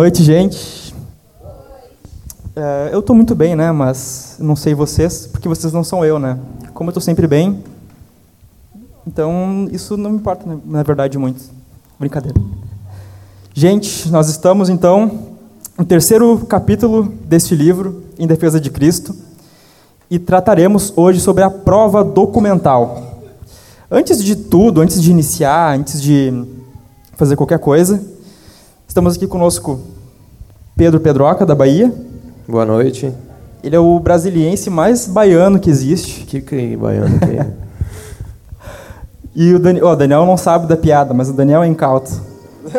[0.00, 0.94] Noite, gente.
[2.56, 3.70] É, eu estou muito bem, né?
[3.70, 6.38] Mas não sei vocês, porque vocês não são eu, né?
[6.72, 7.62] Como eu estou sempre bem,
[9.06, 11.42] então isso não me importa, né, na verdade, muito.
[11.98, 12.40] Brincadeira.
[13.52, 15.36] Gente, nós estamos então
[15.76, 19.14] no terceiro capítulo deste livro, Em Defesa de Cristo,
[20.10, 23.20] e trataremos hoje sobre a prova documental.
[23.90, 26.32] Antes de tudo, antes de iniciar, antes de
[27.18, 28.02] fazer qualquer coisa,
[28.88, 29.99] estamos aqui conosco
[30.80, 31.92] Pedro Pedroca, da Bahia.
[32.48, 33.12] Boa noite.
[33.62, 36.24] Ele é o brasiliense mais baiano que existe.
[36.24, 37.46] Que que baiano que é?
[39.36, 42.10] E o Daniel, oh, Daniel não sabe da piada, mas o Daniel é incauto.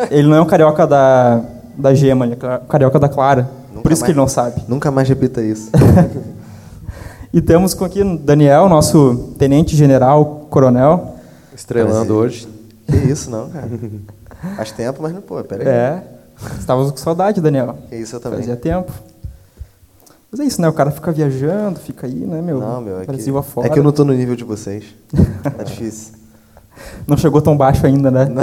[0.09, 1.41] Ele não é um carioca da,
[1.77, 3.47] da gema, ele é carioca da clara.
[3.69, 4.63] Nunca Por isso que mais- ele não sabe.
[4.67, 5.69] Nunca mais repita isso.
[7.31, 11.17] E temos com aqui o Daniel, nosso tenente general, coronel.
[11.55, 12.11] Estrelando Prazer.
[12.13, 12.47] hoje.
[12.87, 13.69] que isso, não, cara.
[14.57, 15.69] Faz tempo, mas não, pô, pera aí.
[15.69, 16.03] É.
[16.59, 17.77] Estávamos com saudade, Daniel.
[17.89, 18.39] Que isso eu também.
[18.39, 18.91] Fazia tempo.
[20.31, 20.69] Mas é isso, né?
[20.69, 22.59] O cara fica viajando, fica aí, né, meu?
[22.59, 23.67] Não, meu, é que, Brasil afora.
[23.67, 24.85] é que eu não tô no nível de vocês.
[25.43, 26.13] Tá difícil.
[27.05, 28.27] Não chegou tão baixo ainda, né?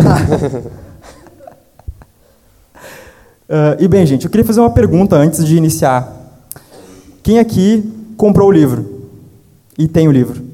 [3.51, 6.15] Ah, e bem, gente, eu queria fazer uma pergunta antes de iniciar.
[7.23, 9.09] Quem aqui comprou o livro?
[9.79, 10.47] E tem o livro?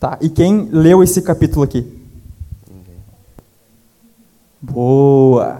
[0.00, 1.97] Tá, e quem leu esse capítulo aqui?
[4.60, 5.58] Boa.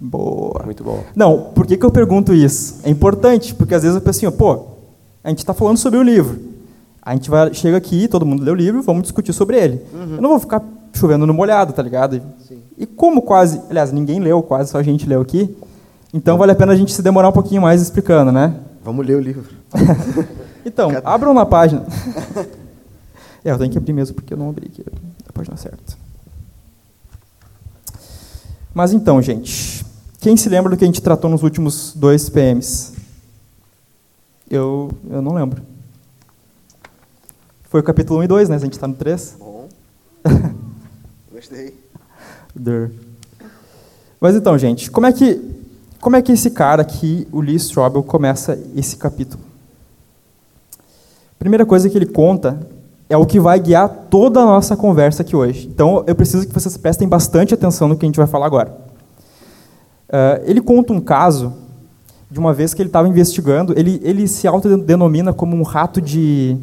[0.00, 0.62] Boa.
[0.64, 1.04] Muito bom.
[1.14, 2.80] Não, por que, que eu pergunto isso?
[2.82, 4.66] É importante, porque às vezes eu penso assim, pô,
[5.22, 6.40] a gente está falando sobre o livro.
[7.00, 9.80] A gente vai, chega aqui, todo mundo lê o livro, vamos discutir sobre ele.
[9.92, 10.62] Eu não vou ficar
[10.94, 12.20] chovendo no molhado, tá ligado?
[12.78, 15.54] E como quase, aliás, ninguém leu, quase só a gente leu aqui,
[16.12, 18.54] então vale a pena a gente se demorar um pouquinho mais explicando, né?
[18.84, 19.44] Vamos ler o livro.
[20.64, 21.84] Então, Cada- abram na página.
[23.44, 24.84] é, eu tenho que abrir mesmo porque eu não abri aqui
[25.28, 25.94] a página certa.
[28.74, 29.84] Mas então, gente,
[30.20, 32.94] quem se lembra do que a gente tratou nos últimos dois PMs?
[34.50, 35.62] Eu, eu não lembro.
[37.64, 38.56] Foi o capítulo 1 e 2, né?
[38.56, 39.36] A gente está no 3.
[39.38, 39.68] Bom.
[41.32, 41.74] Gostei.
[42.54, 42.90] Der.
[44.20, 45.62] Mas então, gente, como é que
[46.02, 49.40] como é que esse cara aqui, o Lee Strobel, começa esse capítulo?
[51.38, 52.58] Primeira coisa que ele conta
[53.12, 55.68] é o que vai guiar toda a nossa conversa aqui hoje.
[55.68, 58.74] Então, eu preciso que vocês prestem bastante atenção no que a gente vai falar agora.
[60.10, 61.52] Ah, ele conta um caso
[62.30, 63.78] de uma vez que ele estava investigando.
[63.78, 66.56] Ele, ele se autodenomina como um rato de,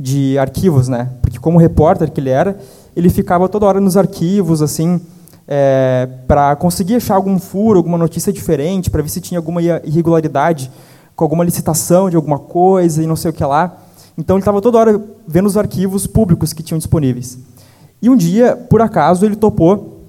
[0.00, 1.10] de arquivos, né?
[1.20, 2.58] Porque como repórter que ele era,
[2.96, 4.98] ele ficava toda hora nos arquivos, assim,
[6.26, 10.70] para conseguir achar algum furo, alguma notícia diferente, para ver se tinha alguma irregularidade
[11.14, 13.85] com alguma licitação de alguma coisa e não sei o que lá.
[14.16, 17.38] Então ele estava toda hora vendo os arquivos públicos que tinham disponíveis.
[18.00, 20.02] E um dia, por acaso, ele topou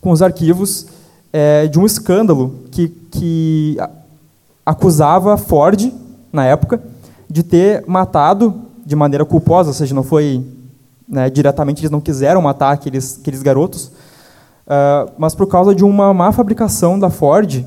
[0.00, 0.86] com os arquivos
[1.32, 3.76] eh, de um escândalo que, que
[4.64, 5.92] acusava Ford,
[6.32, 6.80] na época,
[7.28, 8.54] de ter matado
[8.84, 10.44] de maneira culposa, ou seja, não foi
[11.08, 13.90] né, diretamente, eles não quiseram matar aqueles, aqueles garotos,
[14.66, 17.64] ah, mas por causa de uma má fabricação da Ford,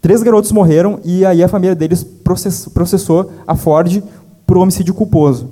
[0.00, 4.02] três garotos morreram e aí a família deles process- processou a Ford
[4.50, 5.48] por homicídio culposo.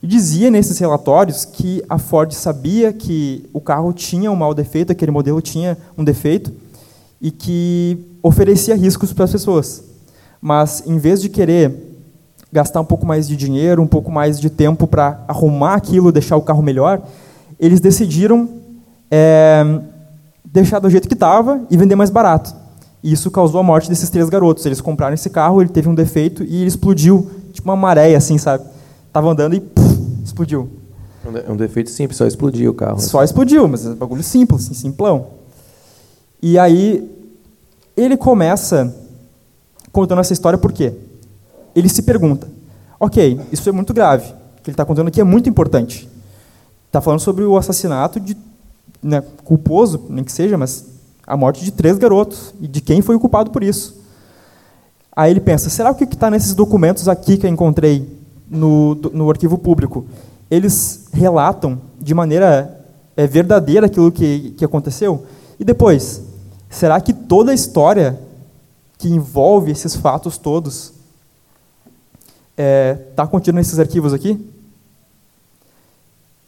[0.00, 4.92] E dizia nesses relatórios que a Ford sabia que o carro tinha um mau defeito,
[4.92, 6.52] aquele modelo tinha um defeito,
[7.20, 9.82] e que oferecia riscos para as pessoas.
[10.40, 11.98] Mas, em vez de querer
[12.52, 16.36] gastar um pouco mais de dinheiro, um pouco mais de tempo para arrumar aquilo, deixar
[16.36, 17.02] o carro melhor,
[17.58, 18.48] eles decidiram
[19.10, 19.80] é,
[20.44, 22.54] deixar do jeito que estava e vender mais barato.
[23.06, 24.66] E isso causou a morte desses três garotos.
[24.66, 28.36] Eles compraram esse carro, ele teve um defeito e ele explodiu, tipo uma maré, assim,
[28.36, 28.64] sabe?
[29.12, 30.68] Tava andando e puf, explodiu.
[31.24, 32.98] É um É defeito simples, só explodir o carro.
[32.98, 35.28] Só explodiu, mas é um bagulho simples, assim, simplão.
[36.42, 37.08] E aí
[37.96, 38.92] ele começa
[39.92, 40.92] contando essa história por quê?
[41.76, 42.48] Ele se pergunta:
[42.98, 44.32] ok, isso é muito grave.
[44.58, 46.08] O que ele está contando aqui é muito importante.
[46.88, 48.36] Está falando sobre o assassinato de
[49.00, 50.95] né, culposo, nem que seja, mas
[51.26, 53.96] a morte de três garotos e de quem foi o culpado por isso.
[55.14, 58.06] Aí ele pensa: será que o que está nesses documentos aqui que eu encontrei
[58.48, 60.06] no, no arquivo público,
[60.50, 62.84] eles relatam de maneira
[63.16, 65.26] é, verdadeira aquilo que, que aconteceu?
[65.58, 66.22] E depois,
[66.68, 68.20] será que toda a história
[68.98, 70.92] que envolve esses fatos todos
[73.10, 74.38] está contida nesses arquivos aqui?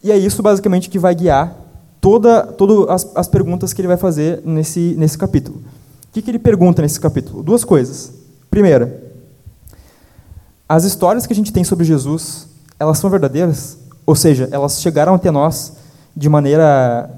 [0.03, 1.55] E é isso basicamente que vai guiar
[2.01, 5.59] toda, todas as, as perguntas que ele vai fazer nesse, nesse capítulo.
[5.59, 7.43] O que, que ele pergunta nesse capítulo?
[7.43, 8.13] Duas coisas.
[8.51, 9.03] Primeira,
[10.69, 12.49] as histórias que a gente tem sobre Jesus,
[12.79, 13.79] elas são verdadeiras?
[14.07, 15.75] Ou seja, elas chegaram até nós
[16.17, 17.11] de maneira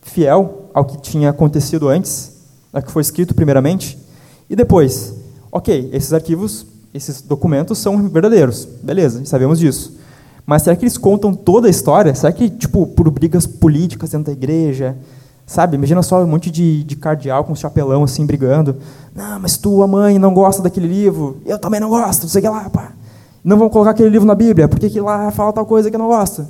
[0.00, 2.32] fiel ao que tinha acontecido antes,
[2.72, 3.98] ao que foi escrito primeiramente,
[4.48, 5.14] e depois,
[5.50, 9.96] ok, esses arquivos, esses documentos são verdadeiros, beleza, sabemos disso.
[10.44, 12.14] Mas será que eles contam toda a história?
[12.14, 14.96] Será que, tipo, por brigas políticas dentro da igreja,
[15.46, 15.76] sabe?
[15.76, 18.76] Imagina só um monte de, de cardeal com chapelão assim brigando.
[19.14, 22.42] Não, mas tua mãe não gosta daquele livro, eu também não gosto, não sei o
[22.42, 22.92] que lá, pá.
[23.44, 26.00] Não vão colocar aquele livro na Bíblia, porque que lá fala tal coisa que eu
[26.00, 26.46] não gosto.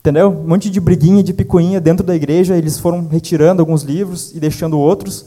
[0.00, 0.30] Entendeu?
[0.30, 4.40] Um monte de briguinha, de picuinha dentro da igreja, eles foram retirando alguns livros e
[4.40, 5.26] deixando outros.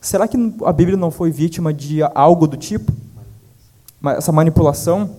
[0.00, 2.92] Será que a Bíblia não foi vítima de algo do tipo?
[4.16, 5.10] Essa manipulação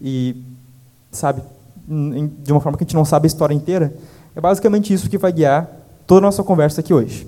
[0.00, 0.36] e,
[1.10, 1.42] sabe,
[1.90, 3.92] de uma forma que a gente não sabe a história inteira?
[4.34, 5.68] É basicamente isso que vai guiar
[6.06, 7.26] toda a nossa conversa aqui hoje.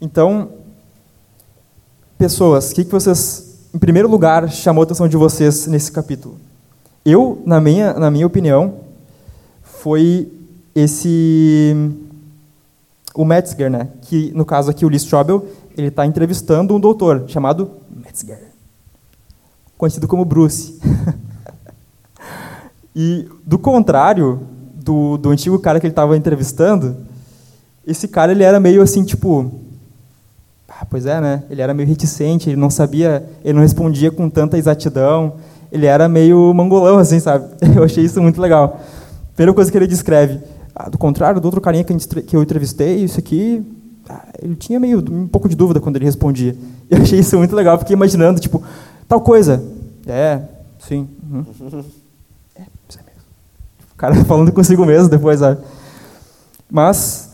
[0.00, 0.50] Então,
[2.18, 6.36] pessoas, o que, que vocês, em primeiro lugar, chamou a atenção de vocês nesse capítulo?
[7.04, 8.74] Eu, na minha, na minha opinião,
[9.62, 10.30] foi
[10.74, 11.74] esse
[13.14, 13.88] o Metzger, né?
[14.02, 15.46] Que no caso aqui o Lee Strobel,
[15.76, 18.52] ele está entrevistando um doutor chamado Metzger,
[19.76, 20.78] conhecido como Bruce.
[23.00, 24.40] e do contrário
[24.74, 26.96] do, do antigo cara que ele estava entrevistando,
[27.86, 29.52] esse cara ele era meio assim tipo,
[30.68, 31.44] ah, pois é, né?
[31.48, 35.34] Ele era meio reticente, ele não sabia, ele não respondia com tanta exatidão,
[35.70, 37.46] ele era meio mangolão assim, sabe?
[37.76, 38.80] Eu achei isso muito legal.
[39.36, 40.40] Primeira coisa que ele descreve,
[40.74, 43.64] ah, do contrário do outro carinha que, que eu entrevistei, isso aqui,
[44.08, 46.56] ah, ele tinha meio um pouco de dúvida quando ele respondia.
[46.90, 48.60] Eu achei isso muito legal, fiquei imaginando, tipo,
[49.06, 49.62] tal coisa.
[50.04, 50.40] É,
[50.80, 51.08] sim.
[51.30, 51.44] Uhum.
[52.58, 53.22] É, isso é mesmo.
[53.98, 55.60] O cara falando consigo mesmo depois, sabe?
[56.70, 57.30] Mas,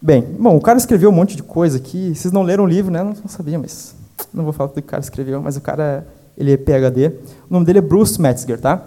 [0.00, 2.14] bem, bom, o cara escreveu um monte de coisa aqui.
[2.14, 3.02] Vocês não leram o livro, né?
[3.02, 3.94] Não, sabia, mas
[4.32, 7.08] não vou falar do que o cara escreveu, mas o cara, ele é PhD.
[7.50, 8.82] O nome dele é Bruce Metzger, tá?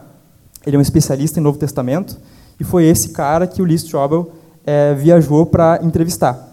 [0.65, 2.17] Ele é um especialista em Novo Testamento
[2.59, 4.31] e foi esse cara que o Lee Strobel
[4.65, 6.51] é, viajou para entrevistar,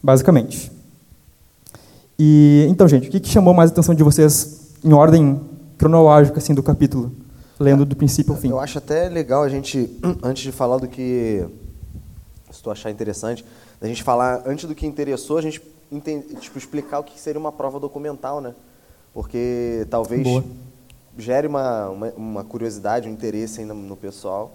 [0.00, 0.70] basicamente.
[2.16, 5.40] E então, gente, o que, que chamou mais a atenção de vocês em ordem
[5.76, 7.10] cronológica assim do capítulo,
[7.60, 8.48] lendo do princípio ao fim?
[8.48, 11.46] Eu acho até legal a gente, antes de falar do que
[12.50, 13.44] se tu achar interessante,
[13.80, 15.62] a gente falar antes do que interessou, a gente
[15.92, 18.54] entende, tipo, explicar o que seria uma prova documental, né?
[19.12, 20.44] Porque talvez Boa.
[21.18, 24.52] gere uma, uma, uma, curiosidade, um interesse ainda no pessoal.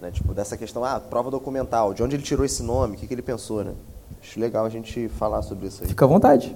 [0.00, 0.10] Né?
[0.10, 3.14] Tipo, dessa questão, ah, prova documental, de onde ele tirou esse nome, o que, que
[3.14, 3.74] ele pensou, né?
[4.20, 5.88] Acho legal a gente falar sobre isso aí.
[5.88, 6.54] Fica à vontade.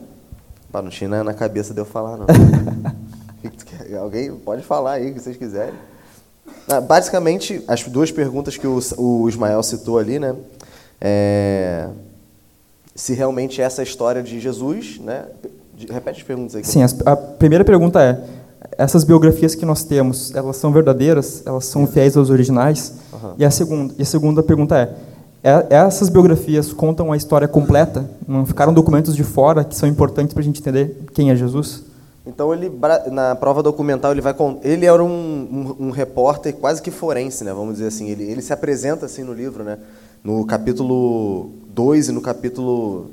[0.70, 2.26] Pá, não tinha na cabeça de eu falar, não.
[4.00, 5.74] Alguém pode falar aí, o que vocês quiserem.
[6.68, 10.34] Ah, basicamente, as duas perguntas que o, o Ismael citou ali, né?
[11.00, 11.88] É,
[12.94, 15.26] se realmente essa é história de Jesus, né?
[15.90, 16.64] Repete as perguntas aí.
[16.64, 18.22] Sim, a primeira pergunta é,
[18.78, 21.42] essas biografias que nós temos, elas são verdadeiras?
[21.44, 22.94] Elas são fiéis aos originais?
[23.12, 23.34] Uhum.
[23.38, 24.94] E, a segunda, e a segunda pergunta é,
[25.42, 28.08] é, essas biografias contam a história completa?
[28.26, 31.82] Não ficaram documentos de fora que são importantes para a gente entender quem é Jesus?
[32.26, 32.72] Então ele
[33.10, 37.52] na prova documental ele vai ele era um, um, um, repórter quase que forense, né?
[37.52, 38.08] Vamos dizer assim.
[38.08, 39.78] Ele, ele se apresenta assim no livro, né?
[40.22, 43.10] No capítulo 2 e no capítulo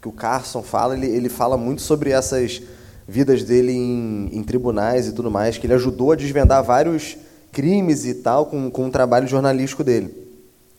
[0.00, 2.60] que o Carson fala, ele, ele fala muito sobre essas
[3.06, 7.16] vidas dele em, em, tribunais e tudo mais, que ele ajudou a desvendar vários
[7.52, 10.12] crimes e tal com, com o trabalho jornalístico dele.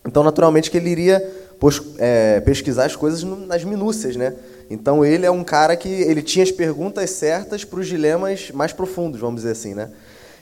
[0.05, 1.21] Então, naturalmente, que ele iria
[1.57, 4.33] pos, é, pesquisar as coisas nas minúcias, né?
[4.69, 8.73] Então, ele é um cara que ele tinha as perguntas certas para os dilemas mais
[8.73, 9.89] profundos, vamos dizer assim, né?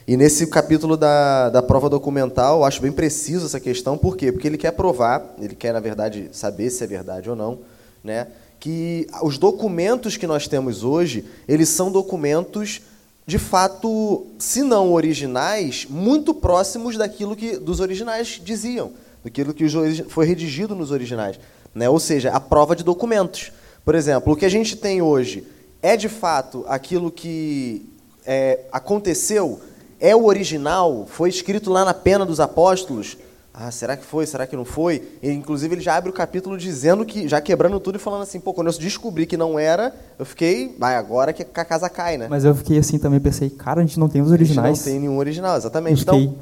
[0.06, 4.32] E nesse capítulo da, da prova documental, eu acho bem preciso essa questão, por quê?
[4.32, 7.60] Porque ele quer provar, ele quer, na verdade, saber se é verdade ou não,
[8.02, 8.26] né?
[8.62, 12.80] que os documentos que nós temos hoje, eles são documentos
[13.26, 18.92] de fato, se não originais, muito próximos daquilo que dos originais diziam,
[19.24, 19.66] daquilo que
[20.08, 21.40] foi redigido nos originais,
[21.74, 21.90] né?
[21.90, 23.50] Ou seja, a prova de documentos.
[23.84, 25.46] Por exemplo, o que a gente tem hoje
[25.80, 27.88] é de fato aquilo que
[28.24, 29.60] é, aconteceu,
[30.00, 33.16] é o original, foi escrito lá na pena dos apóstolos,
[33.54, 34.24] ah, será que foi?
[34.24, 35.02] Será que não foi?
[35.22, 38.40] E, inclusive, ele já abre o capítulo dizendo que, já quebrando tudo e falando assim,
[38.40, 42.16] pô, quando eu descobri que não era, eu fiquei, vai, agora que a casa cai,
[42.16, 42.28] né?
[42.30, 44.64] Mas eu fiquei assim também, pensei, cara, a gente não tem os originais.
[44.64, 46.06] A gente não tem nenhum original, exatamente.
[46.06, 46.36] Eu fiquei, então,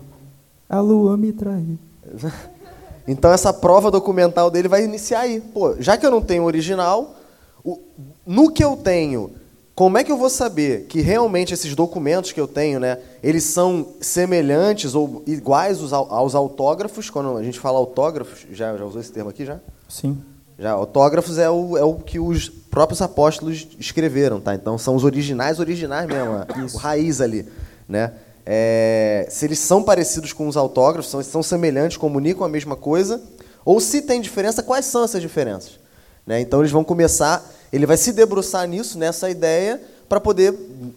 [0.69, 1.77] a lua me traiu.
[3.09, 5.41] então, essa prova documental dele vai iniciar aí.
[5.41, 7.17] Pô, já que eu não tenho original,
[7.65, 7.81] o,
[8.27, 9.33] no que eu tenho
[9.81, 13.45] como é que eu vou saber que realmente esses documentos que eu tenho, né, eles
[13.45, 17.09] são semelhantes ou iguais aos, aos autógrafos?
[17.09, 19.59] Quando a gente fala autógrafos, já, já usou esse termo aqui já?
[19.89, 20.21] Sim.
[20.59, 24.55] Já, autógrafos é o, é o que os próprios apóstolos escreveram, tá?
[24.55, 27.49] Então são os originais, originais mesmo, o raiz ali,
[27.89, 28.13] né?
[28.45, 33.19] É, se eles são parecidos com os autógrafos, são, são semelhantes, comunicam a mesma coisa,
[33.65, 35.80] Ou se tem diferença, quais são essas diferenças?
[36.27, 36.41] Né?
[36.41, 40.53] Então eles vão começar, ele vai se debruçar nisso, nessa ideia, para poder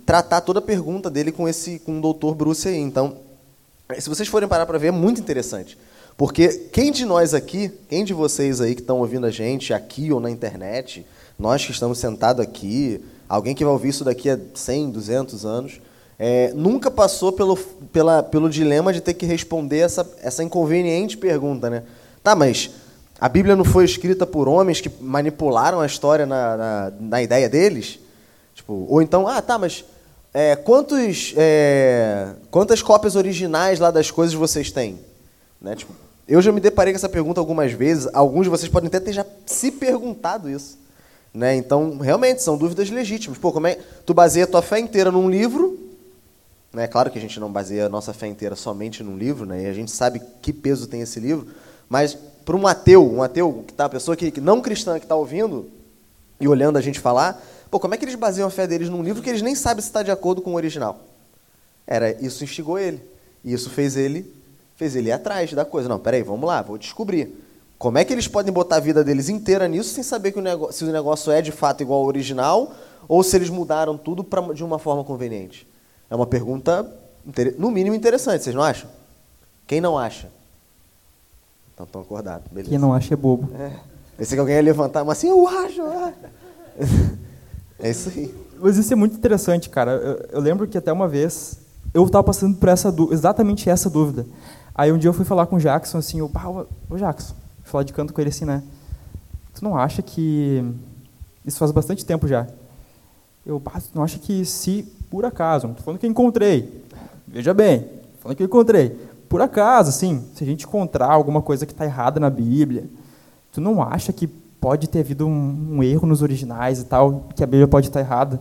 [0.05, 2.77] tratar toda a pergunta dele com esse com o doutor Bruce aí.
[2.77, 3.17] Então,
[3.99, 5.77] se vocês forem parar para ver, é muito interessante.
[6.17, 10.11] Porque quem de nós aqui, quem de vocês aí que estão ouvindo a gente aqui
[10.11, 11.05] ou na internet,
[11.37, 15.81] nós que estamos sentados aqui, alguém que vai ouvir isso daqui a 100, 200 anos,
[16.19, 17.57] é, nunca passou pelo,
[17.91, 21.83] pela, pelo dilema de ter que responder essa, essa inconveniente pergunta, né?
[22.23, 22.69] Tá, mas
[23.23, 27.47] a Bíblia não foi escrita por homens que manipularam a história na, na, na ideia
[27.47, 27.97] deles?
[28.53, 29.85] Tipo, ou então, ah, tá, mas
[30.33, 34.99] é, quantos, é, quantas cópias originais lá das coisas vocês têm?
[35.61, 35.73] Né?
[35.73, 35.93] Tipo,
[36.27, 38.09] eu já me deparei com essa pergunta algumas vezes.
[38.13, 40.77] Alguns de vocês podem até ter já se perguntado isso.
[41.33, 41.55] Né?
[41.55, 43.37] Então, realmente, são dúvidas legítimas.
[43.37, 45.79] Pô, como é tu baseia a tua fé inteira num livro?
[46.73, 46.87] Né?
[46.87, 49.63] Claro que a gente não baseia a nossa fé inteira somente num livro, né?
[49.63, 51.47] e a gente sabe que peso tem esse livro.
[51.87, 55.05] Mas para um ateu, um ateu, que tá, a pessoa que, que não cristã que
[55.05, 55.69] está ouvindo
[56.39, 59.03] e olhando a gente falar, pô, como é que eles baseiam a fé deles num
[59.03, 60.99] livro que eles nem sabem se está de acordo com o original?
[61.85, 63.01] Era isso instigou ele.
[63.43, 64.31] E isso fez ele
[64.75, 65.87] fez ele ir atrás da coisa.
[65.87, 67.39] Não, peraí, vamos lá, vou descobrir.
[67.77, 70.71] Como é que eles podem botar a vida deles inteira nisso sem saber que o
[70.71, 72.73] se o negócio é de fato igual ao original
[73.07, 75.67] ou se eles mudaram tudo pra, de uma forma conveniente?
[76.09, 76.89] É uma pergunta,
[77.57, 78.89] no mínimo, interessante, vocês não acham?
[79.65, 80.29] Quem não acha?
[81.73, 82.69] Então estão acordados, beleza.
[82.69, 83.49] Quem não acha é bobo.
[83.55, 83.71] É.
[84.17, 86.13] Pensei que alguém ia levantar, mas assim, eu acho, acho.
[87.79, 88.33] É isso aí.
[88.59, 89.91] Mas isso é muito interessante, cara.
[89.91, 91.59] Eu, eu lembro que até uma vez
[91.93, 94.25] eu estava passando por essa exatamente essa dúvida.
[94.73, 96.31] Aí um dia eu fui falar com o Jackson, assim, o
[96.89, 98.63] ô Jackson, falar de canto com ele assim, né?
[99.53, 100.63] Tu não acha que.
[101.45, 102.47] Isso faz bastante tempo já.
[103.45, 106.85] Eu, tu não acha que se, por acaso, não estou falando que eu encontrei,
[107.27, 107.85] veja bem,
[108.19, 108.97] falando que eu encontrei,
[109.33, 112.87] por acaso, assim, se a gente encontrar alguma coisa que está errada na Bíblia,
[113.51, 117.43] tu não acha que pode ter havido um, um, erro nos originais e tal, que
[117.43, 118.39] a Bíblia pode estar errada?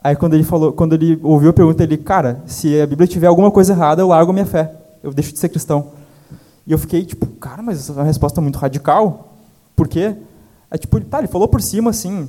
[0.00, 3.26] Aí quando ele falou, quando ele ouviu a pergunta, ele, cara, se a Bíblia tiver
[3.26, 5.88] alguma coisa errada, eu largo a minha fé eu deixo de ser cristão.
[6.64, 9.34] E eu fiquei tipo, cara, mas essa é uma resposta muito radical.
[9.74, 10.14] Por quê?
[10.70, 12.28] É tipo, tá, ele falou por cima assim,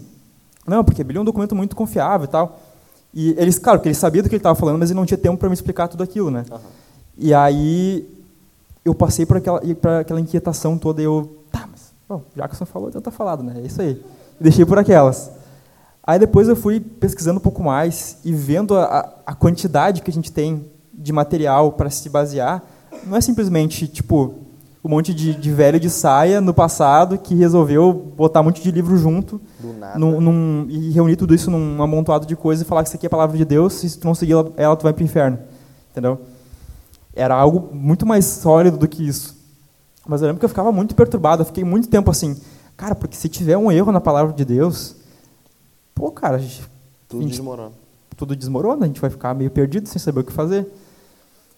[0.65, 2.59] não, porque a Bíblia é um documento muito confiável e tal.
[3.13, 5.19] E eles, claro, que ele sabia do que ele estava falando, mas ele não tinha
[5.19, 6.43] tempo para me explicar tudo aquilo, né?
[6.49, 6.80] Uhum.
[7.17, 8.07] E aí
[8.83, 12.89] eu passei por aquela, por aquela inquietação toda e eu, tá, mas, bom, Jackson falou,
[12.89, 13.55] então tá falado, né?
[13.57, 14.01] É isso aí.
[14.39, 15.31] E deixei por aquelas.
[16.03, 20.13] Aí depois eu fui pesquisando um pouco mais e vendo a, a quantidade que a
[20.13, 22.63] gente tem de material para se basear,
[23.05, 24.35] não é simplesmente, tipo,
[24.83, 28.71] um monte de, de, velho de saia no passado que resolveu botar um monte de
[28.71, 29.39] livro junto
[29.95, 33.05] num, num, e reunir tudo isso num amontoado de coisas e falar que isso aqui
[33.05, 35.05] é a palavra de Deus, se tu não seguir ela, ela tu vai para o
[35.05, 35.39] inferno.
[35.91, 36.19] Entendeu?
[37.21, 39.37] Era algo muito mais sólido do que isso.
[40.07, 42.35] Mas eu lembro que eu ficava muito perturbado, eu fiquei muito tempo assim,
[42.75, 44.95] cara, porque se tiver um erro na palavra de Deus,
[45.93, 46.41] pô, cara,
[47.07, 47.71] tudo gente, desmorona.
[48.17, 50.67] Tudo desmorona, a gente vai ficar meio perdido sem saber o que fazer.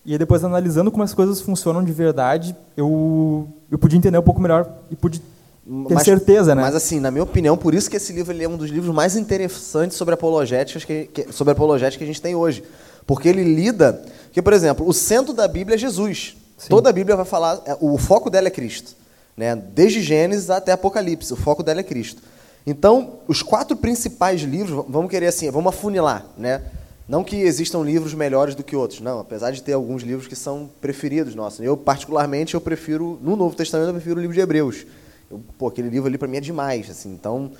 [0.05, 4.23] E aí depois, analisando como as coisas funcionam de verdade, eu, eu pude entender um
[4.23, 6.61] pouco melhor e pude ter mas, certeza, né?
[6.61, 9.15] Mas assim, na minha opinião, por isso que esse livro é um dos livros mais
[9.15, 12.63] interessantes sobre apologética que, que, sobre apologética que a gente tem hoje.
[13.05, 14.03] Porque ele lida...
[14.25, 16.35] Porque, por exemplo, o centro da Bíblia é Jesus.
[16.57, 16.69] Sim.
[16.69, 17.61] Toda a Bíblia vai falar...
[17.65, 18.95] É, o foco dela é Cristo.
[19.37, 19.55] Né?
[19.55, 22.21] Desde Gênesis até Apocalipse, o foco dela é Cristo.
[22.65, 26.61] Então, os quatro principais livros, vamos querer assim, vamos afunilar, né?
[27.07, 29.19] Não que existam livros melhores do que outros, não.
[29.19, 31.59] Apesar de ter alguns livros que são preferidos nossos.
[31.59, 34.85] Eu, particularmente, eu prefiro, no Novo Testamento, eu prefiro o livro de Hebreus.
[35.29, 37.11] Eu, pô, aquele livro ali para mim é demais, assim.
[37.11, 37.51] Então,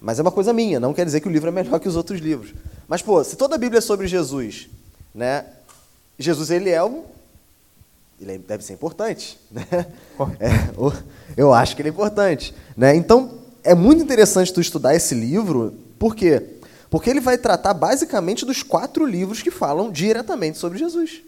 [0.00, 1.96] mas é uma coisa minha, não quer dizer que o livro é melhor que os
[1.96, 2.54] outros livros.
[2.88, 4.70] Mas, pô, se toda a Bíblia é sobre Jesus,
[5.16, 5.46] né?
[6.18, 7.04] Jesus, ele é um...
[8.20, 9.66] Ele é, deve ser importante, né?
[10.38, 10.70] É,
[11.36, 12.94] eu acho que ele é importante, né?
[12.94, 16.42] Então, é muito interessante tu estudar esse livro, por quê?
[16.88, 21.22] Porque ele vai tratar basicamente dos quatro livros que falam diretamente sobre Jesus.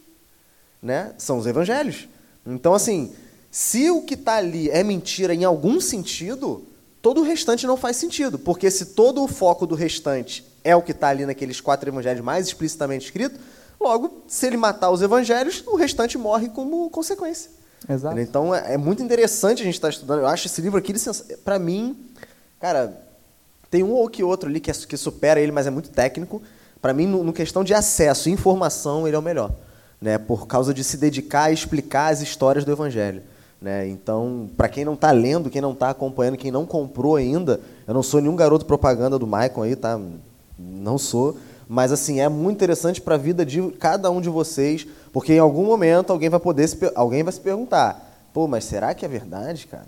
[0.81, 1.13] Né?
[1.19, 2.09] São os evangelhos.
[2.47, 3.13] Então, assim,
[3.51, 6.65] se o que está ali é mentira em algum sentido,
[7.03, 8.39] todo o restante não faz sentido.
[8.39, 12.25] Porque se todo o foco do restante é o que está ali naqueles quatro evangelhos
[12.25, 13.41] mais explicitamente escritos,
[13.81, 17.51] logo, se ele matar os evangelhos, o restante morre como consequência.
[17.89, 18.19] Exato.
[18.19, 20.21] Então, é, é muito interessante a gente estar tá estudando.
[20.21, 20.93] Eu acho esse livro aqui,
[21.45, 21.97] para mim,
[22.61, 23.01] cara,
[23.71, 26.43] tem um ou que outro ali que, é, que supera ele, mas é muito técnico.
[26.81, 29.51] Para mim, no, no, questão de acesso e informação, ele é o melhor.
[30.01, 30.17] Né?
[30.17, 33.23] Por causa de se dedicar a explicar as histórias do Evangelho.
[33.61, 33.89] Né?
[33.89, 37.93] Então, para quem não está lendo, quem não está acompanhando, quem não comprou ainda, eu
[37.93, 40.01] não sou nenhum garoto propaganda do Maicon aí, tá?
[40.59, 41.37] Não sou.
[41.69, 45.39] Mas assim, é muito interessante para a vida de cada um de vocês, porque em
[45.39, 49.09] algum momento alguém vai poder se, alguém vai se perguntar: Pô, mas será que é
[49.09, 49.87] verdade, cara?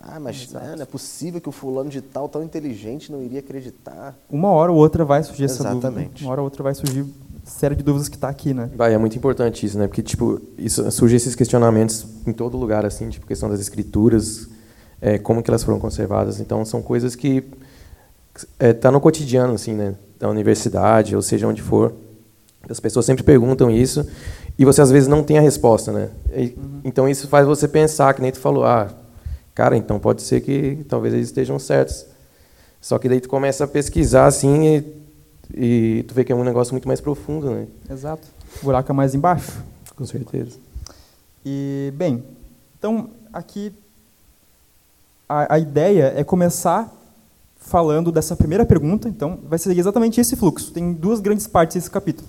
[0.00, 3.38] Ah, mas né, não é possível que o fulano de tal, tão inteligente, não iria
[3.38, 4.16] acreditar.
[4.28, 5.88] Uma hora ou outra vai surgir essa dúvida.
[5.88, 6.22] Exatamente.
[6.24, 7.06] Uma hora ou outra vai surgir
[7.44, 8.68] série de dúvidas que está aqui, né?
[8.74, 9.86] Vai, é muito importante isso, né?
[9.86, 14.48] Porque, tipo, isso, surgem esses questionamentos em todo lugar, assim, tipo, questão das escrituras,
[15.00, 16.40] é, como que elas foram conservadas.
[16.40, 17.44] Então, são coisas que
[18.58, 19.94] é, tá no cotidiano, assim, né?
[20.18, 21.92] Da universidade, ou seja, onde for.
[22.68, 24.06] As pessoas sempre perguntam isso
[24.58, 26.10] e você, às vezes, não tem a resposta, né?
[26.34, 28.88] E, Então, isso faz você pensar, que nem tu falou, ah,
[29.54, 32.06] cara, então pode ser que talvez eles estejam certos.
[32.80, 35.02] Só que daí tu começa a pesquisar, assim, e
[35.54, 37.66] e tu vê que é um negócio muito mais profundo, né?
[37.90, 38.26] Exato.
[38.60, 39.62] O buraco é mais embaixo.
[39.94, 40.58] Com certeza.
[41.44, 42.24] E, bem,
[42.78, 43.72] então, aqui
[45.28, 46.90] a, a ideia é começar
[47.72, 49.08] falando dessa primeira pergunta.
[49.08, 50.70] Então, vai seguir exatamente esse fluxo.
[50.72, 52.28] Tem duas grandes partes desse capítulo.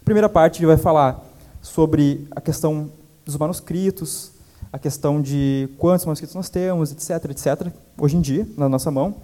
[0.00, 1.22] A primeira parte ele vai falar
[1.60, 2.90] sobre a questão
[3.22, 4.32] dos manuscritos,
[4.72, 9.16] a questão de quantos manuscritos nós temos, etc, etc, hoje em dia, na nossa mão.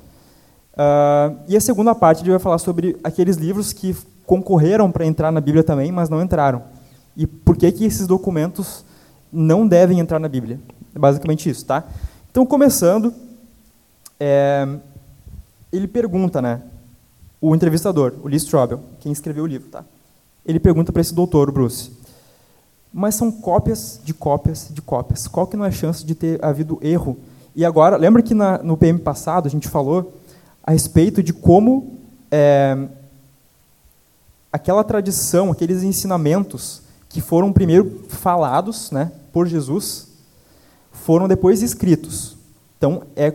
[0.74, 3.96] Uh, e a segunda parte ele vai falar sobre aqueles livros que
[4.26, 6.64] concorreram para entrar na Bíblia também, mas não entraram.
[7.16, 8.84] E por que, que esses documentos
[9.32, 10.60] não devem entrar na Bíblia.
[10.94, 11.82] É basicamente isso, tá?
[12.30, 13.14] Então, começando,
[14.20, 14.68] é,
[15.72, 16.62] ele pergunta, né?
[17.40, 19.84] O entrevistador, o Lee Strobel, quem escreveu o livro, tá?
[20.44, 21.90] Ele pergunta para esse doutor, o Bruce,
[22.92, 25.28] mas são cópias de cópias de cópias.
[25.28, 27.18] Qual que não é a chance de ter havido erro?
[27.54, 30.14] E agora, lembra que na, no PM passado a gente falou
[30.62, 31.98] a respeito de como
[32.30, 32.88] é,
[34.52, 40.08] aquela tradição, aqueles ensinamentos que foram primeiro falados né, por Jesus,
[40.90, 42.36] foram depois escritos.
[42.78, 43.30] Então, é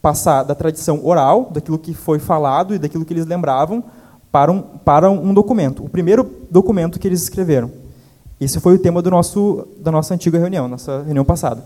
[0.00, 3.84] passar da tradição oral, daquilo que foi falado e daquilo que eles lembravam,
[4.32, 5.84] para um, para um documento.
[5.84, 7.70] O primeiro documento que eles escreveram.
[8.40, 11.62] Esse foi o tema do nosso, da nossa antiga reunião, nossa reunião passada.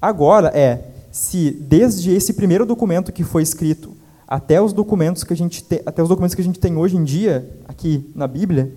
[0.00, 5.36] Agora é se desde esse primeiro documento que foi escrito até os documentos que a
[5.36, 8.72] gente tem, até os documentos que a gente tem hoje em dia aqui na Bíblia,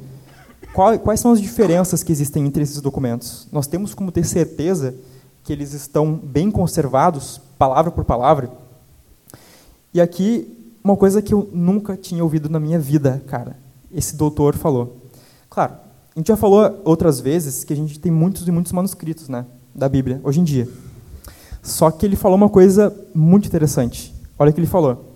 [0.74, 3.48] qual, quais são as diferenças que existem entre esses documentos?
[3.52, 4.96] Nós temos como ter certeza
[5.44, 8.50] que eles estão bem conservados, palavra por palavra?
[9.93, 13.58] E aqui uma coisa que eu nunca tinha ouvido na minha vida, cara.
[13.91, 14.97] Esse doutor falou.
[15.49, 15.73] Claro,
[16.15, 19.45] a gente já falou outras vezes que a gente tem muitos e muitos manuscritos, né,
[19.75, 20.67] da Bíblia hoje em dia.
[21.62, 24.13] Só que ele falou uma coisa muito interessante.
[24.39, 25.12] Olha o que ele falou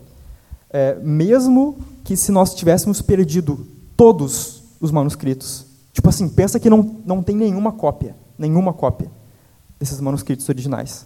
[0.76, 6.98] é, mesmo que se nós tivéssemos perdido todos os manuscritos, tipo assim, pensa que não,
[7.06, 9.10] não tem nenhuma cópia, nenhuma cópia
[9.80, 11.06] desses manuscritos originais.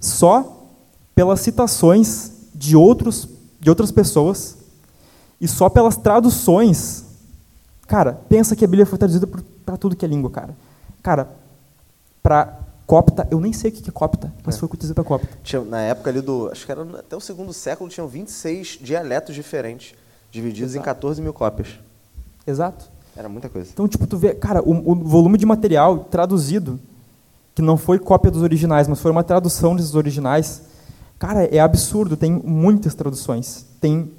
[0.00, 0.70] Só
[1.14, 2.32] pelas citações
[2.62, 4.56] de outros de outras pessoas
[5.40, 7.04] e só pelas traduções.
[7.86, 9.28] Cara, pensa que a Bíblia foi traduzida
[9.64, 10.56] para tudo que é língua, cara.
[11.02, 11.28] Cara,
[12.22, 14.58] para copta, eu nem sei o que é copta, mas é.
[14.58, 15.28] foi traduzido para copta.
[15.42, 19.34] Tinha, na época ali do, acho que era até o segundo século, tinham 26 dialetos
[19.34, 19.94] diferentes,
[20.30, 20.82] divididos Exato.
[20.82, 21.68] em 14 mil cópias.
[22.46, 22.90] Exato.
[23.16, 23.70] Era muita coisa.
[23.72, 26.80] Então, tipo, tu vê, cara, o, o volume de material traduzido,
[27.54, 30.62] que não foi cópia dos originais, mas foi uma tradução desses originais,
[31.22, 33.64] cara, é absurdo, tem muitas traduções.
[33.80, 34.10] Tem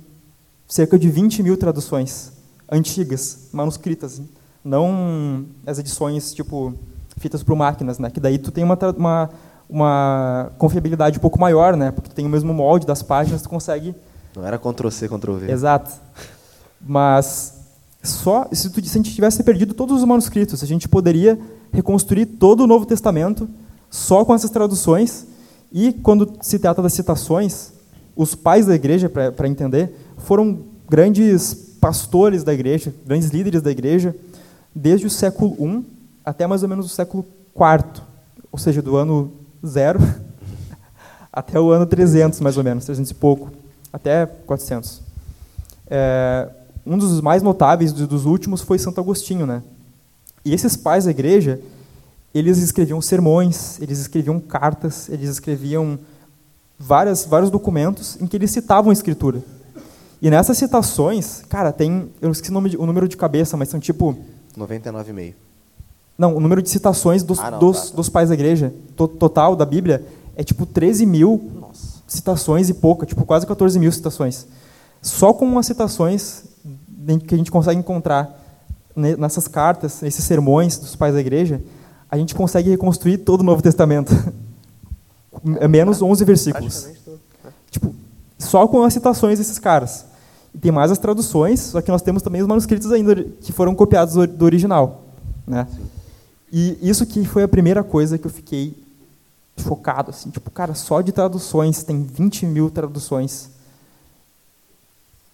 [0.65, 2.31] cerca de 20 mil traduções
[2.71, 4.21] antigas, manuscritas,
[4.63, 6.73] não as edições, tipo,
[7.17, 8.09] feitas por máquinas, né?
[8.09, 9.29] Que daí tu tem uma, uma,
[9.69, 11.91] uma confiabilidade um pouco maior, né?
[11.91, 13.93] Porque tu tem o mesmo molde das páginas, tu consegue...
[14.33, 15.51] Não era Ctrl-C, Ctrl-V.
[15.51, 15.91] Exato.
[16.79, 17.65] Mas
[18.01, 21.37] só se, tu, se a gente tivesse perdido todos os manuscritos, a gente poderia
[21.73, 23.49] reconstruir todo o Novo Testamento
[23.89, 25.33] só com essas traduções
[25.73, 27.73] e quando se trata das citações,
[28.15, 34.15] os pais da igreja, para entender, foram grandes pastores da igreja, grandes líderes da igreja,
[34.73, 35.83] desde o século I
[36.23, 38.03] até mais ou menos o século IV,
[38.51, 39.31] ou seja, do ano
[39.65, 39.99] zero
[41.33, 43.51] até o ano 300, mais ou menos, 300 e pouco,
[43.91, 45.01] até 400.
[45.88, 46.49] É,
[46.86, 49.63] um dos mais notáveis dos últimos foi Santo Agostinho, né?
[50.45, 51.59] E esses pais da igreja,
[52.34, 56.00] eles escreviam sermões, eles escreviam cartas, eles escreviam
[56.80, 59.43] várias, vários documentos em que eles citavam a escritura.
[60.22, 63.80] E nessas citações, cara, tem, eu esqueci o, nome, o número de cabeça, mas são
[63.80, 64.17] tipo
[64.58, 65.34] 99,5.
[66.17, 67.96] Não, o número de citações dos, ah, não, dos, tá, tá.
[67.96, 72.02] dos pais da igreja, to, total da Bíblia, é tipo 13 mil Nossa.
[72.08, 74.48] citações e pouca, tipo quase 14 mil citações.
[75.02, 76.43] Só com as citações
[77.28, 78.39] que a gente consegue encontrar
[78.96, 81.62] nessas cartas, nesses sermões dos pais da igreja,
[82.13, 84.13] a gente consegue reconstruir todo o Novo Testamento.
[85.60, 86.86] É menos 11 versículos.
[86.86, 87.52] Né?
[87.69, 87.93] Tipo,
[88.38, 90.06] só com as citações desses caras.
[90.54, 93.76] E tem mais as traduções, só que nós temos também os manuscritos ainda que foram
[93.76, 95.04] copiados do original.
[95.45, 95.67] Né?
[96.52, 98.78] E isso que foi a primeira coisa que eu fiquei
[99.58, 103.49] chocado, assim, tipo, cara, só de traduções, tem 20 mil traduções.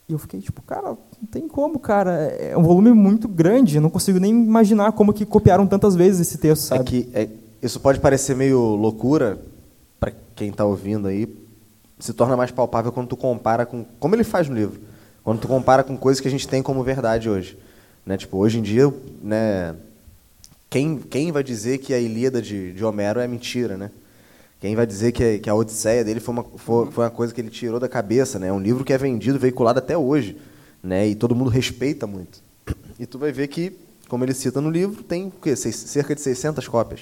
[0.09, 3.81] E eu fiquei tipo, cara, não tem como, cara, é um volume muito grande, eu
[3.81, 6.81] não consigo nem imaginar como que copiaram tantas vezes esse texto, sabe?
[6.81, 7.29] É que é,
[7.61, 9.39] isso pode parecer meio loucura
[9.99, 11.31] para quem está ouvindo aí,
[11.99, 14.81] se torna mais palpável quando tu compara com como ele faz no livro,
[15.23, 17.55] quando tu compara com coisas que a gente tem como verdade hoje,
[18.03, 18.17] né?
[18.17, 18.91] Tipo, hoje em dia,
[19.21, 19.75] né?
[20.71, 23.91] Quem, quem vai dizer que a Ilíada de, de Homero é mentira, né?
[24.59, 27.33] Quem vai dizer que, a, que a Odisseia dele foi uma, foi, foi uma coisa
[27.33, 28.47] que ele tirou da cabeça, né?
[28.47, 30.37] É um livro que é vendido, veiculado até hoje,
[30.83, 31.07] né?
[31.07, 32.43] E todo mundo respeita muito.
[32.99, 33.77] E tu vai ver que,
[34.09, 35.55] como ele cita no livro, tem o quê?
[35.55, 37.01] Seis, cerca de 600 cópias.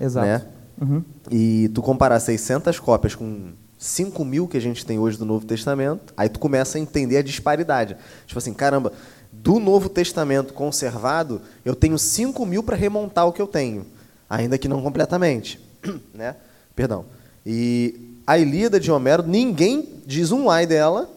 [0.00, 0.26] Exato.
[0.26, 0.46] Né?
[0.80, 1.04] Uhum.
[1.30, 5.44] E tu comparar 600 cópias com 5 mil que a gente tem hoje do Novo
[5.44, 7.96] Testamento, aí tu começa a entender a disparidade.
[8.26, 8.92] Tipo assim, caramba,
[9.30, 13.84] do Novo Testamento conservado, eu tenho 5 mil para remontar o que eu tenho,
[14.28, 15.60] ainda que não completamente.
[16.14, 16.36] né?
[16.78, 17.06] Perdão.
[17.44, 21.10] E a Ilíada de Homero, ninguém diz um ai dela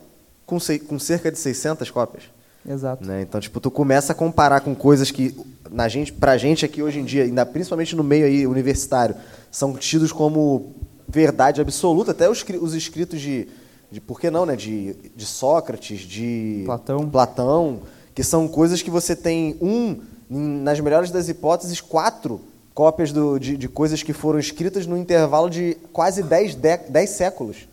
[0.44, 2.24] com, com cerca de 600 cópias.
[2.68, 3.06] Exato.
[3.06, 3.22] Né?
[3.22, 6.98] Então, tipo, tu começa a comparar com coisas que, na gente, pra gente aqui hoje
[6.98, 9.16] em dia, ainda principalmente no meio aí universitário,
[9.52, 10.74] são tidos como
[11.08, 13.48] verdade absoluta, até os, os escritos de,
[13.92, 14.56] de, por que não, né?
[14.56, 17.08] De, de Sócrates, de Platão.
[17.08, 17.80] Platão,
[18.16, 22.42] que são coisas que você tem um, nas melhores das hipóteses, quatro
[22.74, 27.68] cópias do, de, de, coisas que foram escritas no intervalo de quase dez, dez séculos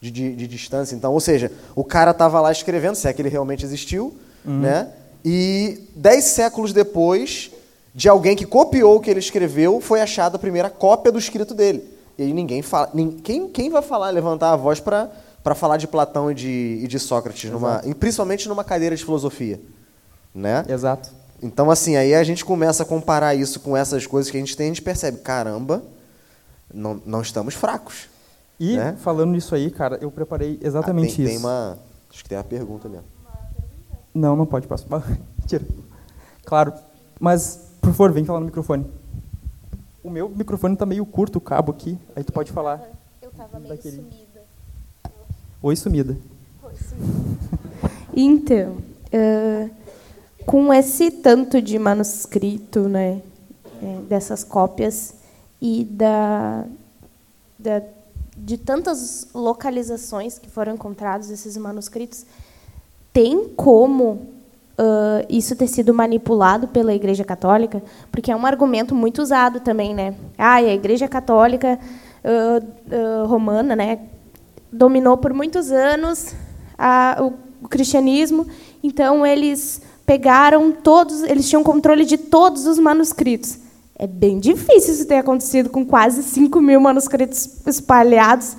[0.00, 0.94] de, de, de, distância.
[0.94, 4.60] Então, ou seja, o cara estava lá escrevendo, se é que ele realmente existiu, uhum.
[4.60, 4.88] né?
[5.24, 7.50] e dez séculos depois,
[7.94, 11.54] de alguém que copiou o que ele escreveu, foi achada a primeira cópia do escrito
[11.54, 11.84] dele.
[12.18, 12.90] E aí ninguém fala.
[13.22, 15.10] Quem, quem vai falar, levantar a voz para
[15.42, 19.60] para falar de Platão e de, e de Sócrates, numa, principalmente numa cadeira de filosofia.
[20.34, 20.64] Né?
[20.68, 21.10] Exato.
[21.42, 24.56] Então, assim, aí a gente começa a comparar isso com essas coisas que a gente
[24.56, 25.82] tem, a gente percebe, caramba,
[26.72, 28.08] não, não estamos fracos.
[28.60, 28.96] E, né?
[29.00, 31.34] falando nisso aí, cara, eu preparei exatamente ah, tem, isso.
[31.34, 31.78] Tem uma...
[32.08, 32.98] Acho que tem uma pergunta ali.
[34.14, 34.86] Não, não pode, passo.
[35.46, 35.64] Tira.
[36.44, 36.72] Claro.
[37.18, 38.86] Mas, por favor, vem falar no microfone.
[40.04, 41.98] O meu microfone está meio curto, o cabo aqui.
[42.14, 42.80] Aí tu pode falar.
[43.20, 43.96] Eu estava meio daquele...
[43.96, 44.42] sumida.
[45.62, 46.16] Oi, sumida.
[46.62, 47.90] Oi, sumida.
[48.14, 49.81] então, uh,
[50.46, 53.20] com esse tanto de manuscrito, né,
[53.82, 55.14] é, dessas cópias
[55.60, 56.64] e da,
[57.58, 57.82] da,
[58.36, 62.26] de tantas localizações que foram encontrados esses manuscritos,
[63.12, 64.32] tem como
[64.78, 67.82] uh, isso ter sido manipulado pela Igreja Católica?
[68.10, 70.14] Porque é um argumento muito usado também, né?
[70.38, 71.78] Ah, a Igreja Católica
[72.24, 74.00] uh, uh, romana, né,
[74.72, 76.34] dominou por muitos anos
[76.78, 78.46] a, o, o cristianismo,
[78.82, 83.58] então eles pegaram todos, eles tinham controle de todos os manuscritos.
[83.96, 88.56] É bem difícil isso ter acontecido com quase 5 mil manuscritos espalhados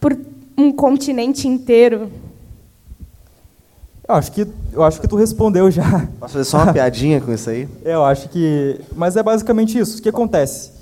[0.00, 0.16] por
[0.56, 2.10] um continente inteiro.
[4.06, 6.06] Eu acho que, eu acho que tu respondeu já.
[6.20, 7.66] Posso fazer só uma piadinha com isso aí?
[7.82, 8.78] Eu acho que.
[8.94, 9.98] Mas é basicamente isso.
[9.98, 10.72] O que acontece?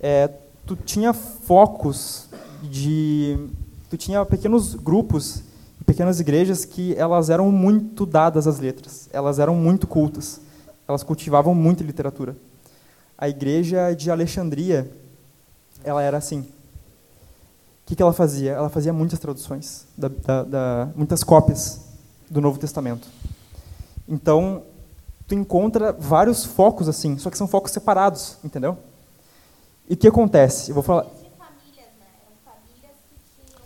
[0.00, 0.30] É,
[0.66, 2.28] tu tinha focos
[2.62, 3.38] de.
[3.90, 5.42] Tu tinha pequenos grupos,
[5.92, 9.10] pequenas igrejas que elas eram muito dadas às letras.
[9.12, 10.40] Elas eram muito cultas.
[10.88, 12.34] Elas cultivavam muito literatura.
[13.18, 14.90] A igreja de Alexandria,
[15.84, 16.40] ela era assim.
[16.40, 16.46] O
[17.84, 18.52] que, que ela fazia?
[18.52, 21.82] Ela fazia muitas traduções, da, da, da, muitas cópias
[22.30, 23.06] do Novo Testamento.
[24.08, 24.62] Então,
[25.28, 28.78] tu encontra vários focos assim, só que são focos separados, entendeu?
[29.90, 30.70] E o que acontece?
[30.70, 31.06] Eu vou falar.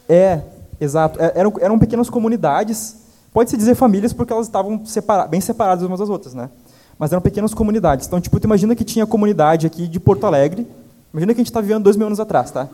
[0.09, 0.43] É,
[0.81, 1.21] exato.
[1.21, 2.97] É, eram, eram pequenas comunidades.
[3.33, 6.51] Pode-se dizer famílias porque elas estavam separa bem separadas umas das outras, né?
[6.99, 8.07] Mas eram pequenas comunidades.
[8.07, 10.67] Então, tipo, tu imagina que tinha comunidade aqui de Porto Alegre.
[11.12, 12.69] Imagina que a gente está vivendo dois mil anos atrás, tá?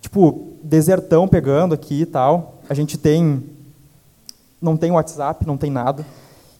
[0.00, 2.58] Tipo, desertão pegando aqui e tal.
[2.68, 3.42] A gente tem
[4.64, 6.06] não tem WhatsApp, não tem nada.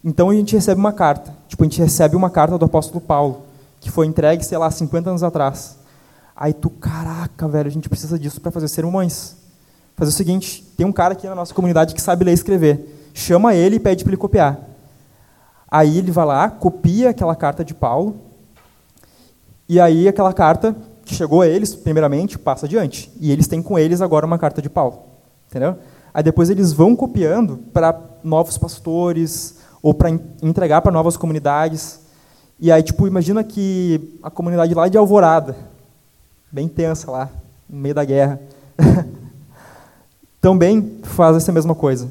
[0.05, 1.35] Então a gente recebe uma carta.
[1.49, 3.43] Tipo, a gente recebe uma carta do apóstolo Paulo,
[3.81, 5.79] que foi entregue, sei lá, 50 anos atrás.
[6.37, 9.37] Aí tu, caraca, velho, a gente precisa disso para fazer sermões.
[9.97, 13.11] Fazer o seguinte, tem um cara aqui na nossa comunidade que sabe ler e escrever.
[13.15, 14.59] Chama ele e pede para ele copiar.
[15.71, 18.17] Aí ele vai lá, copia aquela carta de Paulo,
[19.69, 23.11] e aí aquela carta que chegou a eles, primeiramente, passa adiante.
[23.21, 25.03] E eles têm com eles agora uma carta de Paulo.
[25.49, 25.77] Entendeu?
[26.13, 30.11] Aí depois eles vão copiando para novos pastores ou para
[30.43, 32.01] entregar para novas comunidades.
[32.59, 35.57] E aí, tipo, imagina que a comunidade lá de Alvorada,
[36.53, 37.31] bem tensa lá,
[37.69, 38.41] no meio da guerra,
[40.45, 42.07] também faz essa mesma coisa.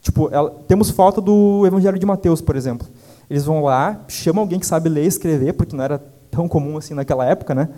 [0.00, 2.86] Tipo, ela, temos falta do Evangelho de Mateus, por exemplo.
[3.28, 6.78] Eles vão lá, chamam alguém que sabe ler e escrever, porque não era tão comum
[6.78, 7.68] assim naquela época, né?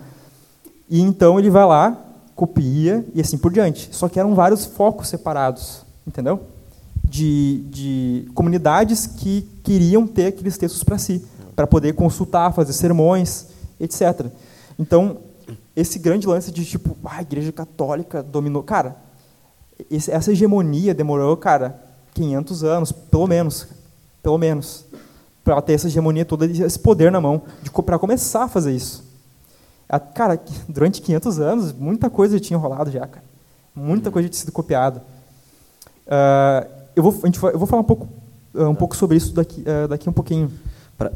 [0.87, 1.97] E então ele vai lá,
[2.35, 3.89] copia e assim por diante.
[3.91, 6.41] Só que eram vários focos separados, entendeu?
[7.03, 13.47] De, de comunidades que queriam ter aqueles textos para si, para poder consultar, fazer sermões,
[13.79, 14.27] etc.
[14.77, 15.17] Então,
[15.75, 18.61] esse grande lance de tipo, ah, a igreja católica dominou.
[18.61, 19.06] Cara,
[19.89, 21.79] esse, essa hegemonia demorou, cara,
[22.13, 23.67] 500 anos, pelo menos.
[24.23, 24.85] Pelo menos.
[25.43, 27.41] Para ter essa hegemonia toda, esse poder na mão,
[27.85, 29.05] para começar a fazer isso.
[29.87, 33.23] A, cara, durante 500 anos, muita coisa tinha rolado já, cara.
[33.73, 35.01] Muita coisa tinha sido copiada.
[36.05, 38.07] Uh, eu, vou, a gente eu vou falar um pouco,
[38.53, 40.51] uh, um pouco sobre isso daqui, uh, daqui um pouquinho.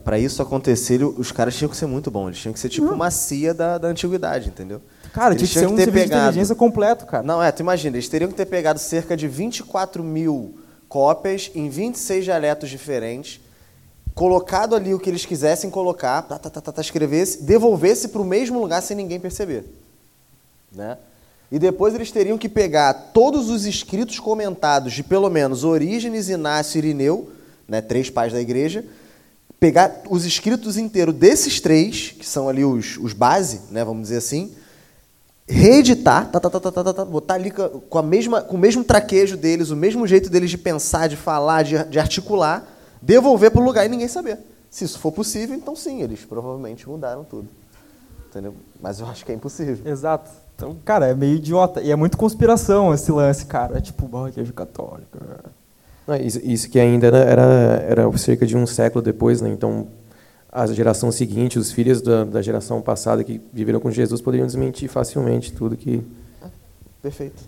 [0.03, 2.27] Para isso acontecer, os caras tinham que ser muito bons.
[2.27, 4.79] Eles tinham que ser tipo uma CIA da, da antiguidade, entendeu?
[5.13, 6.21] Cara, eles tinha que ser um serviço pegado...
[6.21, 7.23] de inteligência completo, cara.
[7.23, 11.69] Não, é, tu imagina, eles teriam que ter pegado cerca de 24 mil cópias em
[11.69, 13.39] 26 dialetos diferentes,
[14.13, 18.21] colocado ali o que eles quisessem colocar, tá, tá, tá, tá, tá escrevesse, devolvesse para
[18.21, 19.65] o mesmo lugar sem ninguém perceber.
[20.71, 20.97] Né?
[21.51, 26.77] E depois eles teriam que pegar todos os escritos comentados de pelo menos Orígenes, Inácio
[26.77, 27.29] e Irineu,
[27.67, 28.85] né, três pais da igreja,
[29.59, 34.17] pegar os escritos inteiros desses três, que são ali os, os base, né, vamos dizer
[34.17, 34.53] assim,
[35.47, 38.83] reeditar, tá, tá, tá, tá, tá, tá, botar ali com, a mesma, com o mesmo
[38.83, 42.65] traquejo deles, o mesmo jeito deles de pensar, de falar, de, de articular,
[43.01, 44.39] devolver para o lugar e ninguém saber.
[44.69, 47.49] Se isso for possível, então sim, eles provavelmente mudaram tudo.
[48.29, 48.55] Entendeu?
[48.81, 49.85] Mas eu acho que é impossível.
[49.85, 50.31] Exato.
[50.55, 51.81] Então, cara, é meio idiota.
[51.81, 53.77] E é muito conspiração esse lance, cara.
[53.77, 55.19] É tipo, oh, igreja católica.
[56.23, 57.43] isso, isso, que ainda era,
[57.85, 59.49] era cerca de um século depois, né?
[59.49, 59.87] Então,
[60.51, 64.89] a geração seguinte, os filhos da, da geração passada que viveram com Jesus poderiam desmentir
[64.89, 66.03] facilmente tudo que.
[67.01, 67.41] perfeito.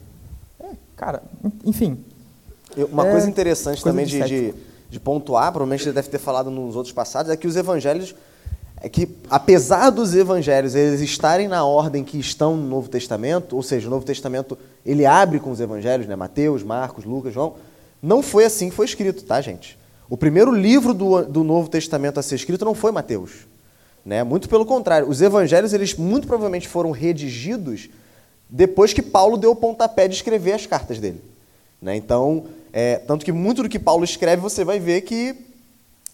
[0.59, 1.21] É, cara,
[1.65, 1.97] enfim.
[2.77, 4.53] Eu, uma é, coisa interessante coisa também de, de,
[4.89, 8.15] de, pontuar, provavelmente ele deve ter falado nos outros passados, é que os evangelhos.
[8.81, 13.63] É que, apesar dos evangelhos eles estarem na ordem que estão no Novo Testamento, ou
[13.63, 16.17] seja, o Novo Testamento ele abre com os evangelhos, né?
[16.17, 17.55] Mateus, Marcos, Lucas, João,
[18.01, 19.77] não foi assim que foi escrito, tá, gente?
[20.09, 23.47] O primeiro livro do, do Novo Testamento a ser escrito não foi Mateus.
[24.05, 24.23] Né?
[24.23, 27.89] Muito pelo contrário, os evangelhos eles muito provavelmente foram redigidos
[28.49, 31.21] depois que Paulo deu o pontapé de escrever as cartas dele.
[31.81, 31.95] Né?
[31.95, 35.35] Então, é, tanto que muito do que Paulo escreve você vai ver que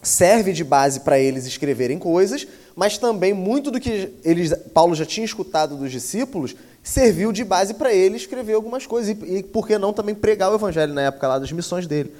[0.02, 5.04] serve de base para eles escreverem coisas, mas também muito do que eles, Paulo já
[5.04, 9.66] tinha escutado dos discípulos serviu de base para ele escrever algumas coisas e, e por
[9.66, 12.14] que não também pregar o evangelho na época lá das missões dele.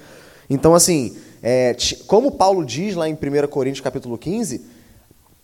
[0.49, 1.75] Então, assim, é,
[2.07, 4.61] como Paulo diz lá em 1 Coríntios capítulo 15,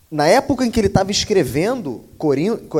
[0.09, 2.05] na época em que ele estava escrevendo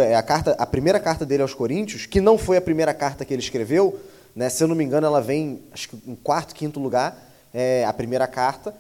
[0.02, 3.26] é, a, carta, a primeira carta dele aos Coríntios, que não foi a primeira carta
[3.26, 4.00] que ele escreveu,
[4.36, 7.18] né, se eu não me engano, ela vem acho que em quarto, quinto lugar,
[7.54, 8.74] é, a primeira carta.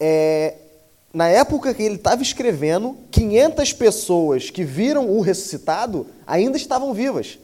[0.00, 0.54] É,
[1.14, 7.38] na época que ele estava escrevendo, 500 pessoas que viram o ressuscitado ainda estavam vivas.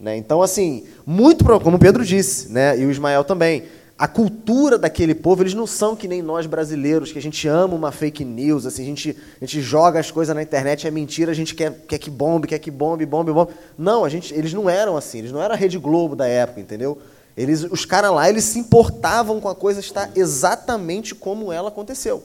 [0.00, 0.16] Né?
[0.16, 3.64] Então, assim, muito como Pedro disse, né, e o Ismael também,
[4.00, 7.74] a cultura daquele povo, eles não são que nem nós brasileiros, que a gente ama
[7.74, 11.30] uma fake news, assim, a gente, a gente joga as coisas na internet, é mentira,
[11.30, 13.52] a gente quer, quer que bombe, quer que bombe, bombe, bombe.
[13.76, 16.62] Não, a gente, eles não eram assim, eles não eram a Rede Globo da época,
[16.62, 16.96] entendeu?
[17.36, 22.24] Eles, os caras lá, eles se importavam com a coisa estar exatamente como ela aconteceu.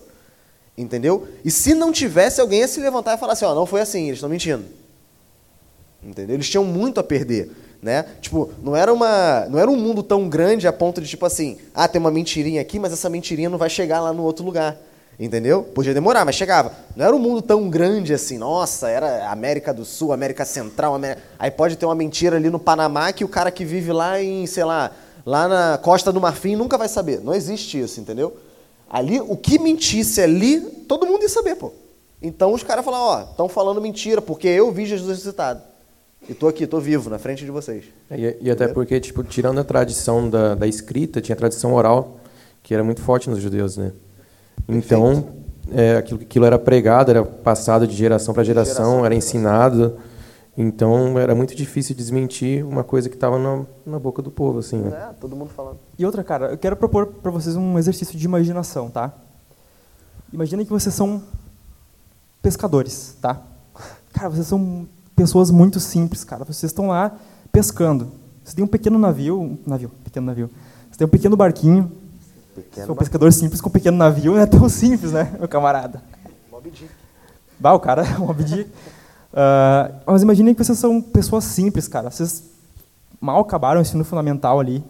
[0.77, 1.27] Entendeu?
[1.43, 3.81] E se não tivesse, alguém ia se levantar e falar assim, ó, oh, não foi
[3.81, 4.63] assim, eles estão mentindo.
[6.01, 6.37] Entendeu?
[6.37, 7.51] Eles tinham muito a perder.
[7.85, 8.03] Né?
[8.19, 11.59] Tipo, não era, uma, não era um mundo tão grande a ponto de, tipo assim,
[11.71, 14.75] ah, tem uma mentirinha aqui, mas essa mentirinha não vai chegar lá no outro lugar.
[15.19, 15.61] Entendeu?
[15.61, 16.71] Podia demorar, mas chegava.
[16.95, 21.21] Não era um mundo tão grande assim, nossa, era América do Sul, América Central, América...
[21.37, 24.47] aí pode ter uma mentira ali no Panamá que o cara que vive lá em,
[24.47, 24.89] sei lá,
[25.23, 27.21] lá na Costa do Marfim nunca vai saber.
[27.21, 28.35] Não existe isso, entendeu?
[28.89, 31.71] Ali, o que mentisse ali, todo mundo ia saber, pô.
[32.19, 35.74] Então os caras falaram, ó, estão falando mentira, porque eu vi Jesus ressuscitado.
[36.27, 37.85] E estou aqui, estou vivo, na frente de vocês.
[38.11, 42.19] E, e até porque, tipo, tirando a tradição da, da escrita, tinha a tradição oral,
[42.63, 43.91] que era muito forte nos judeus, né?
[44.67, 45.29] Então,
[45.71, 49.97] é, aquilo, aquilo era pregado, era passado de geração para geração, geração, era ensinado.
[50.57, 54.77] Então, era muito difícil desmentir uma coisa que estava na, na boca do povo, assim.
[54.77, 55.09] Né?
[55.09, 55.77] É, todo mundo falando.
[55.99, 59.13] E outra, cara, eu quero propor para vocês um exercício de imaginação, tá?
[60.33, 61.21] Imaginem que vocês são
[62.41, 63.41] pescadores, tá?
[64.13, 66.43] Cara, vocês são pessoas muito simples, cara.
[66.43, 67.15] Vocês estão lá
[67.51, 68.11] pescando.
[68.43, 70.49] Você tem um pequeno navio, um navio, pequeno navio.
[70.91, 71.91] Você tem um pequeno barquinho.
[72.53, 75.47] Pequeno é um pescador simples com um pequeno navio, não é tão simples, né, meu
[75.47, 76.01] camarada?
[76.51, 76.89] Mob Dick.
[77.59, 78.69] Bah, o cara Mob Dick.
[78.69, 82.09] Uh, mas imaginem que vocês são pessoas simples, cara.
[82.09, 82.43] Vocês
[83.19, 84.83] mal acabaram o ensino fundamental ali.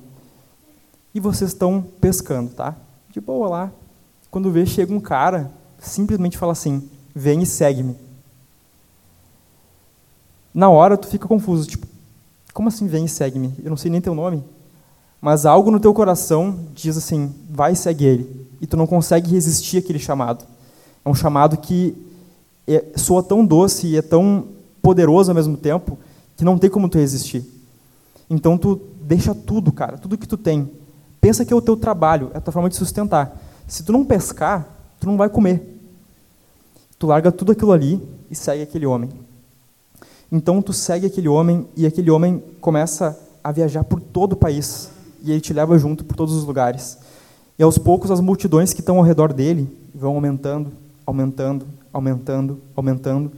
[1.14, 2.76] E vocês estão pescando, tá?
[3.10, 3.72] De boa lá.
[4.30, 8.05] Quando vê, chega um cara, simplesmente fala assim: vem e segue-me.
[10.56, 11.86] Na hora tu fica confuso, tipo,
[12.54, 13.54] como assim vem e segue-me?
[13.62, 14.42] Eu não sei nem teu nome.
[15.20, 18.48] Mas algo no teu coração diz assim, vai e segue ele.
[18.62, 20.46] E tu não consegue resistir àquele chamado.
[21.04, 21.94] É um chamado que
[22.66, 24.48] é, soa tão doce e é tão
[24.82, 26.00] poderoso ao mesmo tempo
[26.38, 27.44] que não tem como tu resistir.
[28.30, 30.72] Então tu deixa tudo, cara, tudo que tu tem.
[31.20, 33.38] Pensa que é o teu trabalho, é a tua forma de sustentar.
[33.68, 34.66] Se tu não pescar,
[35.02, 35.82] tu não vai comer.
[36.98, 39.10] Tu larga tudo aquilo ali e segue aquele homem.
[40.32, 44.90] Então tu segue aquele homem e aquele homem começa a viajar por todo o país
[45.24, 46.98] e ele te leva junto por todos os lugares.
[47.58, 50.72] E aos poucos as multidões que estão ao redor dele vão aumentando,
[51.06, 53.32] aumentando, aumentando, aumentando.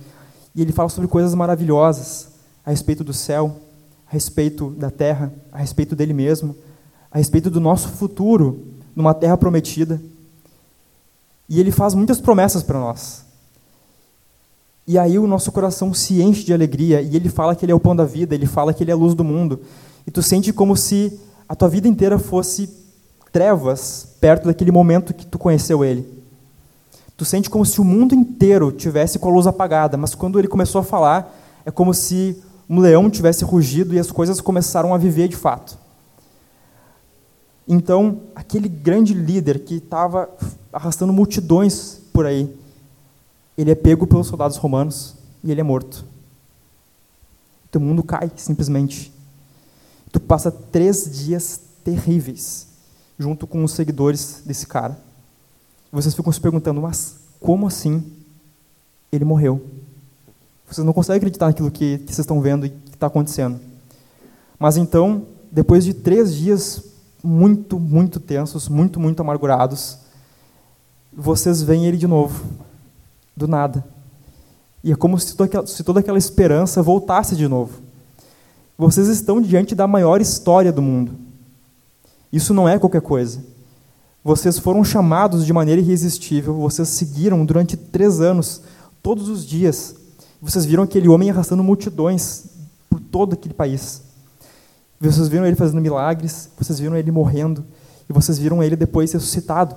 [0.55, 2.29] E ele fala sobre coisas maravilhosas
[2.65, 3.55] a respeito do céu,
[4.07, 6.55] a respeito da terra, a respeito dele mesmo,
[7.11, 10.01] a respeito do nosso futuro numa terra prometida.
[11.47, 13.26] E ele faz muitas promessas para nós.
[14.87, 17.75] E aí o nosso coração se enche de alegria e ele fala que ele é
[17.75, 19.59] o pão da vida, ele fala que ele é a luz do mundo.
[20.05, 22.69] E tu sente como se a tua vida inteira fosse
[23.33, 26.07] trevas perto daquele momento que tu conheceu ele.
[27.17, 30.47] Tu sente como se o mundo inteiro tivesse com a luz apagada, mas quando ele
[30.47, 34.97] começou a falar, é como se um leão tivesse rugido e as coisas começaram a
[34.97, 35.77] viver de fato.
[37.67, 40.29] Então, aquele grande líder que estava
[40.71, 42.49] arrastando multidões por aí,
[43.57, 46.05] ele é pego pelos soldados romanos e ele é morto.
[47.71, 49.11] Teu mundo cai, simplesmente.
[50.11, 52.67] Tu passa três dias terríveis
[53.17, 54.97] junto com os seguidores desse cara.
[55.91, 58.03] Vocês ficam se perguntando, mas como assim
[59.11, 59.65] ele morreu?
[60.69, 63.59] Vocês não conseguem acreditar naquilo que, que vocês estão vendo e que está acontecendo.
[64.59, 66.83] Mas então, depois de três dias
[67.23, 69.97] muito, muito tensos, muito, muito amargurados,
[71.11, 72.66] vocês veem ele de novo
[73.37, 73.85] do nada.
[74.83, 77.81] E é como se toda, aquela, se toda aquela esperança voltasse de novo.
[78.77, 81.13] Vocês estão diante da maior história do mundo.
[82.31, 83.43] Isso não é qualquer coisa.
[84.23, 88.61] Vocês foram chamados de maneira irresistível, vocês seguiram durante três anos,
[89.01, 89.95] todos os dias.
[90.41, 92.45] Vocês viram aquele homem arrastando multidões
[92.89, 94.01] por todo aquele país.
[94.99, 97.63] Vocês viram ele fazendo milagres, vocês viram ele morrendo,
[98.09, 99.75] e vocês viram ele depois ressuscitado.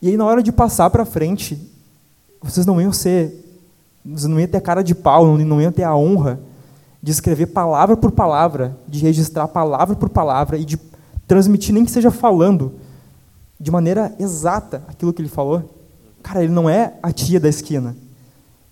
[0.00, 1.58] E aí, na hora de passar para frente,
[2.44, 3.32] vocês não iam ser,
[4.04, 6.38] vocês não iam ter a cara de pau, não, não iam ter a honra
[7.02, 10.78] de escrever palavra por palavra, de registrar palavra por palavra e de
[11.26, 12.72] transmitir, nem que seja falando,
[13.58, 15.70] de maneira exata aquilo que ele falou.
[16.22, 17.96] Cara, ele não é a tia da esquina.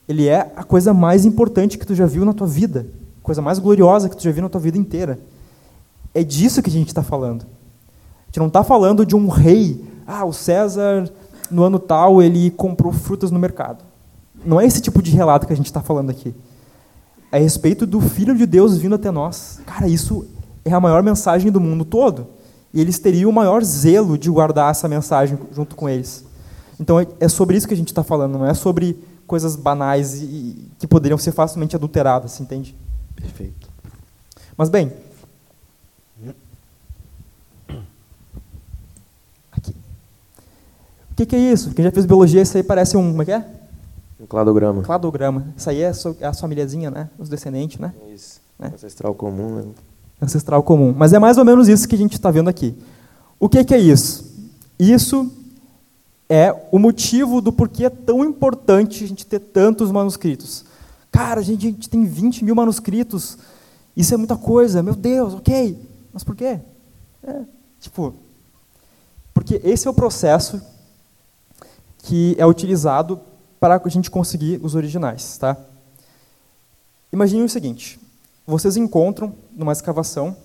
[0.07, 2.87] Ele é a coisa mais importante que tu já viu na tua vida,
[3.23, 5.19] a coisa mais gloriosa que tu já viu na tua vida inteira.
[6.15, 7.43] É disso que a gente está falando.
[7.43, 9.83] A gente não está falando de um rei.
[10.07, 11.11] Ah, o César
[11.53, 13.85] no ano tal ele comprou frutas no mercado.
[14.45, 16.35] Não é esse tipo de relato que a gente está falando aqui.
[17.31, 19.61] É a respeito do Filho de Deus vindo até nós.
[19.65, 20.27] Cara, isso
[20.65, 22.27] é a maior mensagem do mundo todo.
[22.75, 26.25] E eles teriam o maior zelo de guardar essa mensagem junto com eles.
[26.81, 30.21] Então é, é sobre isso que a gente está falando, não é sobre coisas banais
[30.21, 32.77] e, e, que poderiam ser facilmente adulteradas, entende?
[33.15, 33.71] Perfeito.
[34.57, 34.93] Mas bem,
[41.13, 41.73] O que, que, é isso?
[41.75, 43.11] Quem já fez biologia, isso aí parece um.
[43.11, 43.45] Como é que é?
[44.19, 44.83] Um cladograma.
[44.83, 45.47] Cladograma.
[45.55, 47.11] Isso aí é, so, é a famíliazinha, né?
[47.19, 47.93] Os descendentes, né?
[48.13, 48.41] Isso.
[48.59, 48.73] Né?
[48.75, 49.65] Ancestral comum, né?
[50.23, 50.95] Ancestral comum.
[50.97, 52.75] Mas é mais ou menos isso que a gente está vendo aqui.
[53.39, 54.25] O que, que é isso?
[54.79, 55.31] Isso
[56.31, 60.65] é o motivo do porquê é tão importante a gente ter tantos manuscritos.
[61.11, 63.37] Cara, a gente, a gente tem 20 mil manuscritos.
[63.95, 64.83] Isso é muita coisa.
[64.83, 65.79] Meu Deus, ok.
[66.11, 66.59] Mas por quê?
[67.23, 67.43] É,
[67.79, 68.15] tipo,
[69.35, 70.72] porque esse é o processo
[72.03, 73.21] que é utilizado
[73.59, 75.39] para a gente conseguir os originais.
[75.39, 75.57] Tá?
[77.13, 77.99] Imagine o seguinte:
[78.47, 80.37] vocês encontram numa escavação,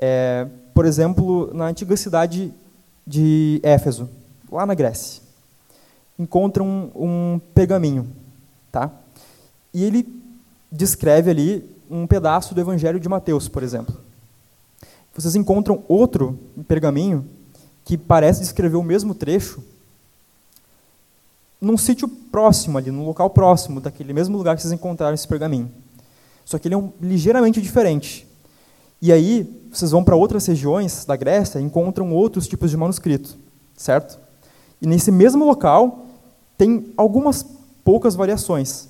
[0.00, 2.52] é, por exemplo, na antiga cidade
[3.06, 4.08] de Éfeso,
[4.50, 5.22] lá na Grécia,
[6.18, 8.06] encontram um, um pergaminho,
[8.70, 8.90] tá?
[9.72, 10.06] E ele
[10.70, 13.96] descreve ali um pedaço do Evangelho de Mateus, por exemplo.
[15.14, 16.38] Vocês encontram outro
[16.68, 17.26] pergaminho
[17.84, 19.62] que parece descrever o mesmo trecho,
[21.60, 25.70] num sítio próximo ali, num local próximo daquele mesmo lugar que vocês encontraram esse pergaminho.
[26.44, 28.26] Só que ele é um, ligeiramente diferente.
[29.02, 33.36] E aí, vocês vão para outras regiões da Grécia e encontram outros tipos de manuscrito,
[33.76, 34.18] certo?
[34.80, 36.06] E nesse mesmo local
[36.56, 37.44] tem algumas
[37.84, 38.88] poucas variações.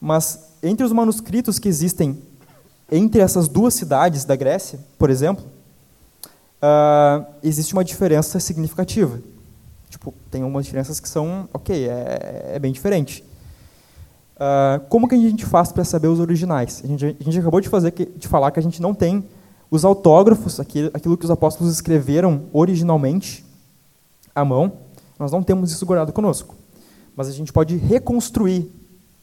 [0.00, 2.18] Mas entre os manuscritos que existem
[2.90, 5.44] entre essas duas cidades da Grécia, por exemplo,
[6.62, 9.20] uh, existe uma diferença significativa.
[9.94, 13.22] Tipo, tem algumas diferenças que são, ok, é, é bem diferente.
[14.34, 16.82] Uh, como que a gente faz para saber os originais?
[16.82, 19.24] A gente, a gente acabou de, fazer, de falar que a gente não tem
[19.70, 23.44] os autógrafos, aquilo, aquilo que os apóstolos escreveram originalmente
[24.34, 24.72] à mão,
[25.16, 26.56] nós não temos isso guardado conosco.
[27.14, 28.68] Mas a gente pode reconstruir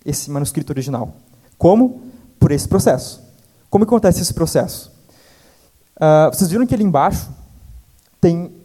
[0.06, 1.14] esse manuscrito original.
[1.58, 2.02] Como?
[2.40, 3.22] Por esse processo.
[3.70, 4.90] Como acontece esse processo?
[5.98, 7.30] Uh, vocês viram que ali embaixo
[8.22, 8.61] tem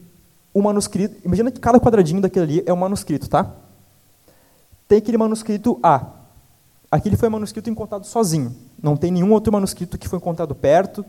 [0.57, 1.15] um manuscrito.
[1.23, 3.53] Imagina que cada quadradinho daquele ali é um manuscrito, tá?
[4.89, 6.07] Tem aquele manuscrito A.
[6.91, 8.57] Aquele foi manuscrito encontrado sozinho.
[8.83, 11.05] Não tem nenhum outro manuscrito que foi encontrado perto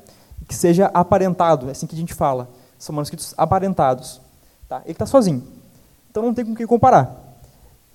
[0.50, 1.70] que seja aparentado.
[1.70, 2.50] É assim que a gente fala.
[2.78, 4.20] São manuscritos aparentados.
[4.68, 4.82] Tá?
[4.84, 5.42] Ele está sozinho.
[6.12, 7.16] Então não tem com quem comparar.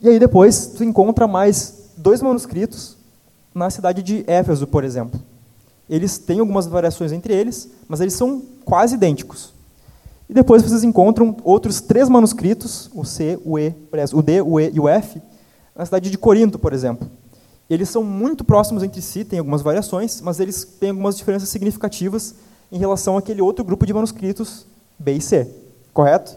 [0.00, 2.96] E aí depois tu encontra mais dois manuscritos
[3.55, 5.20] na cidade de Éfeso, por exemplo.
[5.86, 9.51] Eles têm algumas variações entre eles, mas eles são quase idênticos.
[10.32, 13.74] E depois vocês encontram outros três manuscritos, o C, o E,
[14.14, 15.20] o D, o E e o F,
[15.76, 17.06] na cidade de Corinto, por exemplo.
[17.68, 22.34] Eles são muito próximos entre si, têm algumas variações, mas eles têm algumas diferenças significativas
[22.72, 24.64] em relação àquele outro grupo de manuscritos
[24.98, 25.54] B e C.
[25.92, 26.34] Correto?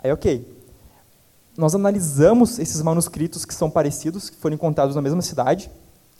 [0.00, 0.46] Aí, ok.
[1.56, 5.70] Nós analisamos esses manuscritos que são parecidos, que foram encontrados na mesma cidade,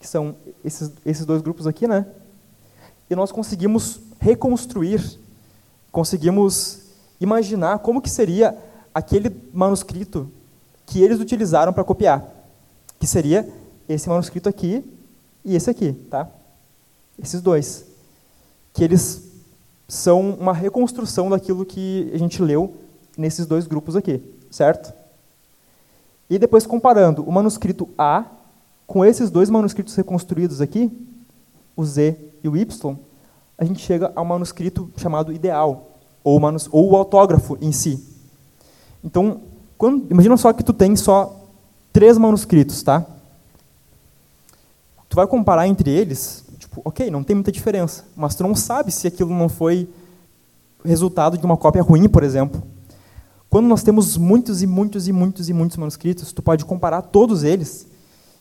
[0.00, 0.34] que são
[0.64, 2.06] esses, esses dois grupos aqui, né?
[3.10, 5.18] E nós conseguimos reconstruir,
[5.92, 6.83] conseguimos
[7.20, 8.56] imaginar como que seria
[8.94, 10.30] aquele manuscrito
[10.86, 12.24] que eles utilizaram para copiar,
[12.98, 13.48] que seria
[13.88, 14.84] esse manuscrito aqui
[15.44, 16.28] e esse aqui, tá?
[17.18, 17.86] Esses dois,
[18.72, 19.22] que eles
[19.86, 22.74] são uma reconstrução daquilo que a gente leu
[23.16, 24.92] nesses dois grupos aqui, certo?
[26.28, 28.24] E depois comparando o manuscrito A
[28.86, 30.90] com esses dois manuscritos reconstruídos aqui,
[31.76, 32.96] o Z e o Y,
[33.56, 35.93] a gente chega ao manuscrito chamado ideal,
[36.24, 38.02] ou, manus, ou o autógrafo em si.
[39.04, 39.42] Então,
[39.76, 41.44] quando, imagina só que tu tem só
[41.92, 43.06] três manuscritos, tá?
[45.08, 48.90] Tu vai comparar entre eles, tipo, ok, não tem muita diferença, mas tu não sabe
[48.90, 49.88] se aquilo não foi
[50.84, 52.62] resultado de uma cópia ruim, por exemplo.
[53.48, 57.44] Quando nós temos muitos e muitos e muitos e muitos manuscritos, tu pode comparar todos
[57.44, 57.86] eles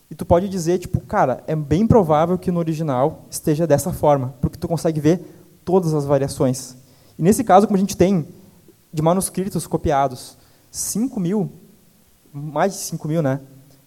[0.10, 4.34] e tu pode dizer, tipo, cara, é bem provável que no original esteja dessa forma,
[4.42, 5.22] porque tu consegue ver
[5.64, 6.76] todas as variações.
[7.18, 8.28] E nesse caso, como a gente tem
[8.92, 10.38] de manuscritos copiados
[10.72, 11.52] 5 mil,
[12.32, 13.40] mais de 5 mil, né?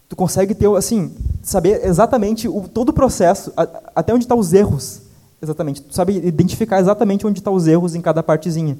[0.09, 4.41] Tu consegue ter, assim, saber exatamente o, todo o processo, a, até onde estão tá
[4.41, 5.03] os erros,
[5.43, 5.83] exatamente.
[5.83, 8.79] Tu sabe identificar exatamente onde estão tá os erros em cada partezinha.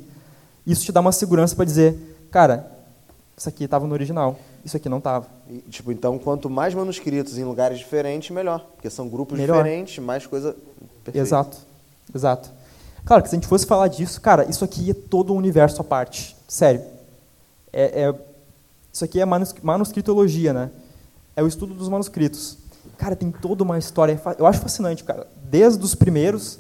[0.67, 1.97] Isso te dá uma segurança para dizer,
[2.31, 2.71] cara,
[3.37, 5.27] isso aqui estava no original, isso aqui não estava.
[5.69, 9.59] Tipo, então, quanto mais manuscritos em lugares diferentes, melhor, porque são grupos melhor.
[9.59, 10.57] diferentes, mais coisa
[11.05, 11.19] perfeita.
[11.19, 11.57] Exato,
[12.15, 12.51] exato.
[13.07, 15.81] Claro que se a gente fosse falar disso, cara, isso aqui é todo um universo
[15.81, 16.83] à parte, sério.
[17.73, 18.15] É, é
[18.93, 20.71] isso aqui é manuscritologia, né?
[21.37, 22.57] é o estudo dos manuscritos.
[22.97, 24.19] Cara, tem toda uma história.
[24.39, 25.27] Eu acho fascinante, cara.
[25.45, 26.59] Desde os primeiros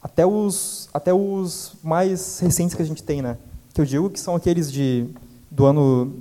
[0.00, 3.36] até os, até os mais recentes que a gente tem, né?
[3.74, 5.08] Que eu digo que são aqueles de,
[5.50, 6.14] do ano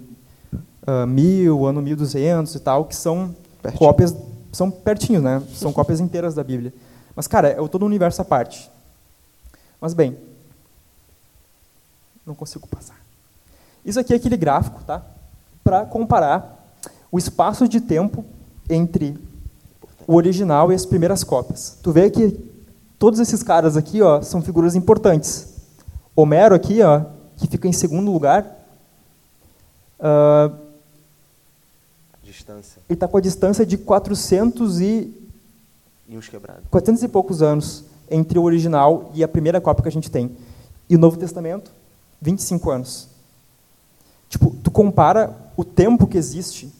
[0.88, 3.80] uh, 1000, ano 1200 e tal, que são pertinho.
[3.80, 4.16] cópias,
[4.52, 5.44] são pertinho, né?
[5.54, 6.74] São cópias inteiras da Bíblia.
[7.16, 8.72] Mas, cara, é todo um universo à parte.
[9.80, 10.18] Mas, bem,
[12.26, 13.00] não consigo passar.
[13.86, 15.02] Isso aqui é aquele gráfico, tá?
[15.64, 16.76] Para comparar
[17.12, 18.26] o espaço de tempo
[18.70, 19.18] entre
[20.06, 21.78] o original e as primeiras cópias.
[21.82, 22.32] Tu vê que
[23.00, 25.56] todos esses caras aqui ó, são figuras importantes.
[26.16, 27.06] Homero aqui, ó,
[27.38, 28.44] que fica em segundo lugar,
[30.00, 30.54] uh,
[32.24, 32.82] distância.
[32.90, 35.14] ele está com a distância de 400 e...
[36.10, 36.64] E uns quebrados.
[36.70, 40.36] 400 e poucos anos entre o original e a primeira cópia que a gente tem.
[40.90, 41.72] E o Novo Testamento,
[42.22, 43.08] 25 anos.
[44.30, 46.72] Tipo, tu compara o tempo que existe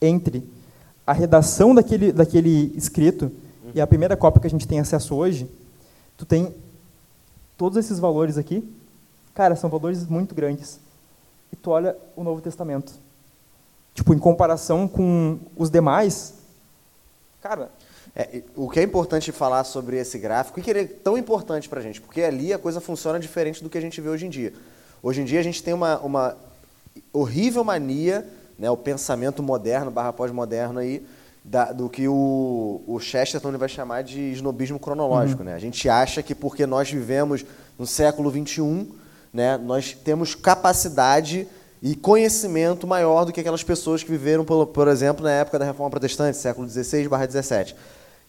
[0.00, 0.48] entre
[1.06, 3.30] a redação daquele, daquele escrito
[3.74, 5.48] e a primeira cópia que a gente tem acesso hoje,
[6.16, 6.54] tu tem
[7.56, 8.68] todos esses valores aqui.
[9.34, 10.78] Cara, são valores muito grandes.
[11.52, 12.92] E tu olha o Novo Testamento.
[13.94, 16.34] Tipo, em comparação com os demais,
[17.40, 17.70] cara...
[18.14, 21.68] É, o que é importante falar sobre esse gráfico, e que ele é tão importante
[21.68, 24.26] para a gente, porque ali a coisa funciona diferente do que a gente vê hoje
[24.26, 24.52] em dia.
[25.02, 26.36] Hoje em dia a gente tem uma, uma
[27.12, 28.26] horrível mania
[28.62, 31.04] né, o pensamento moderno barra pós-moderno aí,
[31.44, 35.40] da, do que o, o Chesterton vai chamar de snobismo cronológico.
[35.40, 35.46] Uhum.
[35.46, 35.54] Né?
[35.54, 37.44] A gente acha que porque nós vivemos
[37.76, 38.86] no século XXI,
[39.32, 41.48] né, nós temos capacidade
[41.82, 45.64] e conhecimento maior do que aquelas pessoas que viveram, por, por exemplo, na época da
[45.64, 47.74] Reforma Protestante, século XVI barra XVII.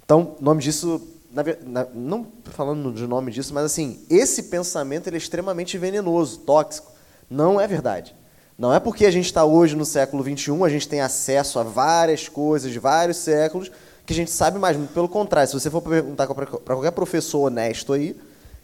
[0.06, 1.02] Então, nome disso,
[1.32, 6.40] na, na, não falando de nome disso, mas assim, esse pensamento ele é extremamente venenoso,
[6.40, 6.92] tóxico.
[7.30, 8.16] Não é verdade.
[8.58, 11.64] Não é porque a gente está hoje no século XXI, a gente tem acesso a
[11.64, 13.72] várias coisas de vários séculos,
[14.06, 14.78] que a gente sabe mais.
[14.92, 18.16] Pelo contrário, se você for perguntar para qualquer professor honesto aí,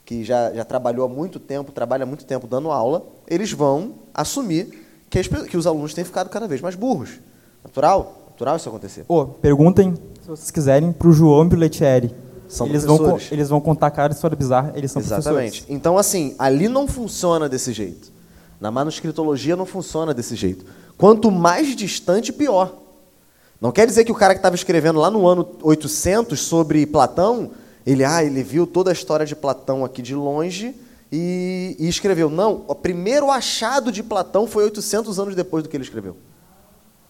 [0.06, 3.96] que já, já trabalhou há muito tempo, trabalha há muito tempo dando aula, eles vão
[4.14, 7.20] assumir que, as, que os alunos têm ficado cada vez mais burros.
[7.64, 8.29] Natural?
[8.40, 9.06] Natural isso acontecer.
[9.06, 12.16] Oh, perguntem, se vocês quiserem, para o João e o Letieri.
[12.48, 15.34] São eles vão, eles vão contar cada história bizarra, eles são Exatamente.
[15.34, 15.66] professores.
[15.68, 18.12] Então, assim, ali não funciona desse jeito.
[18.60, 20.66] Na manuscritologia não funciona desse jeito.
[20.98, 22.74] Quanto mais distante, pior.
[23.60, 27.52] Não quer dizer que o cara que estava escrevendo lá no ano 800 sobre Platão,
[27.86, 30.74] ele, ah, ele viu toda a história de Platão aqui de longe
[31.12, 32.30] e, e escreveu.
[32.30, 36.16] Não, o primeiro achado de Platão foi 800 anos depois do que ele escreveu.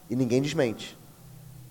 [0.09, 0.98] E ninguém desmente.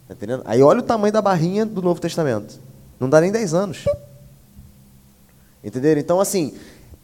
[0.08, 0.42] Tá entendendo?
[0.46, 2.58] Aí olha o tamanho da barrinha do Novo Testamento.
[2.98, 3.84] Não dá nem 10 anos.
[5.62, 6.00] Entenderam?
[6.00, 6.54] Então, assim,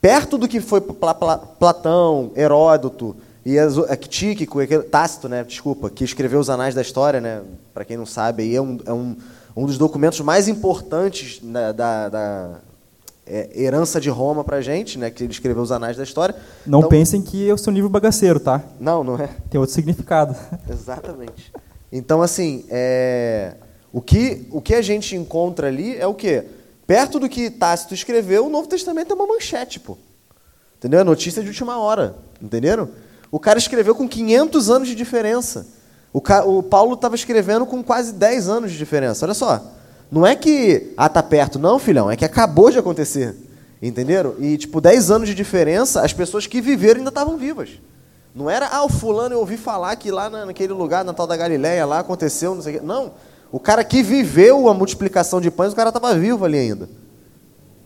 [0.00, 5.44] perto do que foi Pla- Pla- Platão, Heródoto e é, Tíquico, é que- Tácito, né?
[5.44, 7.42] Desculpa, que escreveu os Anais da História, né?
[7.72, 9.16] Para quem não sabe, é um, é um,
[9.56, 12.50] um dos documentos mais importantes né, da, da
[13.26, 15.10] é, herança de Roma para gente, né?
[15.10, 16.34] Que ele escreveu os Anais da História.
[16.64, 18.62] Não Então- pensem que eu sou um livro bagaceiro, tá?
[18.80, 19.28] Não, não é.
[19.50, 20.34] Tem outro significado.
[20.70, 21.52] Exatamente.
[21.96, 23.54] Então, assim, é,
[23.92, 26.42] o, que, o que a gente encontra ali é o quê?
[26.88, 29.96] Perto do que Tácito escreveu, o Novo Testamento é uma manchete, pô.
[30.76, 30.98] Entendeu?
[30.98, 32.16] É notícia de última hora.
[32.42, 32.88] Entenderam?
[33.30, 35.68] O cara escreveu com 500 anos de diferença.
[36.12, 39.24] O, ca- o Paulo estava escrevendo com quase 10 anos de diferença.
[39.24, 39.64] Olha só.
[40.10, 41.60] Não é que, ah, tá perto.
[41.60, 42.10] Não, filhão.
[42.10, 43.36] É que acabou de acontecer.
[43.80, 44.34] Entenderam?
[44.40, 47.70] E, tipo, 10 anos de diferença, as pessoas que viveram ainda estavam vivas.
[48.34, 51.26] Não era, ah, o fulano eu ouvi falar que lá na- naquele lugar, na tal
[51.26, 52.84] da Galileia, lá aconteceu, não sei o quê.
[52.86, 53.12] Não.
[53.52, 56.88] O cara que viveu a multiplicação de pães, o cara estava vivo ali ainda.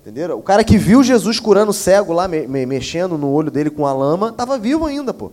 [0.01, 0.39] Entenderam?
[0.39, 3.69] O cara que viu Jesus curando o cego lá, me- me- mexendo no olho dele
[3.69, 5.33] com a lama, estava vivo ainda, pô.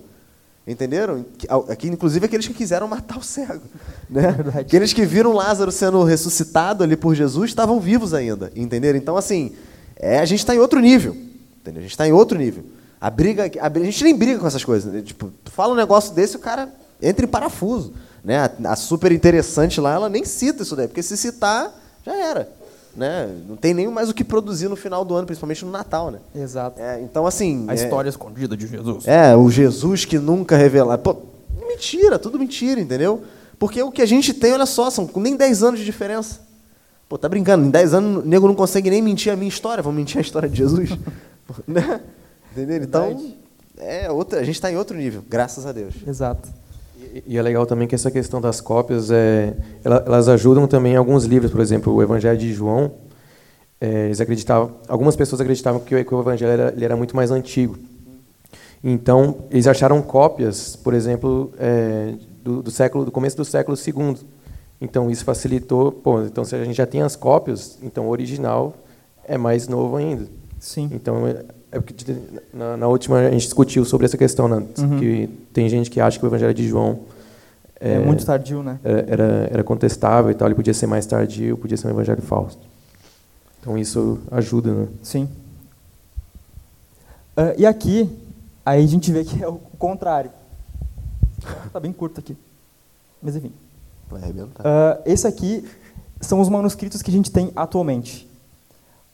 [0.67, 1.23] Entenderam?
[1.69, 3.61] Aqui, inclusive, aqueles que quiseram matar o cego.
[4.09, 4.35] Né?
[4.59, 8.51] Aqueles que viram Lázaro sendo ressuscitado ali por Jesus estavam vivos ainda.
[8.55, 8.97] Entenderam?
[8.99, 9.53] Então, assim,
[9.95, 11.15] é, a gente está em outro nível.
[11.61, 11.79] Entendeu?
[11.79, 12.63] A gente está em outro nível.
[12.99, 14.91] A briga, a, a gente nem briga com essas coisas.
[14.91, 15.01] né?
[15.01, 16.69] Tipo, tu fala um negócio desse, o cara
[17.01, 17.93] entra em parafuso.
[18.23, 18.39] Né?
[18.39, 21.73] A, a super interessante lá, ela nem cita isso daí, porque se citar,
[22.05, 22.49] já era.
[22.95, 23.29] Né?
[23.47, 26.11] Não tem nem mais o que produzir no final do ano, principalmente no Natal.
[26.11, 26.19] Né?
[26.33, 26.81] Exato.
[26.81, 27.65] É, então, assim.
[27.67, 29.05] A é- história escondida de Jesus.
[29.05, 30.97] é, o Jesus que nunca revelou.
[30.97, 31.17] Pô,
[31.67, 33.21] mentira, tudo mentira, entendeu?
[33.59, 36.39] Porque o que a gente tem, olha só, são nem 10 anos de diferença.
[37.07, 39.83] Pô, tá brincando, em 10 anos o nego não consegue nem mentir a minha história,
[39.83, 40.89] vão mentir a história de Jesus.
[41.67, 42.01] né?
[42.55, 42.77] Entendeu?
[42.83, 43.33] Então,
[43.77, 45.93] é outra, a gente está em outro nível, graças a Deus.
[46.07, 46.47] Exato.
[46.97, 49.53] E, e é legal também que essa questão das cópias, é,
[49.83, 52.91] ela- elas ajudam também em alguns livros, por exemplo, o Evangelho de João.
[53.81, 57.13] é, eles acreditavam, algumas pessoas acreditavam que o, que o Evangelho era, ele era muito
[57.13, 57.77] mais antigo.
[58.83, 64.15] Então, eles acharam cópias, por exemplo, é, do, do século, do começo do século II.
[64.79, 65.91] Então, isso facilitou.
[65.91, 68.73] Pô, então, se a gente já tem as cópias, então o original
[69.27, 70.25] é mais novo ainda.
[70.59, 70.89] Sim.
[70.91, 71.23] Então,
[71.75, 72.15] é, é porque
[72.53, 74.63] na, na última a gente discutiu sobre essa questão, né?
[74.77, 74.99] Uhum.
[74.99, 76.99] que tem gente que acha que o Evangelho de João
[77.79, 78.79] É, muito tardio, né?
[78.83, 82.21] era, era, era contestável e tal, ele podia ser mais tardio, podia ser um evangelho
[82.21, 82.57] falso.
[83.59, 84.87] Então isso ajuda, né?
[85.03, 85.27] Sim.
[87.35, 88.09] Ah, e aqui,
[88.65, 90.31] aí a gente vê que é o contrário.
[91.73, 92.37] Tá bem curto aqui.
[93.21, 93.51] Mas enfim.
[94.09, 94.63] Vai arrebentar.
[94.65, 95.65] Ah, esse aqui
[96.21, 98.27] são os manuscritos que a gente tem atualmente.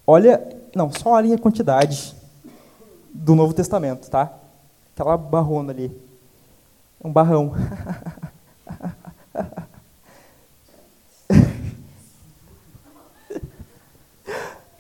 [0.06, 0.42] Olha,
[0.76, 2.16] não, só olhem a quantidade
[3.14, 4.32] do Novo Testamento, tá?
[4.94, 5.92] Aquela barrona ali.
[7.04, 7.54] Um barrão.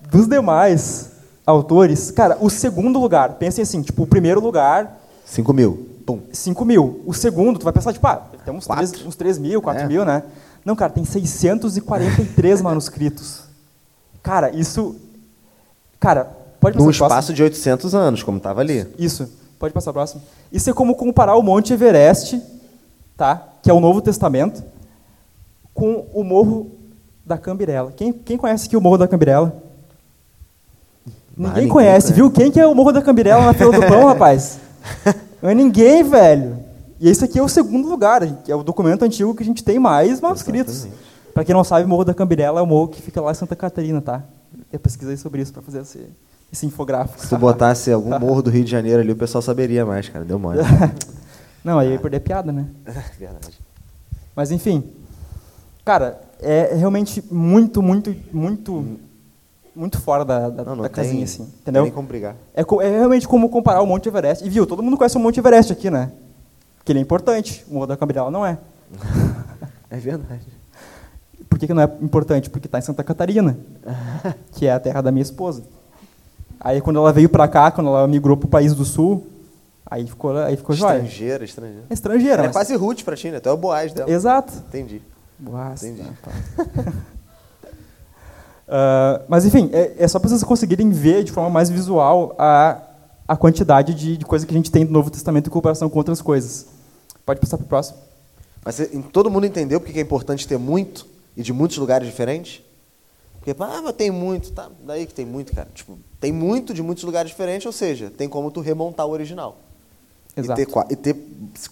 [0.09, 1.11] Dos demais
[1.45, 5.89] autores, cara, o segundo lugar, pensem assim, tipo, o primeiro lugar, 5 mil.
[6.05, 6.21] Pum.
[6.31, 7.01] 5 mil.
[7.05, 8.87] O segundo, tu vai pensar, tipo, ah, tem uns Quatro.
[8.87, 9.87] 3, uns 3 mil, 4 É.
[9.87, 10.23] mil, né?
[10.65, 13.43] Não, cara, tem 643 manuscritos.
[14.21, 14.95] Cara, isso...
[15.99, 17.07] Cara, pode Num pro próximo?
[17.07, 18.87] espaço de 800 anos, como estava ali.
[18.97, 19.29] Isso.
[19.59, 20.21] Pode passar o próximo.
[20.51, 22.41] Isso é como comparar o Monte Everest,
[23.17, 23.47] tá?
[23.61, 24.63] que é o Novo Testamento,
[25.73, 26.71] com o Morro
[27.25, 27.91] da Cambirela.
[27.91, 29.53] Quem, quem conhece aqui o Morro da Cambirela?
[31.35, 32.13] Ninguém, ninguém conhece, conhece.
[32.13, 32.31] viu?
[32.31, 34.59] Quem que é o Morro da Cambirela na fila do pão, rapaz?
[35.41, 36.57] Não é ninguém, velho.
[36.99, 39.63] E esse aqui é o segundo lugar, que é o documento antigo que a gente
[39.63, 40.87] tem mais manuscritos.
[41.33, 43.35] Para quem não sabe, o Morro da Cambirela é o morro que fica lá em
[43.35, 44.21] Santa Catarina, tá?
[44.71, 46.05] Eu pesquisei sobre isso para fazer esse,
[46.51, 47.19] esse infográfico.
[47.21, 50.25] Se tu botasse algum morro do Rio de Janeiro ali, o pessoal saberia mais, cara.
[50.25, 50.59] Deu mole.
[51.63, 52.67] Não, aí eu ia perder piada, né?
[53.17, 53.59] Verdade.
[54.35, 54.83] Mas enfim,
[55.85, 58.97] cara, é realmente muito, muito, muito,
[59.75, 61.83] muito fora da, da, Não, não da tem, casinha, assim, não tem entendeu?
[61.83, 62.35] nem como brigar.
[62.55, 64.45] É, é realmente como comparar o Monte Everest.
[64.45, 66.11] E viu, todo mundo conhece o Monte Everest aqui, né?
[66.77, 68.57] Porque ele é importante, o Morro da Cabridela não é.
[69.89, 70.47] É verdade.
[71.47, 72.49] Por que, que não é importante?
[72.49, 73.57] Porque está em Santa Catarina,
[74.53, 75.63] que é a terra da minha esposa.
[76.63, 79.25] Aí quando ela veio para cá, quando ela migrou para o país do sul,
[79.85, 80.97] aí ficou, aí ficou jóia.
[80.97, 81.83] Estrangeira, estrangeira.
[81.89, 82.33] É estrangeira.
[82.35, 83.39] Ela é mas- quase Ruth pra ti, né?
[83.39, 84.09] Tu é o Boaz dela.
[84.09, 84.53] Exato.
[84.69, 85.01] Entendi.
[85.39, 86.03] Boa, Entendi.
[88.73, 92.81] Ah, mas enfim, é, é só para vocês conseguirem ver de forma mais visual a,
[93.27, 95.97] a quantidade de, de coisa que a gente tem do Novo Testamento em comparação com
[95.97, 96.67] outras coisas.
[97.25, 97.97] Pode passar para o próximo.
[98.63, 98.79] Mas
[99.11, 101.05] todo mundo entendeu porque que é importante ter muito
[101.35, 102.61] e de muitos lugares diferentes?
[103.41, 104.69] Porque, ah, mas tem muito, tá?
[104.85, 105.67] Daí que tem muito, cara.
[105.73, 109.57] Tipo, tem muito de muitos lugares diferentes, ou seja, tem como tu remontar o original.
[110.37, 110.61] Exato.
[110.61, 111.15] E ter, e ter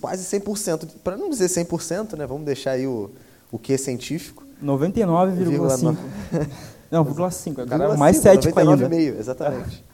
[0.02, 2.26] quase 100%, para não dizer 100%, né?
[2.26, 3.12] Vamos deixar aí o,
[3.52, 4.44] o que científico.
[4.64, 5.96] 99,5.
[6.90, 7.68] Não, 0,5.
[7.68, 8.90] Cara, é 0,5, mais cético ainda.
[8.90, 9.86] 99,5, exatamente.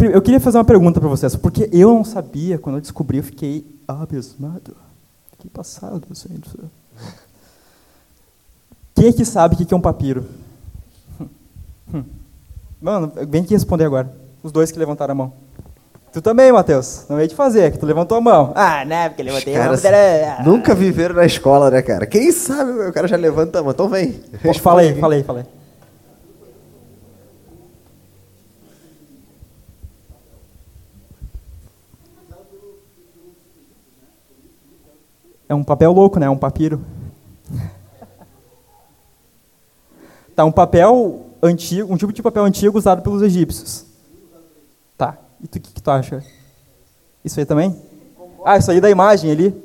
[0.00, 3.24] Eu queria fazer uma pergunta para vocês, porque eu não sabia, quando eu descobri, eu
[3.24, 4.76] fiquei abismado.
[5.38, 6.50] Que passado, gente.
[9.04, 10.24] Quem aqui sabe o que que é um papiro?
[11.92, 12.04] Hum.
[12.80, 14.10] Mano, vem aqui responder agora.
[14.42, 15.32] Os dois que levantaram a mão.
[16.10, 17.04] Tu também, Matheus.
[17.10, 18.52] Não ia te fazer, que tu levantou a mão.
[18.54, 20.44] Ah, né, porque levantei a mão.
[20.46, 22.06] Nunca viveram na escola, né, cara?
[22.06, 23.72] Quem sabe o cara já levanta a mão.
[23.72, 24.12] Então vem.
[24.42, 25.46] Pô, Fala aí, fala aí, fala aí.
[35.46, 36.26] É um papel louco, né?
[36.30, 36.80] Um papiro.
[40.34, 43.84] Tá, um papel antigo, um tipo de papel antigo usado pelos egípcios.
[44.96, 45.16] Tá.
[45.42, 46.22] E tu, o que, que tu acha?
[47.24, 47.74] Isso aí também?
[48.44, 49.64] Ah, isso aí da imagem ali.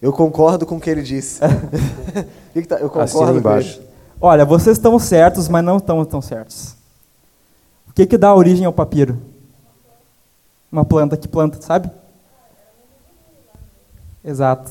[0.00, 1.40] Eu concordo com o que ele disse.
[2.68, 3.80] Tá- Eu concordo embaixo.
[4.20, 6.74] Olha, vocês estão certos, mas não estão tão certos.
[7.88, 9.20] O que, que dá origem ao papiro?
[10.70, 11.90] Uma planta, que planta, sabe?
[14.24, 14.70] Exato.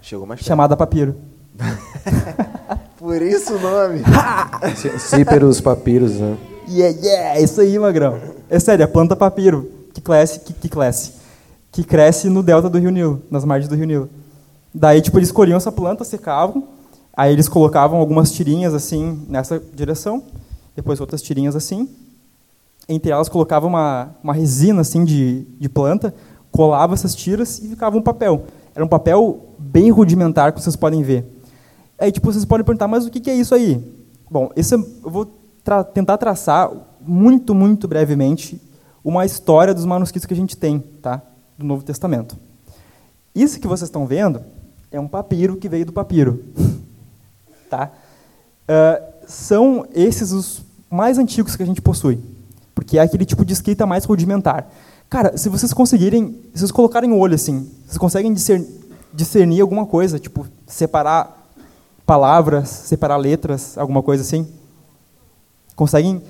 [0.00, 0.48] Chegou mais perto.
[0.48, 1.16] Chamada papiro.
[3.04, 4.00] Por isso o nome.
[4.76, 6.38] Cí- Cíperos, papiros, né?
[6.66, 8.18] Yeah, yeah, isso aí, magrão.
[8.48, 11.12] É sério, a planta papiro, que cresce, que, que cresce,
[11.70, 14.08] que cresce no delta do Rio Nilo, nas margens do Rio Nilo.
[14.74, 16.64] Daí, tipo, eles colhiam essa planta, secavam,
[17.14, 20.22] aí eles colocavam algumas tirinhas assim nessa direção,
[20.74, 21.86] depois outras tirinhas assim.
[22.88, 26.14] Entre elas colocavam uma, uma resina assim de, de planta,
[26.50, 28.44] colava essas tiras e ficava um papel.
[28.74, 31.33] Era um papel bem rudimentar, que vocês podem ver.
[31.98, 33.80] Aí, tipo, vocês podem perguntar, mas o que é isso aí?
[34.30, 35.26] Bom, esse é- eu vou
[35.62, 36.70] tra- tentar traçar
[37.00, 38.60] muito, muito brevemente
[39.04, 41.22] uma história dos manuscritos que a gente tem, tá?
[41.58, 42.36] Do Novo Testamento.
[43.34, 44.40] Isso que vocês estão vendo
[44.90, 46.42] é um papiro que veio do papiro,
[47.70, 47.90] tá?
[48.66, 52.18] Ah, são esses os mais antigos que a gente possui,
[52.74, 54.68] porque é aquele tipo de escrita mais rudimentar.
[55.10, 58.34] Cara, se vocês conseguirem, se vocês colocarem o olho assim, vocês conseguem
[59.12, 61.43] discernir alguma coisa, tipo separar
[62.06, 64.46] palavras, separar letras, alguma coisa assim?
[65.74, 66.22] Conseguem?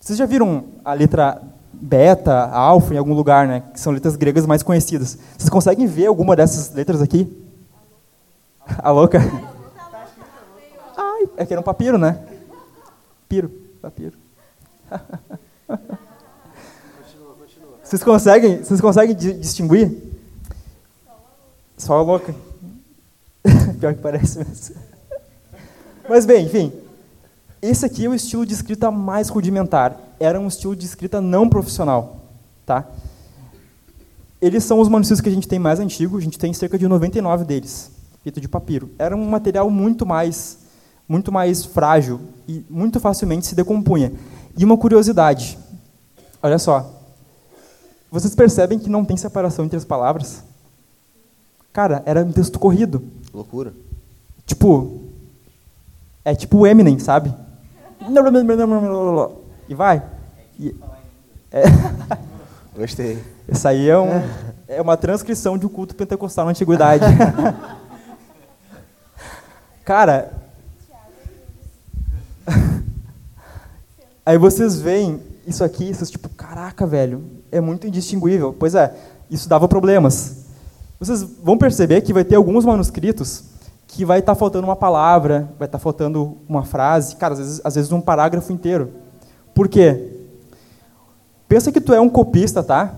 [0.00, 1.40] Vocês já viram a letra
[1.72, 3.62] beta, alfa em algum lugar, né?
[3.72, 5.18] Que são letras gregas mais conhecidas.
[5.36, 7.30] Vocês conseguem ver alguma dessas letras aqui?
[8.78, 9.18] A louca?
[10.96, 12.22] Ai, é que era um papiro, né?
[13.28, 13.50] Piro,
[13.80, 14.16] papiro.
[17.82, 19.90] Vocês conseguem, vocês conseguem di- distinguir?
[21.76, 22.34] Só a louca.
[23.80, 24.76] Pior que parece mesmo.
[26.08, 26.72] Mas bem, enfim.
[27.62, 29.96] Esse aqui é o estilo de escrita mais rudimentar.
[30.18, 32.20] Era um estilo de escrita não profissional,
[32.64, 32.86] tá?
[34.40, 36.88] Eles são os manuscritos que a gente tem mais antigos, a gente tem cerca de
[36.88, 37.90] 99 deles,
[38.22, 38.90] feito de papiro.
[38.98, 40.58] Era um material muito mais
[41.06, 44.12] muito mais frágil e muito facilmente se decompunha.
[44.56, 45.58] E uma curiosidade.
[46.40, 46.88] Olha só.
[48.12, 50.44] Vocês percebem que não tem separação entre as palavras?
[51.72, 53.02] Cara, era um texto corrido.
[53.34, 53.74] Loucura.
[54.46, 55.09] Tipo,
[56.24, 57.34] é tipo o Eminem, sabe?
[59.68, 60.02] E vai.
[60.58, 60.74] E-
[61.52, 61.62] é,
[62.76, 63.22] Gostei.
[63.48, 64.22] essa aí é, um,
[64.68, 67.04] é uma transcrição de um culto pentecostal na antiguidade.
[69.84, 70.30] Cara,
[74.24, 78.54] aí vocês veem isso aqui, vocês tipo, caraca, velho, é muito indistinguível.
[78.56, 78.94] Pois é,
[79.30, 80.44] isso dava problemas.
[80.98, 83.49] Vocês vão perceber que vai ter alguns manuscritos
[83.92, 87.74] que vai estar faltando uma palavra, vai estar faltando uma frase, cara, às vezes, às
[87.74, 88.90] vezes um parágrafo inteiro.
[89.54, 90.12] Por quê?
[91.48, 92.94] Pensa que tu é um copista, tá?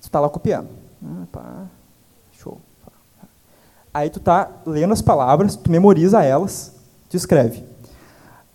[0.00, 0.68] Tu tá lá copiando.
[1.04, 1.44] Ah, pá,
[2.32, 2.58] show.
[3.92, 6.72] Aí tu tá lendo as palavras, tu memoriza elas,
[7.08, 7.64] tu escreve.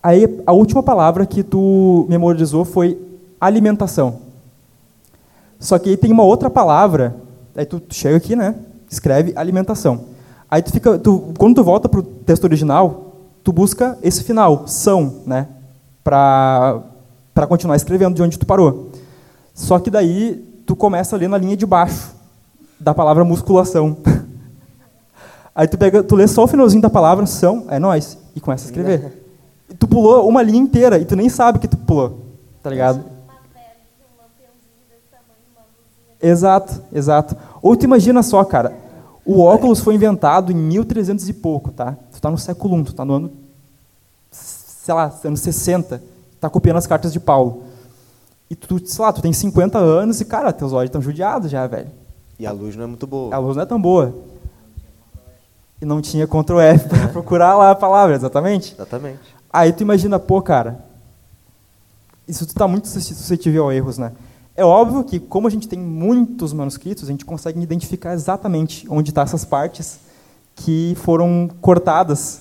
[0.02, 2.98] Aí a última palavra que tu memorizou foi
[3.40, 4.20] alimentação.
[5.58, 7.14] Só que aí tem uma outra palavra
[7.54, 8.54] Aí tu chega aqui, né?
[8.88, 10.06] Escreve alimentação.
[10.50, 15.22] Aí tu fica, tu, quando tu volta pro texto original, tu busca esse final, são,
[15.26, 15.46] né?
[16.02, 16.82] Para
[17.32, 18.90] para continuar escrevendo de onde tu parou.
[19.54, 20.36] Só que daí
[20.66, 22.14] tu começa a ler na linha de baixo
[22.78, 23.96] da palavra musculação.
[25.54, 28.64] Aí tu pega, tu lê só o finalzinho da palavra são, é nós, e começa
[28.64, 29.24] a escrever.
[29.68, 32.26] E tu pulou uma linha inteira e tu nem sabe que tu pulou,
[32.62, 33.04] tá ligado?
[36.22, 37.36] Exato, exato.
[37.60, 38.74] Ou tu imagina só, cara,
[39.24, 41.96] o óculos foi inventado em 1300 e pouco, tá?
[42.12, 43.32] Tu tá no século I, tu tá no ano,
[44.30, 46.02] sei lá, anos 60,
[46.40, 47.64] tá copiando as cartas de Paulo.
[48.48, 51.66] E tu, sei lá, tu tem 50 anos e, cara, teus olhos estão judiados já,
[51.66, 51.88] velho.
[52.38, 53.34] E a luz não é muito boa.
[53.34, 54.14] A luz não é tão boa.
[55.80, 58.74] E não tinha Ctrl F para procurar lá a palavra, exatamente.
[58.74, 59.20] Exatamente.
[59.52, 60.84] Aí tu imagina, pô, cara,
[62.26, 64.12] isso tu tá muito suscetível a erros, né?
[64.56, 69.10] É óbvio que, como a gente tem muitos manuscritos, a gente consegue identificar exatamente onde
[69.10, 70.00] estão tá essas partes
[70.54, 72.40] que foram cortadas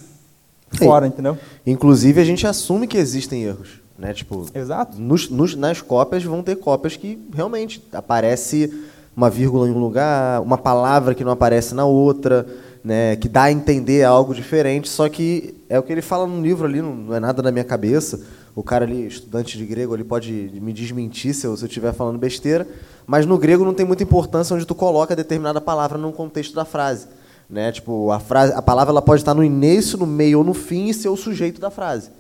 [0.72, 1.14] fora, Sim.
[1.14, 1.38] entendeu?
[1.66, 3.80] Inclusive, a gente assume que existem erros.
[3.97, 4.14] Né?
[4.14, 4.99] Tipo, Exato.
[4.99, 8.72] Nos, nos, nas cópias vão ter cópias que realmente aparece
[9.16, 12.47] uma vírgula em um lugar, uma palavra que não aparece na outra,
[12.82, 16.41] né, que dá a entender algo diferente, só que é o que ele fala no
[16.41, 18.22] livro ali, não, não é nada da minha cabeça.
[18.60, 22.68] O cara ali, estudante de grego, ele pode me desmentir se eu estiver falando besteira,
[23.07, 26.66] mas no grego não tem muita importância onde tu coloca determinada palavra no contexto da
[26.66, 27.07] frase.
[27.49, 27.72] Né?
[27.72, 30.88] Tipo, a, frase, a palavra ela pode estar no início, no meio ou no fim
[30.88, 32.12] e ser o sujeito da frase.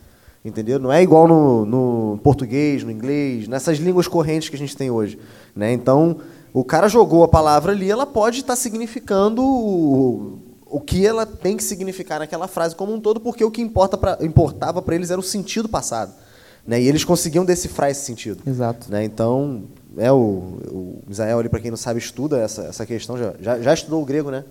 [0.43, 0.79] Entendeu?
[0.79, 4.89] Não é igual no, no português, no inglês, nessas línguas correntes que a gente tem
[4.89, 5.19] hoje.
[5.53, 5.73] Né?
[5.73, 6.21] Então,
[6.53, 11.57] o cara jogou a palavra ali, ela pode estar significando o, o que ela tem
[11.57, 15.11] que significar naquela frase como um todo, porque o que importa pra, importava para eles
[15.11, 16.28] era o sentido passado.
[16.69, 16.79] Né?
[16.83, 18.43] E eles conseguiam decifrar esse sentido.
[18.47, 18.91] Exato.
[18.91, 19.03] Né?
[19.03, 19.63] Então,
[19.97, 23.17] é o, o Israel ali, para quem não sabe, estuda essa, essa questão.
[23.17, 24.45] Já, já, já estudou o grego, né?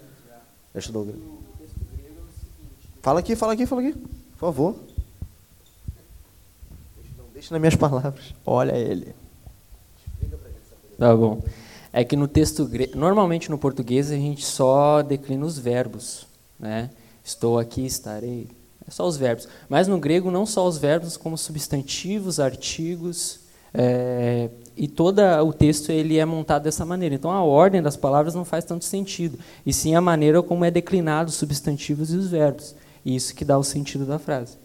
[0.75, 1.39] Já estudou o grego.
[3.01, 3.93] Fala aqui, fala aqui, fala aqui.
[3.93, 4.75] Por favor.
[7.33, 8.35] Deixa nas minhas palavras.
[8.45, 9.15] Olha ele.
[10.99, 11.41] Tá bom.
[11.93, 16.27] É que no texto grego, normalmente no português a gente só declina os verbos,
[16.59, 16.91] né?
[17.25, 18.49] Estou aqui, estarei.
[18.89, 19.47] É só os verbos.
[19.69, 23.41] Mas no grego não só os verbos, como substantivos, artigos,
[23.75, 27.15] é, e todo o texto ele é montado dessa maneira.
[27.15, 30.71] Então a ordem das palavras não faz tanto sentido, e sim a maneira como é
[30.71, 32.75] declinado os substantivos e os verbos.
[33.05, 34.57] E isso que dá o sentido da frase.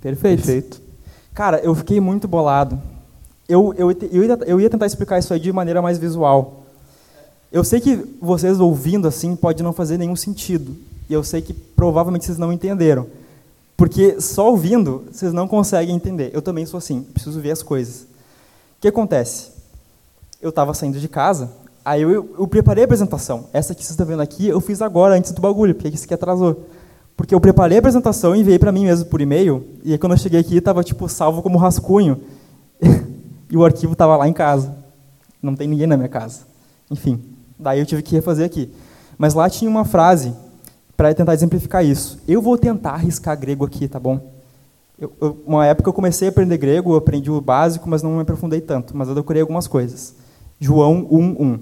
[0.00, 0.44] Perfeito.
[0.44, 0.80] Perfeito.
[1.34, 2.80] Cara, eu fiquei muito bolado.
[3.48, 6.64] Eu, eu, eu, ia, eu ia tentar explicar isso aí de maneira mais visual.
[7.50, 10.76] Eu sei que vocês ouvindo assim pode não fazer nenhum sentido.
[11.08, 13.06] E eu sei que provavelmente vocês não entenderam.
[13.76, 16.30] Porque só ouvindo, vocês não conseguem entender.
[16.34, 18.02] Eu também sou assim, preciso ver as coisas.
[18.02, 19.52] O que acontece?
[20.42, 21.50] Eu estava saindo de casa,
[21.84, 23.46] aí eu, eu, preparei a apresentação.
[23.52, 26.14] Essa que vocês estão vendo aqui, eu fiz agora, antes do bagulho, porque isso aqui
[26.14, 26.66] atrasou.
[27.16, 30.12] Porque eu preparei a apresentação e enviei para mim mesmo por e-mail, e aí quando
[30.12, 32.20] eu cheguei aqui estava tipo salvo como rascunho.
[33.50, 34.74] e o arquivo estava lá em casa.
[35.40, 36.40] Não tem ninguém na minha casa.
[36.90, 37.22] Enfim,
[37.58, 38.70] daí eu tive que refazer aqui.
[39.16, 40.32] Mas lá tinha uma frase
[40.98, 42.18] para tentar exemplificar isso.
[42.26, 44.32] Eu vou tentar arriscar grego aqui, tá bom?
[44.98, 48.16] Eu, eu, uma época eu comecei a aprender grego, eu aprendi o básico, mas não
[48.16, 48.96] me aprofundei tanto.
[48.96, 50.16] Mas eu decorei algumas coisas.
[50.58, 51.60] João 1:1.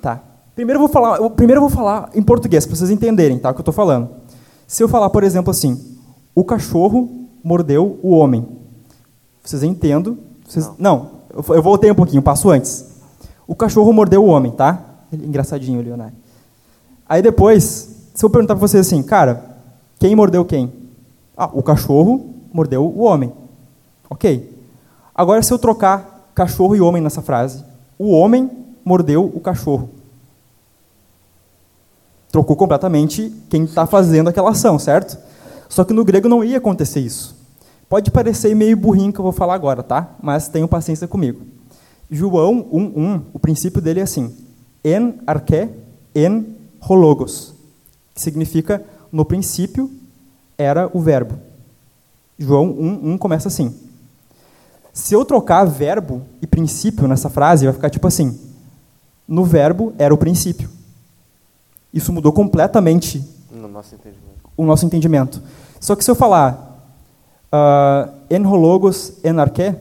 [0.00, 0.22] Tá.
[0.54, 3.52] Primeiro eu vou falar, eu, primeiro vou falar em português para vocês entenderem, tá, o
[3.52, 4.08] que eu estou falando.
[4.66, 5.98] Se eu falar, por exemplo, assim,
[6.34, 8.48] o cachorro mordeu o homem,
[9.44, 10.18] vocês entendem?
[10.48, 12.94] Vocês, não, não eu, eu voltei um pouquinho, passo antes.
[13.46, 14.82] O cachorro mordeu o homem, tá?
[15.12, 16.16] Engraçadinho, Leonardo.
[17.10, 19.58] Aí depois, se eu perguntar para vocês assim, cara,
[19.98, 20.72] quem mordeu quem?
[21.36, 23.32] Ah, o cachorro mordeu o homem.
[24.08, 24.56] Ok.
[25.12, 27.64] Agora, se eu trocar cachorro e homem nessa frase,
[27.98, 28.48] o homem
[28.84, 29.90] mordeu o cachorro
[32.30, 35.18] trocou completamente quem está fazendo aquela ação, certo?
[35.68, 37.36] Só que no grego não ia acontecer isso.
[37.88, 40.14] Pode parecer meio burrinho que eu vou falar agora, tá?
[40.22, 41.40] Mas tenham paciência comigo.
[42.10, 44.34] João 1.1, o princípio dele é assim,
[44.84, 45.68] en arche,
[46.14, 47.54] en hologos,
[48.14, 49.90] que significa no princípio
[50.56, 51.38] era o verbo.
[52.38, 53.74] João 1.1 começa assim.
[54.92, 58.38] Se eu trocar verbo e princípio nessa frase, vai ficar tipo assim,
[59.26, 60.68] no verbo era o princípio.
[61.92, 63.96] Isso mudou completamente no nosso
[64.56, 65.42] o nosso entendimento.
[65.80, 66.70] Só que se eu falar
[67.52, 69.74] uh, enhologos enarque,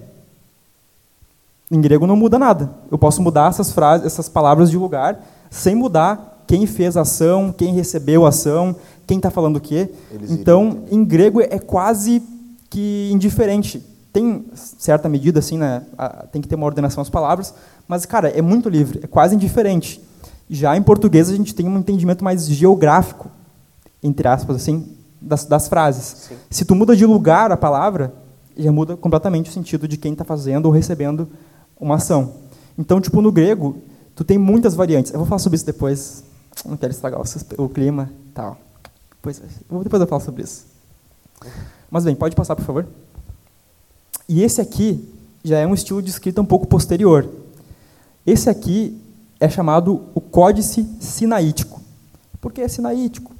[1.71, 2.71] em grego não muda nada.
[2.89, 7.53] Eu posso mudar essas frases, essas palavras de lugar, sem mudar quem fez a ação,
[7.55, 8.75] quem recebeu a ação,
[9.05, 9.87] quem está falando o quê.
[10.11, 12.23] Eles então, em grego é quase
[12.71, 15.83] que indiferente tem certa medida, assim, né?
[16.31, 17.53] Tem que ter uma ordenação às palavras,
[17.87, 20.01] mas, cara, é muito livre, é quase indiferente.
[20.49, 23.29] Já em português a gente tem um entendimento mais geográfico,
[24.01, 24.87] entre aspas, assim,
[25.21, 26.29] das, das frases.
[26.29, 26.35] Sim.
[26.49, 28.11] Se tu muda de lugar a palavra,
[28.57, 31.29] já muda completamente o sentido de quem está fazendo ou recebendo
[31.79, 32.33] uma ação.
[32.75, 33.77] Então, tipo, no grego,
[34.15, 35.13] tu tem muitas variantes.
[35.13, 36.27] Eu vou falar sobre isso depois.
[36.65, 38.57] Não quero estragar o, o clima tal.
[39.11, 39.41] Depois,
[39.83, 40.65] depois eu falo sobre isso.
[41.89, 42.87] Mas bem, pode passar, por favor.
[44.27, 47.27] E esse aqui já é um estilo de escrita um pouco posterior.
[48.25, 48.99] Esse aqui
[49.39, 51.81] é chamado o códice sinaítico.
[52.39, 53.33] Por que é sinaítico?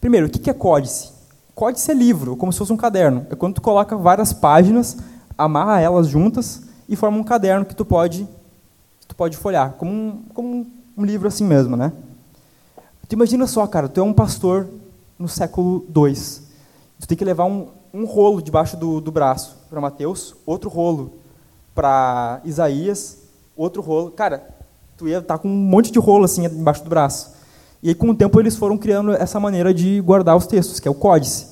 [0.00, 1.10] Primeiro, o que é códice?
[1.54, 3.26] Códice é livro, como se fosse um caderno.
[3.30, 4.96] É quando tu coloca várias páginas,
[5.36, 8.28] amarra elas juntas e forma um caderno que tu pode,
[9.08, 11.92] tu pode folhar, como um, como um livro assim mesmo, né?
[13.08, 14.66] Tu imagina só, cara, tu é um pastor
[15.18, 16.14] no século II.
[17.00, 21.12] Tu tem que levar um, um rolo debaixo do, do braço para Mateus, outro rolo
[21.74, 23.18] para Isaías,
[23.56, 24.10] outro rolo.
[24.10, 24.48] Cara,
[24.96, 27.36] tu ia estar tá com um monte de rolo assim embaixo do braço.
[27.82, 30.88] E aí, com o tempo, eles foram criando essa maneira de guardar os textos, que
[30.88, 31.46] é o códice.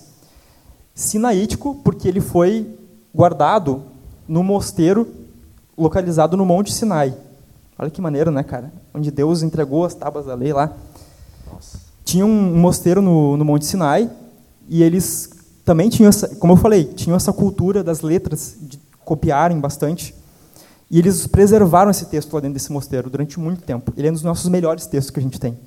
[0.94, 2.74] Sinaítico, porque ele foi
[3.14, 3.82] guardado
[4.26, 5.06] no mosteiro
[5.76, 7.14] localizado no Monte Sinai.
[7.78, 8.72] Olha que maneiro, né, cara?
[8.92, 10.72] Onde Deus entregou as tábuas da lei lá.
[12.04, 14.10] Tinha um mosteiro no, no Monte Sinai
[14.68, 15.30] e eles
[15.64, 20.14] também tinham, essa, como eu falei, tinham essa cultura das letras, de copiarem bastante.
[20.90, 23.92] E eles preservaram esse texto lá dentro desse mosteiro durante muito tempo.
[23.96, 25.58] Ele é um dos nossos melhores textos que a gente tem.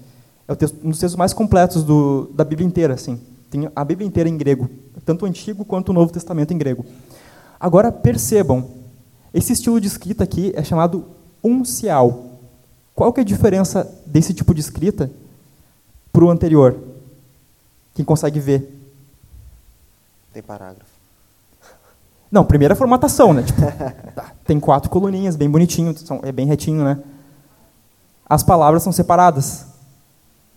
[0.48, 2.94] É texto, um dos textos mais completos do, da Bíblia inteira.
[2.94, 3.20] Assim.
[3.50, 4.70] Tem a Bíblia inteira em grego,
[5.06, 6.86] tanto o Antigo quanto o Novo Testamento em grego.
[7.60, 8.66] Agora, percebam,
[9.34, 11.06] esse estilo de escrita aqui é chamado
[11.44, 12.40] uncial.
[12.94, 15.12] Qual que é a diferença desse tipo de escrita
[16.18, 16.76] para o anterior?
[17.94, 18.76] Quem consegue ver?
[20.34, 20.90] Tem parágrafo.
[22.32, 23.44] Não, primeira formatação, né?
[23.44, 23.62] Tipo,
[24.16, 26.98] tá, tem quatro coluninhas, bem bonitinho, são, é bem retinho, né?
[28.28, 29.68] As palavras são separadas.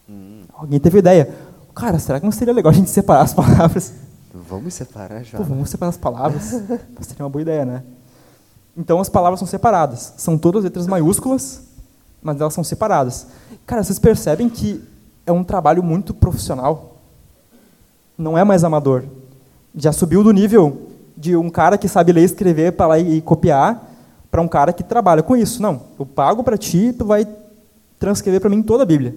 [0.08, 0.44] Hum.
[0.54, 1.30] Alguém teve ideia?
[1.74, 3.92] Cara, será que não seria legal a gente separar as palavras?
[4.32, 5.36] Vamos separar já.
[5.36, 6.42] Pô, vamos separar as palavras.
[7.02, 7.82] seria uma boa ideia, né?
[8.74, 10.14] Então as palavras são separadas.
[10.16, 11.64] São todas letras maiúsculas,
[12.22, 13.26] mas elas são separadas.
[13.66, 14.88] Cara, vocês percebem que
[15.26, 16.96] é um trabalho muito profissional?
[18.16, 19.04] Não é mais amador
[19.74, 23.20] já subiu do nível de um cara que sabe ler e escrever para lá e
[23.20, 23.88] copiar
[24.30, 25.60] para um cara que trabalha com isso.
[25.60, 27.26] Não, eu pago para ti, tu vai
[27.98, 29.16] transcrever para mim toda a Bíblia.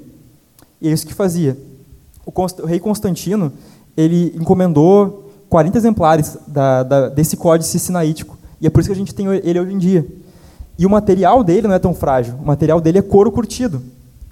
[0.81, 1.57] E é isso que fazia.
[2.25, 3.53] O, Const o rei Constantino
[3.95, 8.37] ele encomendou 40 exemplares da, da, desse códice sinaítico.
[8.59, 10.05] E é por isso que a gente tem ele hoje em dia.
[10.77, 12.35] E o material dele não é tão frágil.
[12.41, 13.81] O material dele é couro curtido.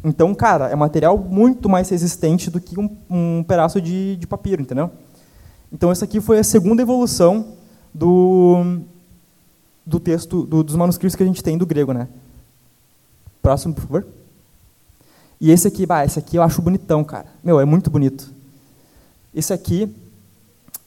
[0.04, 4.62] Então, cara, é material muito mais resistente do que um, um pedaço de, de papiro,
[4.62, 4.89] entendeu?
[5.72, 7.54] Então, essa aqui foi a segunda evolução
[7.93, 8.80] do,
[9.86, 11.93] do texto, do, dos manuscritos que a gente tem do grego.
[11.93, 12.08] Né?
[13.41, 14.08] Próximo, por favor.
[15.39, 17.28] E esse aqui, bah, esse aqui eu acho bonitão, cara.
[17.43, 18.32] Meu, é muito bonito.
[19.34, 19.93] Esse aqui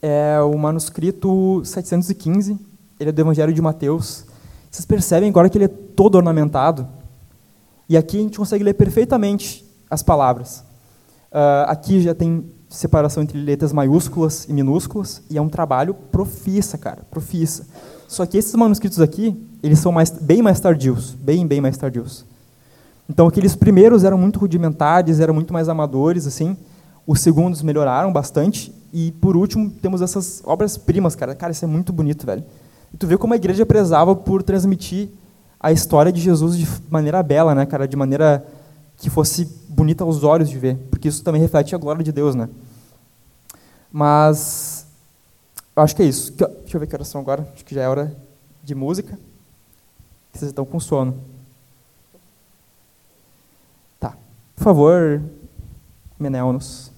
[0.03, 2.59] é o manuscrito 715,
[3.01, 4.25] ele é do Evangelho de Mateus.
[4.71, 6.87] Vocês percebem agora que ele é todo ornamentado?
[7.89, 10.64] E aqui a gente consegue ler perfeitamente as palavras.
[11.30, 16.76] Uh, aqui já tem separação entre letras maiúsculas e minúsculas, e é um trabalho profissa,
[16.76, 17.66] cara, profissa.
[18.09, 22.24] Só que esses manuscritos aqui, eles são mais, bem mais tardios, bem, bem mais tardios.
[23.09, 26.57] Então, aqueles primeiros eram muito rudimentares, eram muito mais amadores, assim.
[27.07, 28.72] Os segundos melhoraram bastante.
[28.93, 31.35] E, por último, temos essas obras-primas, cara.
[31.35, 32.45] Cara, isso é muito bonito, velho.
[32.93, 35.11] E tu vê como a igreja prezava por transmitir
[35.65, 37.89] a história de Jesus de maneira bela, né, cara?
[37.89, 38.47] De maneira
[38.99, 40.77] que fosse bonita aos olhos de ver.
[40.91, 42.51] Porque isso também reflete a glória de Deus, né?
[43.91, 44.87] Mas
[45.75, 46.33] eu acho que é isso.
[46.33, 47.49] Deixa eu ver que horas são agora.
[47.55, 48.15] Acho que já é hora
[48.62, 49.19] de música.
[50.35, 51.17] Vocês estão com sono.
[53.99, 54.15] Tá.
[54.55, 55.23] Por favor,
[56.21, 56.93] Menelnos.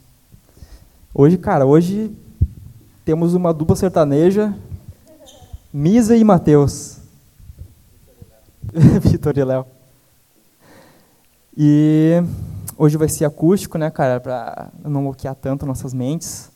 [1.15, 2.11] Hoje, cara, hoje
[3.05, 4.53] temos uma dupla sertaneja,
[5.73, 6.96] Misa e Mateus.
[9.03, 9.67] Vitor e Léo.
[11.57, 12.23] E
[12.77, 16.51] hoje vai ser acústico, né, cara, para não bloquear tanto nossas mentes.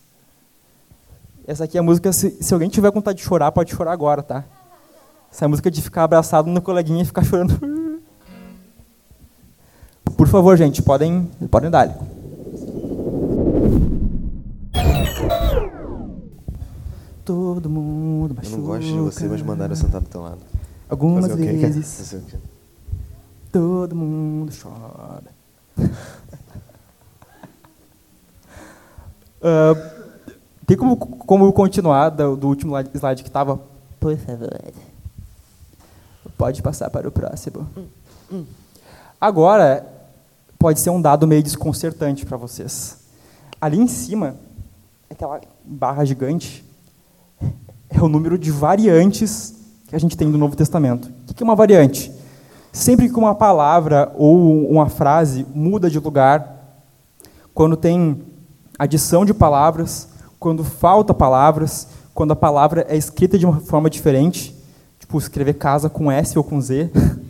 [1.46, 4.22] Essa aqui é a música, se, se alguém tiver vontade de chorar, pode chorar agora,
[4.22, 4.44] tá?
[5.32, 7.58] Essa é a música de ficar abraçado no coleguinha e ficar chorando.
[10.16, 11.96] Por favor, gente, podem, podem dar.
[17.24, 18.56] Todo mundo machuca.
[18.56, 20.49] Eu não gosto de você, mas mandaram sentar do teu lado.
[20.90, 22.16] Algumas vezes.
[23.52, 25.22] Todo mundo chora.
[29.40, 30.00] uh,
[30.66, 33.60] Tem como, como continuar do, do último slide que estava
[33.98, 34.60] Por favor.
[36.38, 37.68] Pode passar para o próximo.
[39.20, 39.84] Agora,
[40.56, 42.98] pode ser um dado meio desconcertante para vocês.
[43.60, 44.36] Ali em cima,
[45.10, 46.64] aquela barra gigante,
[47.88, 49.59] é o número de variantes
[49.90, 51.10] que a gente tem do Novo Testamento.
[51.28, 52.12] O que é uma variante?
[52.72, 56.78] Sempre que uma palavra ou uma frase muda de lugar,
[57.52, 58.22] quando tem
[58.78, 64.56] adição de palavras, quando falta palavras, quando a palavra é escrita de uma forma diferente,
[64.96, 66.90] tipo escrever casa com S ou com Z.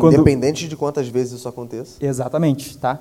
[0.00, 0.14] Quando...
[0.14, 1.96] Independente de quantas vezes isso aconteça.
[2.00, 2.98] Exatamente, tá?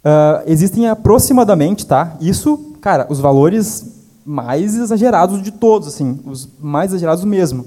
[0.00, 2.16] Uh, existem aproximadamente, tá?
[2.20, 3.93] Isso, cara, os valores
[4.24, 7.66] mais exagerados de todos, assim, os mais exagerados mesmo.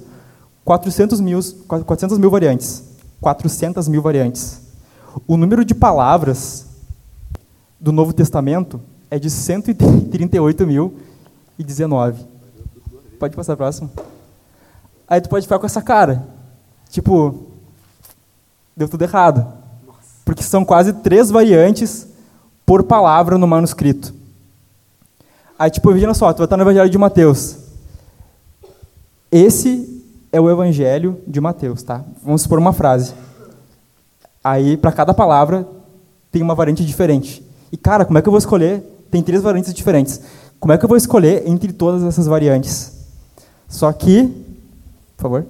[0.65, 2.83] 400 mil, 400 mil variantes.
[3.21, 4.61] 400 mil variantes.
[5.27, 6.65] O número de palavras
[7.79, 8.79] do Novo Testamento
[9.09, 12.15] é de 138.019.
[13.19, 13.89] Pode passar a próxima.
[15.07, 16.27] Aí tu pode ficar com essa cara.
[16.89, 17.45] Tipo,
[18.75, 19.47] deu tudo errado.
[20.25, 22.07] Porque são quase três variantes
[22.65, 24.13] por palavra no manuscrito.
[25.59, 27.57] Aí, tipo, imagina só, tu vai estar no Evangelho de Mateus.
[29.31, 32.03] Esse é o Evangelho de Mateus, tá?
[32.23, 33.13] Vamos supor uma frase.
[34.43, 35.67] Aí, para cada palavra,
[36.31, 37.43] tem uma variante diferente.
[37.71, 38.81] E, cara, como é que eu vou escolher?
[39.09, 40.21] Tem três variantes diferentes.
[40.59, 42.93] Como é que eu vou escolher entre todas essas variantes?
[43.67, 44.27] Só que,
[45.15, 45.45] por favor.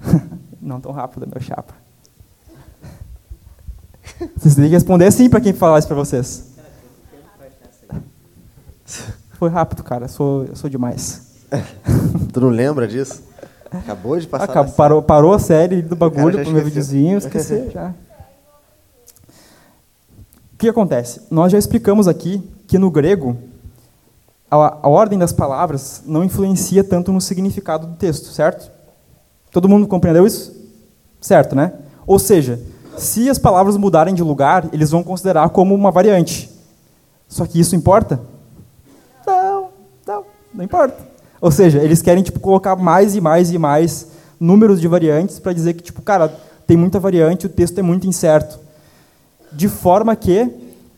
[0.60, 1.74] Não tão rápido, meu chapa.
[4.36, 6.53] Vocês têm que responder sim para quem falar isso para vocês.
[9.44, 10.08] Foi rápido, cara.
[10.08, 11.44] Sou, eu sou demais.
[12.32, 13.22] tu não lembra disso?
[13.70, 14.44] Acabou de passar.
[14.44, 17.92] Acabou, parou, parou a série do bagulho pro meu videozinho, esqueci já.
[20.54, 21.20] O que acontece?
[21.30, 23.36] Nós já explicamos aqui que no grego
[24.50, 28.72] a, a ordem das palavras não influencia tanto no significado do texto, certo?
[29.50, 30.56] Todo mundo compreendeu isso?
[31.20, 31.74] Certo, né?
[32.06, 32.58] Ou seja,
[32.96, 36.50] se as palavras mudarem de lugar, eles vão considerar como uma variante.
[37.28, 38.32] Só que isso importa?
[40.54, 40.96] Não, importa.
[41.40, 45.52] Ou seja, eles querem tipo colocar mais e mais e mais números de variantes para
[45.52, 46.28] dizer que tipo, cara,
[46.66, 48.58] tem muita variante, o texto é muito incerto.
[49.52, 50.48] De forma que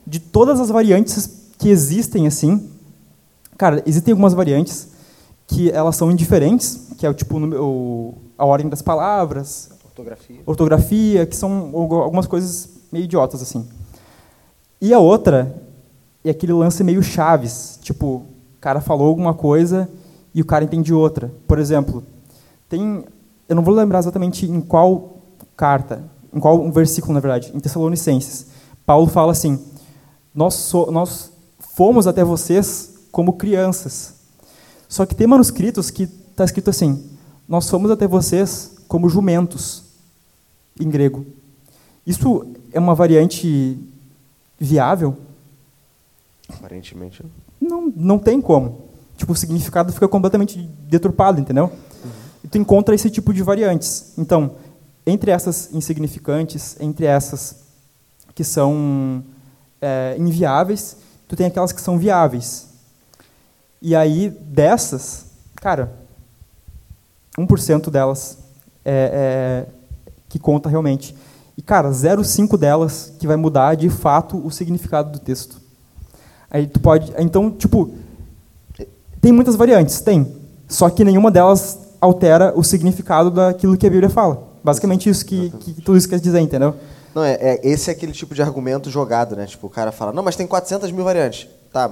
[0.07, 1.29] de todas as variantes
[1.59, 2.71] que existem assim,
[3.57, 4.89] cara, existem algumas variantes
[5.47, 10.41] que elas são indiferentes, que é o tipo o, a ordem das palavras, Ortografia.
[10.45, 13.67] Ortografia, que são algumas coisas meio idiotas, assim.
[14.79, 15.57] E a outra
[16.23, 18.27] é aquele lance meio chaves, tipo,
[18.67, 19.89] cara falou alguma coisa
[20.35, 21.33] e o cara entende outra.
[21.47, 22.03] Por exemplo,
[22.69, 23.05] tem,
[23.49, 25.19] eu não vou lembrar exatamente em qual
[25.57, 26.03] carta,
[26.35, 28.49] em qual um versículo, na verdade, em Tessalonicenses.
[28.85, 29.65] Paulo fala assim:
[30.35, 34.17] nós, so, nós fomos até vocês como crianças.
[34.89, 37.09] Só que tem manuscritos que está escrito assim:
[37.49, 39.85] nós fomos até vocês como jumentos
[40.81, 41.25] em grego.
[42.05, 43.79] Isso é uma variante
[44.59, 45.17] viável?
[46.49, 47.23] Aparentemente.
[47.23, 48.87] Não, não tem como.
[49.17, 51.65] Tipo, o significado fica completamente deturpado, entendeu?
[51.65, 52.11] Uhum.
[52.45, 54.13] E tu encontra esse tipo de variantes.
[54.19, 54.57] Então,
[55.07, 57.65] entre essas insignificantes, entre essas
[58.35, 59.25] que são
[59.81, 60.97] é, inviáveis,
[61.27, 62.69] tu tem aquelas que são viáveis.
[63.81, 65.93] E aí, dessas, cara,
[67.39, 68.39] 1% delas
[68.85, 69.73] é, é,
[70.29, 71.17] que conta realmente.
[71.57, 75.61] E, cara, 0,5 delas que vai mudar de fato o significado do texto.
[76.51, 77.13] Aí tu pode.
[77.19, 77.95] Então, tipo,
[79.21, 80.35] tem muitas variantes, tem.
[80.69, 84.43] Só que nenhuma delas altera o significado daquilo que a Bíblia fala.
[84.63, 86.75] Basicamente isso que, que tudo isso quer dizer, entendeu?
[87.15, 89.47] Não, é, é, esse é aquele tipo de argumento jogado, né?
[89.47, 91.49] Tipo, o cara fala, não, mas tem 400 mil variantes.
[91.73, 91.91] Tá,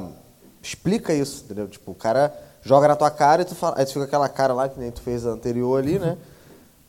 [0.62, 1.68] explica isso, entendeu?
[1.68, 4.52] Tipo, o cara joga na tua cara e tu fala, aí tu fica aquela cara
[4.52, 6.16] lá que nem tu fez anterior ali, né?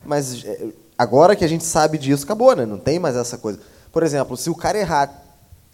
[0.04, 0.66] Mas é,
[0.98, 2.64] Agora que a gente sabe disso, acabou, né?
[2.64, 3.60] Não tem mais essa coisa.
[3.92, 5.12] Por exemplo, se o cara errar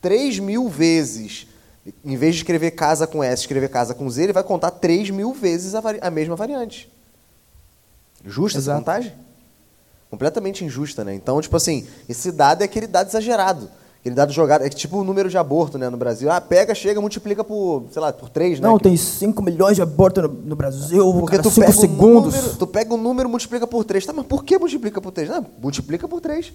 [0.01, 1.47] 3 mil vezes,
[2.05, 5.11] em vez de escrever casa com S, escrever casa com Z, ele vai contar 3
[5.11, 6.91] mil vezes a, a mesma variante.
[8.25, 8.79] Justa Exato.
[8.79, 9.13] essa contagem?
[10.11, 11.15] Completamente injusta, né?
[11.15, 13.69] Então, tipo assim, esse dado é aquele dado exagerado.
[14.01, 16.29] Aquele dado jogado, é tipo o número de aborto né, no Brasil.
[16.31, 18.69] Ah, pega, chega, multiplica por, sei lá, por 3, né?
[18.69, 22.35] Não, tem 5 milhões de abortos no, no Brasil, Porque tu 5 segundos.
[22.35, 24.05] Um número, tu pega um número multiplica por 3.
[24.05, 25.29] Tá, mas por que multiplica por 3?
[25.29, 26.53] Não, multiplica por 3.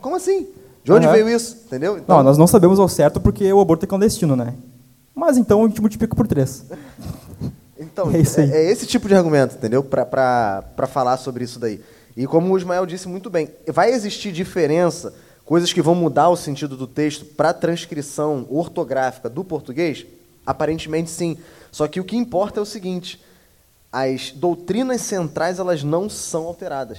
[0.00, 0.48] Como assim?
[0.82, 1.12] De onde uhum.
[1.12, 1.56] veio isso?
[1.66, 1.98] Entendeu?
[1.98, 2.16] Então...
[2.16, 4.54] Não, nós não sabemos ao certo porque o aborto é clandestino, né?
[5.14, 6.64] Mas então a gente multiplica por 3.
[7.78, 9.82] então, é, é, é, esse tipo de argumento, entendeu?
[9.82, 11.80] Para falar sobre isso daí.
[12.16, 15.12] E como o Ismael disse muito bem, vai existir diferença
[15.44, 20.06] coisas que vão mudar o sentido do texto para a transcrição ortográfica do português?
[20.46, 21.36] Aparentemente sim.
[21.70, 23.22] Só que o que importa é o seguinte:
[23.92, 26.98] as doutrinas centrais elas não são alteradas.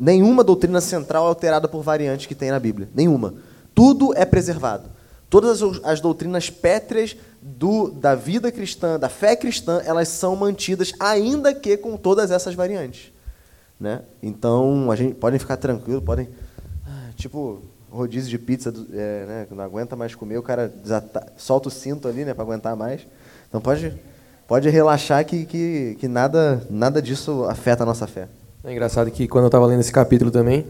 [0.00, 2.88] Nenhuma doutrina central é alterada por variantes que tem na Bíblia.
[2.94, 3.34] Nenhuma.
[3.74, 4.88] Tudo é preservado.
[5.28, 10.92] Todas as, as doutrinas pétreas do, da vida cristã, da fé cristã, elas são mantidas,
[10.98, 13.12] ainda que com todas essas variantes.
[13.78, 14.00] Né?
[14.22, 16.28] Então, a gente podem ficar tranquilo, podem.
[16.86, 21.68] ah, Tipo, rodízio de pizza, é, né, não aguenta mais comer, o cara desata- solta
[21.68, 23.02] o cinto ali né, para aguentar mais.
[23.48, 23.94] Então, pode,
[24.48, 28.28] pode relaxar que, que, que nada, nada disso afeta a nossa fé.
[28.64, 30.66] É engraçado que quando eu estava lendo esse capítulo também,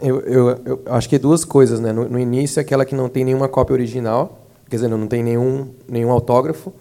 [0.00, 1.92] eu, eu, eu acho que duas coisas, né?
[1.92, 5.70] No, no início, aquela que não tem nenhuma cópia original, quer dizer, não tem nenhum,
[5.88, 6.72] nenhum autógrafo,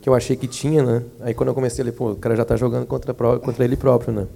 [0.00, 1.02] que eu achei que tinha, né?
[1.20, 3.76] Aí quando eu comecei a ler, pô, o cara já está jogando contra, contra ele
[3.76, 4.26] próprio, né?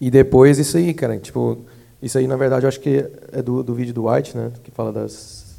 [0.00, 1.58] E depois isso aí, cara, tipo,
[2.02, 4.52] isso aí na verdade eu acho que é do, do vídeo do White, né?
[4.62, 5.56] Que fala das.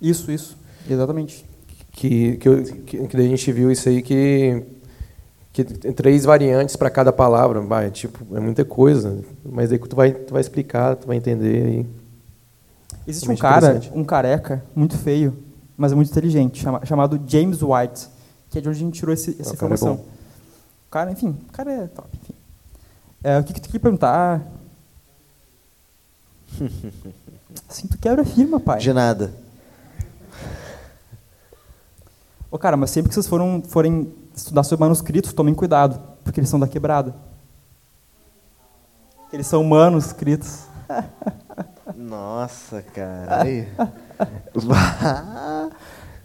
[0.00, 0.56] Isso, isso.
[0.88, 1.44] Exatamente.
[1.92, 4.62] Que, que, eu- que, que a gente viu isso aí que.
[5.64, 9.94] Que tem três variantes para cada palavra, vai, tipo, é muita coisa, mas daí tu
[9.96, 11.86] vai, tu vai explicar, tu vai entender aí.
[13.06, 15.36] Existe um Realmente cara, um careca, muito feio,
[15.76, 18.08] mas é muito inteligente, chama- chamado James White,
[18.50, 19.94] que é de onde a gente tirou esse- essa Ah, o cara é informação.
[19.94, 22.08] o cara, enfim, o cara é top.
[22.22, 22.34] Enfim.
[23.24, 24.42] É, o que, que tu queria perguntar?
[27.68, 28.78] assim, tu quebra a firma, pai.
[28.78, 29.32] De nada.
[32.50, 36.48] Ô, cara, mas sempre que vocês foram, forem estudar sobre manuscritos, tomem cuidado, porque eles
[36.48, 37.14] são da quebrada.
[39.32, 40.62] Eles são manuscritos.
[41.94, 43.42] Nossa, cara.
[43.42, 43.68] Aí.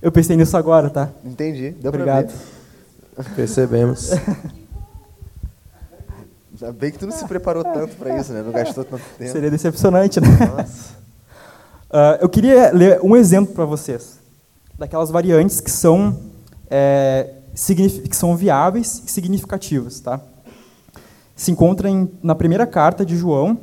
[0.01, 1.09] Eu pensei nisso agora, tá?
[1.23, 1.71] Entendi.
[1.71, 2.31] Deu Obrigado.
[3.15, 3.35] pra ver.
[3.35, 4.11] Percebemos.
[6.53, 8.41] Ainda bem que tu não se preparou tanto pra isso, né?
[8.41, 9.31] Não gastou tanto tempo.
[9.31, 10.27] Seria decepcionante, né?
[10.55, 11.03] Nossa.
[11.95, 14.17] Ah, eu queria ler um exemplo para vocês
[14.79, 16.19] daquelas variantes que são
[16.67, 17.35] é,
[18.09, 20.19] que são viáveis e significativas, tá?
[21.35, 23.57] Se encontra em- na primeira carta de João,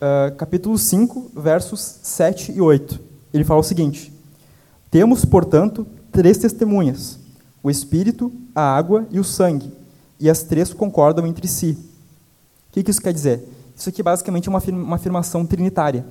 [0.00, 3.00] ah, capítulo 5, versos 7 e 8.
[3.32, 4.12] Ele fala o seguinte:
[4.90, 7.18] Temos, portanto, três testemunhas:
[7.62, 9.72] o Espírito, a água e o sangue,
[10.18, 11.76] e as três concordam entre si.
[12.68, 13.46] O que, isso quer dizer?
[13.76, 16.04] Isso aqui basicamente é uma, afirma- uma afirmação trinitária.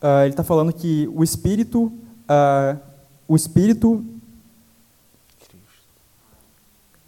[0.00, 1.92] Ah, ele está falando que o Espírito,
[2.28, 2.76] ah,
[3.28, 4.04] o Espírito,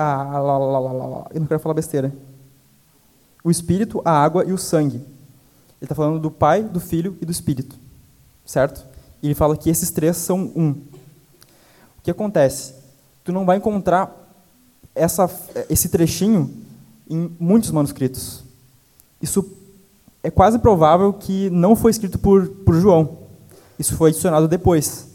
[0.02, 2.12] ah, lá, lá, lá, eu não quero falar besteira.
[3.44, 4.96] O Espírito, a água e o sangue.
[4.96, 5.06] Ele
[5.82, 7.76] está falando do Pai, do Filho e do Espírito,
[8.46, 8.86] certo?
[9.22, 10.70] E ele fala que esses três são um.
[10.70, 12.74] O que acontece?
[13.24, 14.10] Tu não vai encontrar
[14.94, 15.28] essa,
[15.68, 16.50] esse trechinho
[17.08, 18.42] em muitos manuscritos.
[19.20, 19.44] Isso
[20.22, 23.18] é quase provável que não foi escrito por, por João.
[23.78, 25.08] Isso foi adicionado depois.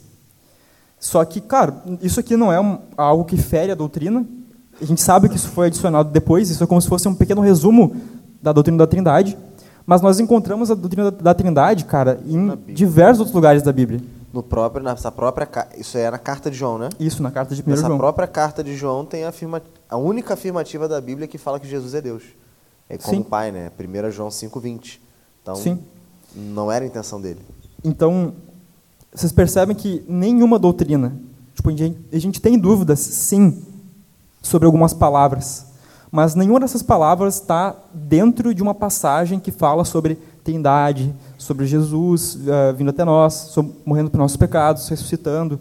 [0.99, 4.25] Só que, claro, isso aqui não é um- algo que fere a doutrina.
[4.81, 6.49] A gente sabe que isso foi adicionado depois.
[6.49, 7.95] Isso é como se fosse um pequeno resumo
[8.41, 9.37] da doutrina da Trindade.
[9.85, 14.01] Mas nós encontramos a doutrina da, da Trindade, cara, em diversos outros lugares da Bíblia.
[14.33, 15.47] No próprio, nessa própria.
[15.77, 16.89] Isso é na carta de João, né?
[16.99, 17.97] Isso na carta de 1 Nessa João.
[17.97, 21.67] própria carta de João tem a, afirma, a única afirmativa da Bíblia que fala que
[21.67, 22.23] Jesus é Deus.
[22.89, 23.23] É como Sim.
[23.23, 23.71] pai, né?
[23.79, 24.99] 1 João 5,20.
[25.41, 25.79] Então, Sim.
[26.35, 27.39] não era a intenção dele.
[27.83, 28.33] Então,
[29.13, 31.17] vocês percebem que nenhuma doutrina,
[31.55, 33.63] tipo, a gente tem dúvidas, sim,
[34.41, 35.65] sobre algumas palavras,
[36.11, 42.37] mas nenhuma dessas palavras está dentro de uma passagem que fala sobre Trindade, sobre Jesus
[42.47, 45.59] ah, vindo até nós, sobre- morrendo por nossos pecados, ressuscitando,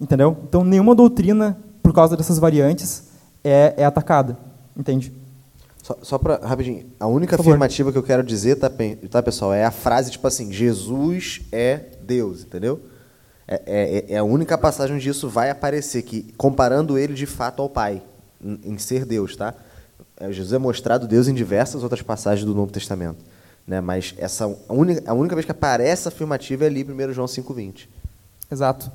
[0.00, 0.36] entendeu?
[0.44, 3.04] Então, nenhuma doutrina, por causa dessas variantes,
[3.42, 4.36] é, é atacada,
[4.76, 5.12] entende?
[5.82, 8.70] Só, só para rapidinho, a única afirmativa que eu quero dizer, tá,
[9.10, 12.78] tá, pessoal, é a frase tipo assim: Jesus é Deus, entendeu?
[13.50, 17.62] É, é- é a única passagem onde isso vai aparecer, que comparando ele de fato
[17.62, 18.02] ao Pai,
[18.44, 19.54] em, em ser Deus, tá?
[20.20, 23.24] É, Jesus é mostrado Deus em diversas outras passagens do Novo Testamento,
[23.66, 23.80] né?
[23.80, 27.26] Mas essa a única, a única vez que aparece afirmativa é ali em 1 João
[27.26, 27.88] 5:20.
[28.50, 28.90] Exato.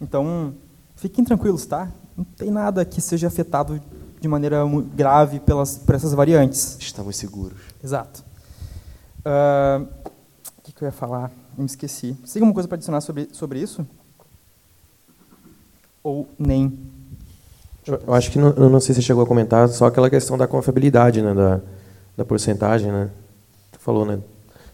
[0.00, 0.54] Então,
[0.96, 1.90] fiquem tranquilos, tá?
[2.16, 3.80] Não tem nada que seja afetado
[4.20, 4.58] de maneira
[4.94, 6.76] grave pelas, por essas variantes.
[6.78, 7.58] Estamos seguros.
[7.82, 8.22] Exato.
[9.24, 9.82] Ah,
[10.58, 11.30] O que, que eu ia falar?
[11.56, 12.16] Eu me esqueci.
[12.24, 13.86] Você tem alguma coisa para adicionar sobre, sobre isso?
[16.02, 16.78] Ou nem?
[17.86, 20.08] Eu, eu acho que não, eu não sei se você chegou a comentar, só aquela
[20.08, 21.60] questão da confiabilidade, né, da,
[22.16, 23.10] da porcentagem, né?
[23.72, 24.20] Tu falou, né,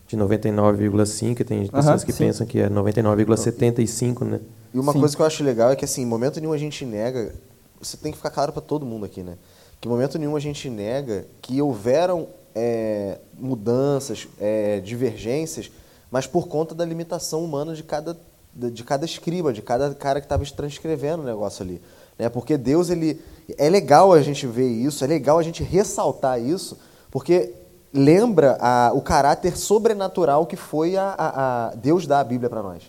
[0.06, 2.26] de 99,5, tem pessoas que sim.
[2.26, 4.40] pensam que é 99,75, né?
[4.72, 5.00] E uma Sim.
[5.00, 7.34] coisa que eu acho legal é que, assim, em momento nenhum a gente nega.
[7.80, 9.36] Isso tem que ficar claro para todo mundo aqui, né?
[9.80, 15.70] Que em momento nenhum a gente nega que houveram é, mudanças, é, divergências,
[16.10, 18.16] mas por conta da limitação humana de cada,
[18.54, 21.80] de cada escriba, de cada cara que estava transcrevendo o negócio ali.
[22.18, 22.28] Né?
[22.28, 23.20] Porque Deus, ele
[23.58, 26.78] é legal a gente ver isso, é legal a gente ressaltar isso,
[27.10, 27.52] porque
[27.92, 32.62] lembra a, o caráter sobrenatural que foi a, a, a Deus dar a Bíblia para
[32.62, 32.82] nós.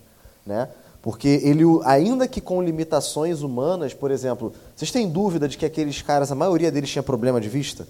[0.46, 0.70] Né?
[1.02, 6.02] Porque ele, ainda que com limitações humanas, por exemplo, vocês têm dúvida de que aqueles
[6.02, 7.88] caras, a maioria deles tinha problema de vista?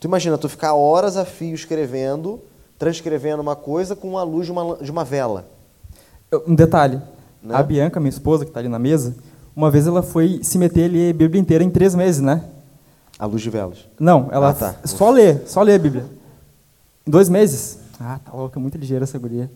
[0.00, 2.40] Tu imagina, tu ficar horas a fio escrevendo,
[2.78, 5.46] transcrevendo uma coisa com a luz de uma, de uma vela.
[6.46, 7.00] Um detalhe,
[7.42, 7.54] né?
[7.54, 9.16] a Bianca, minha esposa, que está ali na mesa,
[9.56, 12.44] uma vez ela foi se meter a ler a Bíblia inteira em três meses, né?
[13.18, 13.88] A luz de velas?
[13.98, 14.76] Não, ela ah, tá.
[14.84, 16.04] só lê, só lê a Bíblia.
[17.04, 17.78] Em dois meses.
[17.98, 19.50] Ah, tá louca, muito ligeira essa guria.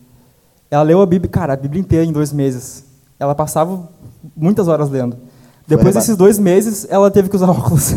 [0.69, 2.83] Ela leu a Bíblia, cara, a Bíblia inteira em dois meses.
[3.17, 3.87] Ela passava
[4.35, 5.15] muitas horas lendo.
[5.65, 7.93] Depois desses dois meses, ela teve que usar óculos.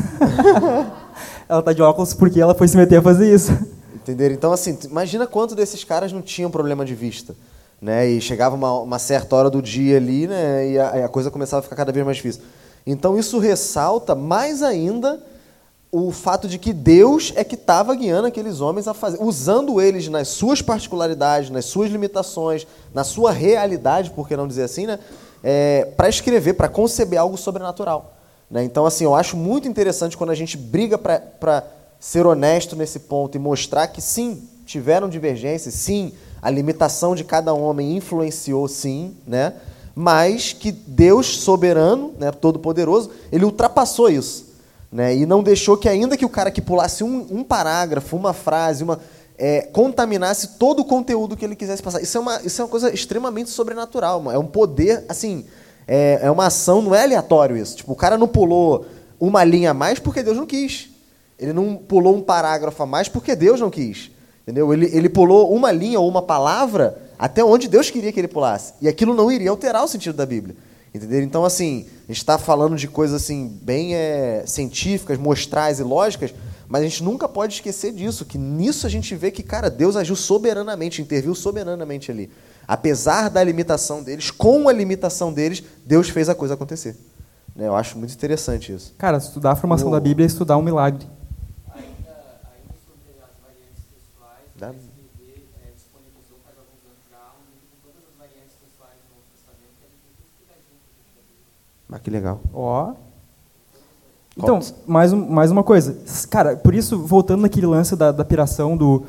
[1.48, 3.50] ela tá de óculos porque ela foi se meter a fazer isso.
[4.06, 4.36] Entenderam?
[4.36, 7.34] Então, assim, imagina quanto desses caras não tinham problema de vista.
[7.82, 8.06] Né?
[8.06, 10.70] E chegava uma, uma certa hora do dia ali, né?
[10.70, 12.42] E a, a coisa começava a ficar cada vez mais difícil.
[12.86, 15.20] Então, isso ressalta mais ainda
[15.90, 20.06] o fato de que Deus é que estava guiando aqueles homens a fazer, usando eles
[20.06, 22.64] nas suas particularidades, nas suas limitações,
[22.94, 25.00] na sua realidade, por que não dizer assim, né?
[25.42, 28.14] É, para escrever, para conceber algo sobrenatural.
[28.48, 28.62] Né?
[28.62, 31.64] Então, assim, eu acho muito interessante quando a gente briga para
[32.06, 37.52] ser honesto nesse ponto e mostrar que sim, tiveram divergências, sim, a limitação de cada
[37.52, 39.54] homem influenciou, sim, né?
[39.92, 44.54] mas que Deus soberano, né, todo-poderoso, ele ultrapassou isso.
[44.92, 45.16] Né?
[45.16, 48.84] E não deixou que, ainda que o cara que pulasse um, um parágrafo, uma frase,
[48.84, 49.00] uma,
[49.36, 52.00] é, contaminasse todo o conteúdo que ele quisesse passar.
[52.00, 54.30] Isso é uma, isso é uma coisa extremamente sobrenatural.
[54.30, 55.44] É um poder, assim,
[55.88, 57.78] é, é uma ação, não é aleatório isso.
[57.78, 58.86] Tipo, o cara não pulou
[59.18, 60.94] uma linha a mais porque Deus não quis.
[61.38, 64.10] Ele não pulou um parágrafo a mais porque Deus não quis.
[64.42, 64.72] Entendeu?
[64.72, 68.74] Ele, ele pulou uma linha ou uma palavra até onde Deus queria que ele pulasse.
[68.80, 70.56] E aquilo não iria alterar o sentido da Bíblia.
[70.94, 71.22] Entendeu?
[71.22, 76.32] Então, assim, a gente está falando de coisas assim, bem é, científicas, mostrais e lógicas,
[76.68, 79.94] mas a gente nunca pode esquecer disso, que nisso a gente vê que, cara, Deus
[79.94, 82.30] agiu soberanamente, interviu soberanamente ali.
[82.66, 86.96] Apesar da limitação deles, com a limitação deles, Deus fez a coisa acontecer.
[87.54, 87.66] Né?
[87.66, 88.94] Eu acho muito interessante isso.
[88.98, 89.90] Cara, estudar a formação o...
[89.92, 91.06] da Bíblia é estudar um milagre.
[91.72, 93.84] Ainda, ainda sobre as variantes
[94.58, 94.72] da...
[101.96, 102.40] Ah, que legal.
[102.52, 102.92] Ó.
[104.36, 105.96] Então, mais, um, mais uma coisa.
[106.28, 109.04] Cara, por isso, voltando naquele lance da, da piração do...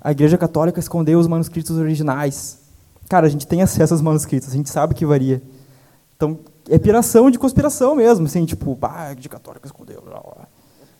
[0.00, 2.60] A Igreja Católica escondeu os manuscritos originais.
[3.10, 5.42] Cara, a gente tem acesso aos manuscritos, a gente sabe que varia.
[6.16, 6.38] Então,
[6.70, 10.00] é piração de conspiração mesmo, assim, tipo, ah, a Igreja Católica escondeu.
[10.00, 10.48] Blá, blá.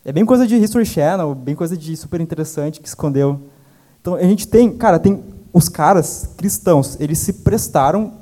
[0.05, 3.41] É bem coisa de History Channel, bem coisa de super interessante que escondeu.
[4.01, 5.23] Então, a gente tem, cara, tem
[5.53, 8.13] os caras cristãos, eles se prestaram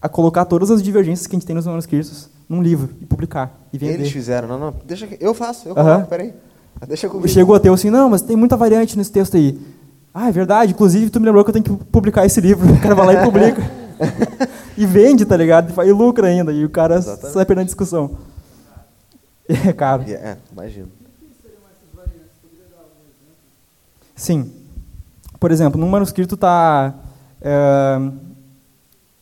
[0.00, 3.56] a colocar todas as divergências que a gente tem nos manuscritos num livro e publicar
[3.72, 3.94] e vender.
[3.94, 6.34] Eles fizeram, não, não, deixa que eu faço, eu coloco, peraí.
[6.86, 7.28] Deixa comigo.
[7.28, 9.58] Chegou até assim, não, mas tem muita variante nesse texto aí.
[10.12, 12.68] Ah, é verdade, inclusive tu me lembrou que eu tenho que publicar esse livro.
[12.74, 13.62] O cara vai lá e publica.
[14.76, 15.72] e vende, tá ligado?
[15.84, 16.52] E lucra ainda.
[16.52, 17.32] E o cara Exatamente.
[17.32, 18.10] sai perdendo discussão.
[19.66, 20.04] É caro.
[20.08, 20.88] É, imagino.
[24.14, 24.50] Sim.
[25.42, 26.94] Por exemplo, num manuscrito está
[27.40, 28.00] é,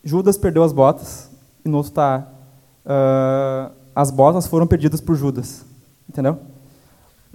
[0.03, 1.31] Judas perdeu as botas
[1.65, 2.27] e no outro está
[2.85, 5.65] uh, as botas foram perdidas por Judas.
[6.07, 6.37] Entendeu?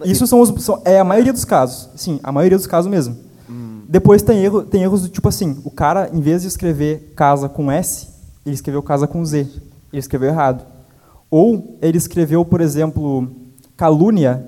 [0.05, 1.89] Isso são, os, são, é a maioria dos casos.
[1.97, 3.17] Sim, a maioria dos casos mesmo.
[3.51, 3.83] Hum.
[3.89, 7.49] Depois tem, erro, tem erros do tipo assim, o cara, em vez de escrever casa
[7.49, 8.07] com S,
[8.47, 9.49] ele escreveu casa com Z.
[9.93, 10.65] Ele escreveu errado.
[11.29, 13.29] Ou ele escreveu, por exemplo,
[13.77, 14.47] calúnia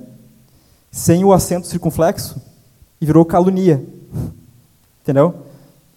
[0.93, 2.41] sem o acento circunflexo
[3.01, 3.98] e virou calunia.
[5.03, 5.35] Entendeu?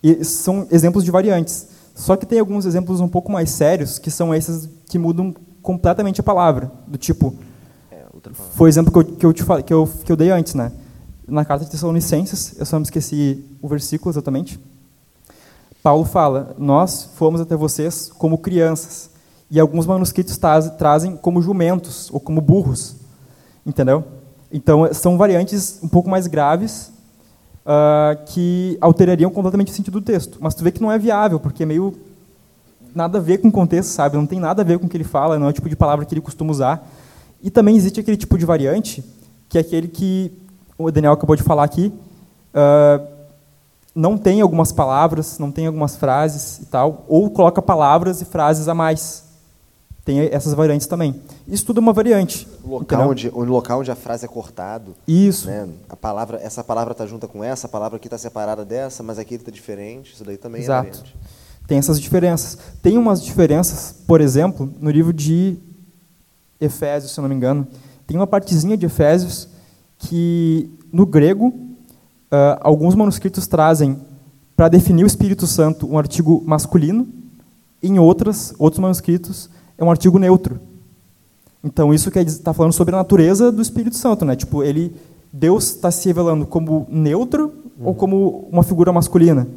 [0.01, 1.67] E são exemplos de variantes.
[1.93, 6.21] Só que tem alguns exemplos um pouco mais sérios, que são esses que mudam completamente
[6.21, 6.71] a palavra.
[6.87, 7.35] Do tipo,
[7.91, 8.03] é,
[8.53, 10.53] foi o exemplo que eu, que eu, te falei, que eu, que eu dei antes,
[10.53, 10.71] né?
[11.27, 14.59] Na carta de Tessalonicenses, eu só me esqueci o versículo exatamente.
[15.83, 19.09] Paulo fala: Nós fomos até vocês como crianças,
[19.49, 20.39] e alguns manuscritos
[20.77, 22.95] trazem como jumentos ou como burros,
[23.65, 24.03] entendeu?
[24.51, 26.91] Então são variantes um pouco mais graves
[27.65, 30.37] uh, que alterariam completamente o sentido do texto.
[30.41, 31.95] Mas tu vê que não é viável, porque é meio
[32.93, 34.17] nada a ver com o contexto, sabe?
[34.17, 35.75] Não tem nada a ver com o que ele fala, não é o tipo de
[35.75, 36.87] palavra que ele costuma usar.
[37.41, 39.03] E também existe aquele tipo de variante,
[39.49, 40.31] que é aquele que
[40.77, 41.91] o Daniel acabou de falar aqui,
[42.53, 43.07] uh,
[43.93, 48.67] não tem algumas palavras, não tem algumas frases e tal, ou coloca palavras e frases
[48.67, 49.30] a mais.
[50.03, 51.21] Tem essas variantes também.
[51.47, 52.47] Isso tudo é uma variante.
[52.63, 54.95] O local, onde, o local onde a frase é cortado.
[55.07, 55.47] Isso.
[55.47, 55.69] Né?
[55.87, 59.19] A palavra, essa palavra está junta com essa, a palavra aqui está separada dessa, mas
[59.19, 60.13] aqui está diferente.
[60.13, 60.87] Isso daí também Exato.
[60.87, 61.15] é variante.
[61.67, 62.57] Tem essas diferenças.
[62.81, 65.57] Tem umas diferenças, por exemplo, no livro de
[66.59, 67.67] Efésios, se eu não me engano,
[68.07, 69.47] tem uma partezinha de Efésios
[69.97, 73.99] que, no grego, uh, alguns manuscritos trazem
[74.55, 77.07] para definir o Espírito Santo um artigo masculino,
[77.81, 79.49] em outras, outros manuscritos
[79.81, 80.59] é um artigo neutro.
[81.63, 84.35] Então isso está falando sobre a natureza do Espírito Santo, né?
[84.35, 84.95] Tipo, ele,
[85.33, 87.87] Deus está se revelando como neutro uhum.
[87.87, 89.47] ou como uma figura masculina.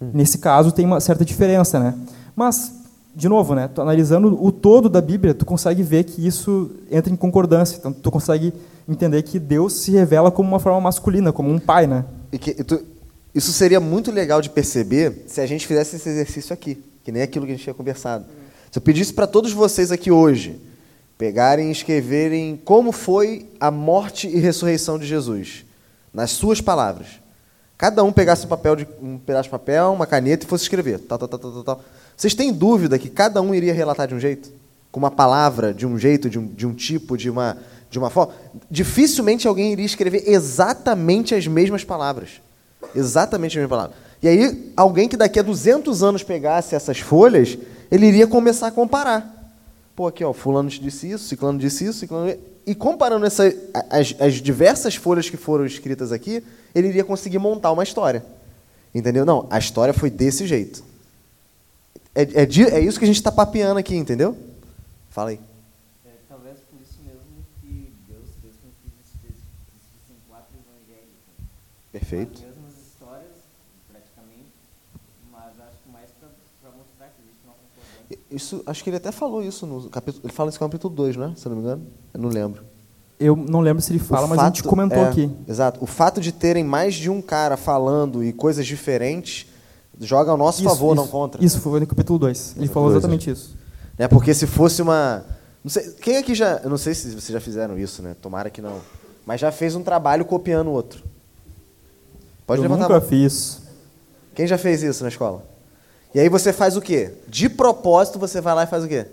[0.00, 0.10] Uhum.
[0.12, 1.94] Nesse caso tem uma certa diferença, né?
[2.34, 2.72] Mas
[3.14, 3.70] de novo, né?
[3.78, 7.78] Analisando o todo da Bíblia, tu consegue ver que isso entra em concordância.
[7.78, 8.52] Então tu consegue
[8.86, 12.04] entender que Deus se revela como uma forma masculina, como um pai, né?
[12.30, 12.78] E que, tu,
[13.34, 17.22] isso seria muito legal de perceber se a gente fizesse esse exercício aqui, que nem
[17.22, 18.26] aquilo que a gente tinha conversado.
[18.76, 20.60] Se eu pedisse para todos vocês aqui hoje
[21.16, 25.64] pegarem e escreverem como foi a morte e ressurreição de Jesus,
[26.12, 27.06] nas suas palavras.
[27.78, 30.98] Cada um pegasse um papel de um pedaço de papel, uma caneta e fosse escrever.
[30.98, 31.84] Tal, tal, tal, tal, tal.
[32.14, 34.52] Vocês têm dúvida que cada um iria relatar de um jeito?
[34.92, 37.56] Com uma palavra, de um jeito, de um, de um tipo, de uma,
[37.88, 38.34] de uma forma?
[38.70, 42.42] Dificilmente alguém iria escrever exatamente as mesmas palavras.
[42.94, 43.96] Exatamente as mesmas palavras.
[44.22, 47.56] E aí, alguém que daqui a 200 anos pegasse essas folhas,
[47.90, 49.54] ele iria começar a comparar.
[49.94, 52.36] Pô, aqui, ó, fulano disse isso, ciclano disse isso, ciclano...
[52.66, 53.44] E comparando essa,
[53.88, 56.42] as, as diversas folhas que foram escritas aqui,
[56.74, 58.24] ele iria conseguir montar uma história.
[58.92, 59.24] Entendeu?
[59.24, 60.82] Não, a história foi desse jeito.
[62.14, 64.36] É, é, é isso que a gente está papeando aqui, entendeu?
[65.10, 65.40] Fala aí.
[66.04, 70.56] É, talvez por isso mesmo que Deus fez com que existissem quatro?
[71.92, 72.32] Perfeito.
[72.32, 73.36] As mesmas histórias,
[73.88, 74.52] praticamente,
[75.30, 78.15] mas acho que mais para mostrar que existe uma concordância.
[78.30, 80.24] Isso, acho que ele até falou isso no capítulo.
[80.24, 81.32] Ele fala isso no capítulo 2, né?
[81.36, 81.86] Se eu não me engano.
[82.12, 82.62] Eu não lembro.
[83.18, 85.30] Eu não lembro se ele fala, o mas fato, a gente comentou é, aqui.
[85.48, 85.82] Exato.
[85.82, 89.46] O fato de terem mais de um cara falando e coisas diferentes
[89.98, 91.44] joga ao nosso isso, favor, isso, não contra.
[91.44, 92.56] Isso, foi no capítulo 2.
[92.58, 93.56] Ele falou exatamente dois, isso.
[93.96, 95.24] É porque se fosse uma.
[95.64, 96.60] Não sei, quem aqui já.
[96.62, 98.14] Eu não sei se vocês já fizeram isso, né?
[98.20, 98.80] Tomara que não.
[99.24, 101.02] Mas já fez um trabalho copiando o outro.
[102.46, 103.62] Pode eu levantar nunca fiz.
[104.34, 105.42] Quem já fez isso na escola?
[106.14, 107.12] E aí você faz o quê?
[107.28, 109.06] De propósito você vai lá e faz o quê?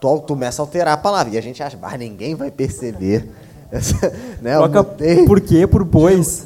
[0.00, 1.34] Tu, tu começa a alterar a palavra.
[1.34, 3.28] E a gente acha, ah, ninguém vai perceber.
[3.70, 4.84] Essa, né, Troca
[5.26, 5.66] por quê?
[5.66, 6.40] Por pois.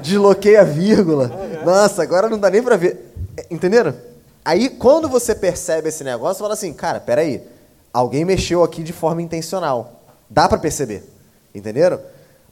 [0.00, 1.30] Desloquei a vírgula.
[1.64, 3.14] Nossa, agora não dá nem pra ver.
[3.50, 3.94] Entenderam?
[4.44, 7.42] Aí, quando você percebe esse negócio, você fala assim, cara, peraí,
[7.92, 10.00] alguém mexeu aqui de forma intencional.
[10.28, 11.02] Dá para perceber.
[11.54, 11.98] Entenderam?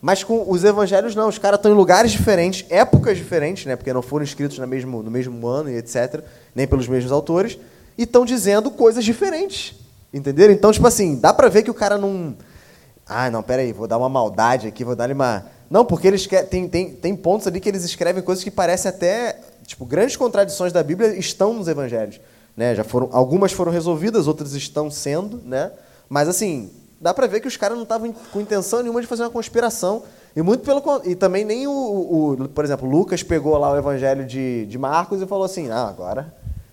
[0.02, 1.28] Mas com os evangelhos, não.
[1.28, 3.76] Os caras estão em lugares diferentes, épocas diferentes, né?
[3.76, 7.56] Porque não foram escritos no mesmo, no mesmo ano e etc., nem pelos mesmos autores,
[7.96, 9.76] e estão dizendo coisas diferentes.
[10.12, 10.52] Entenderam?
[10.52, 12.36] Então, tipo assim, dá pra ver que o cara não.
[13.06, 15.46] Ah, não, peraí, vou dar uma maldade aqui, vou dar uma.
[15.70, 18.88] Não, porque eles querem, tem, tem, tem pontos ali que eles escrevem coisas que parecem
[18.88, 19.38] até.
[19.64, 22.20] Tipo, grandes contradições da Bíblia estão nos evangelhos.
[22.56, 22.74] Né?
[22.74, 25.70] Já foram, algumas foram resolvidas, outras estão sendo, né?
[26.08, 26.70] Mas assim,
[27.02, 30.04] dá para ver que os caras não estavam com intenção nenhuma de fazer uma conspiração.
[30.34, 34.24] E muito pelo e também nem o, o, por exemplo, Lucas pegou lá o evangelho
[34.24, 36.32] de, de Marcos e falou assim: "Ah, agora,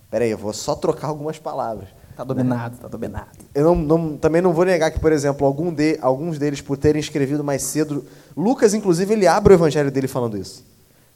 [0.09, 1.89] peraí, eu vou só trocar algumas palavras".
[2.15, 3.29] Tá dominado, tá dominado.
[3.55, 6.77] Eu não, não, também não vou negar que, por exemplo, algum de, alguns deles, por
[6.77, 8.05] terem escrevido mais cedo.
[8.35, 10.65] Lucas, inclusive, ele abre o evangelho dele falando isso.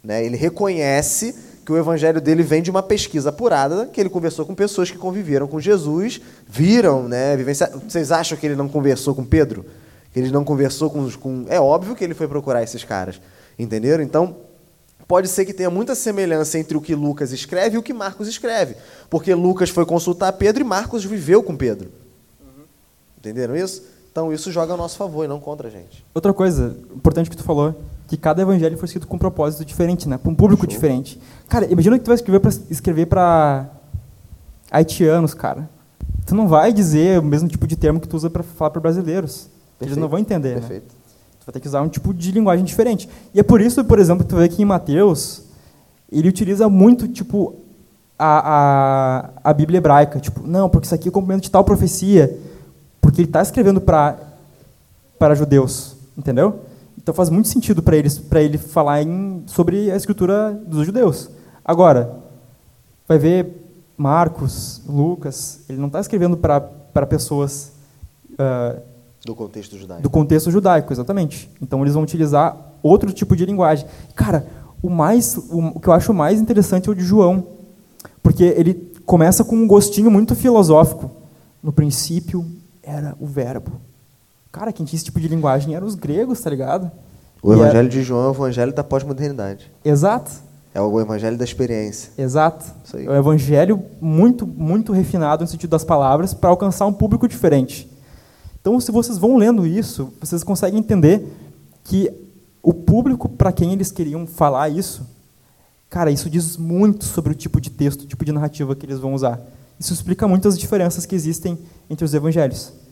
[0.01, 0.25] Né?
[0.25, 1.35] Ele reconhece
[1.65, 4.97] que o evangelho dele vem de uma pesquisa apurada, que ele conversou com pessoas que
[4.97, 7.79] conviveram com Jesus, viram, né, vivenciaram.
[7.79, 9.65] Vocês acham que ele não conversou com Pedro?
[10.11, 11.45] Que ele não conversou com, com.
[11.47, 13.19] É óbvio que ele foi procurar esses caras.
[13.57, 14.03] Entenderam?
[14.03, 14.35] Então,
[15.07, 18.27] pode ser que tenha muita semelhança entre o que Lucas escreve e o que Marcos
[18.27, 18.75] escreve.
[19.09, 21.89] Porque Lucas foi consultar Pedro e Marcos viveu com Pedro.
[23.17, 23.83] Entenderam isso?
[24.11, 26.05] Então isso joga a nosso favor e não contra a gente.
[26.13, 27.73] Outra coisa importante que tu falou,
[28.13, 30.19] que cada evangelho foi escrito com um propósito diferente, né?
[30.19, 30.69] para um público Show.
[30.69, 31.19] diferente.
[31.49, 33.69] Cara, imagina que tu vai escrever para escrever para
[34.69, 35.67] haitianos, cara.
[36.23, 38.81] Tu não vai dizer o mesmo tipo de termo que tu usa para falar para
[38.81, 39.49] brasileiros.
[39.79, 39.81] Perfeito.
[39.81, 40.55] Eles não vão entender.
[40.55, 40.59] Né?
[40.59, 40.83] Perfeito.
[40.83, 40.99] Né?
[41.39, 43.09] Tu vai ter que usar um tipo de linguagem diferente.
[43.33, 45.45] E é por isso, por exemplo, que tu vê que em Mateus,
[46.11, 47.55] ele utiliza muito, tipo,
[48.17, 50.19] a, a, a Bíblia hebraica.
[50.19, 52.37] Tipo, não, porque isso aqui é complemento de tal profecia.
[53.01, 54.17] Porque ele está escrevendo para
[55.17, 56.59] para judeus, entendeu?
[57.03, 61.29] Então faz muito sentido para eles para ele falar em, sobre a escritura dos judeus.
[61.63, 62.17] Agora,
[63.05, 63.61] vai ver
[63.97, 67.73] Marcos, Lucas, ele não está escrevendo para pessoas
[68.31, 68.81] uh,
[69.25, 70.01] do contexto judaico.
[70.01, 71.49] Do contexto judaico, exatamente.
[71.61, 73.85] Então eles vão utilizar outro tipo de linguagem.
[74.15, 74.47] Cara,
[74.81, 77.47] o mais, o, que eu acho mais interessante é o de João,
[78.21, 78.73] porque ele
[79.05, 81.11] começa com um gostinho muito filosófico.
[81.61, 82.45] No princípio
[82.81, 83.79] era o verbo.
[84.53, 86.91] Cara, quem tinha esse tipo de linguagem eram os gregos, tá ligado?
[87.41, 87.89] O e evangelho era...
[87.89, 89.71] de João é o evangelho da pós-modernidade.
[89.83, 90.31] Exato.
[90.75, 92.11] É o evangelho da experiência.
[92.15, 92.63] Exato.
[92.93, 97.89] É o evangelho muito, muito refinado no sentido das palavras para alcançar um público diferente.
[98.61, 101.27] Então, se vocês vão lendo isso, vocês conseguem entender
[101.83, 102.13] que
[102.61, 105.03] o público para quem eles queriam falar isso,
[105.89, 108.99] cara, isso diz muito sobre o tipo de texto, o tipo de narrativa que eles
[108.99, 109.41] vão usar.
[109.79, 111.57] Isso explica muito as diferenças que existem
[111.89, 112.82] entre os evangelhos.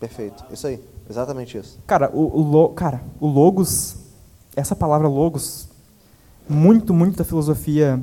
[0.00, 0.44] Perfeito.
[0.52, 0.82] Isso aí.
[1.08, 1.78] Exatamente isso.
[1.86, 3.96] Cara, o, o lo- cara, o logos,
[4.54, 5.68] essa palavra logos,
[6.48, 8.02] muito, muito da filosofia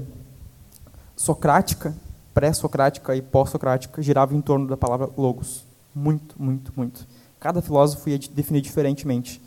[1.15, 1.95] socrática,
[2.33, 5.65] pré-socrática e pós-socrática girava em torno da palavra logos.
[5.93, 7.07] Muito, muito, muito.
[7.39, 9.41] Cada filósofo ia de- definir diferentemente.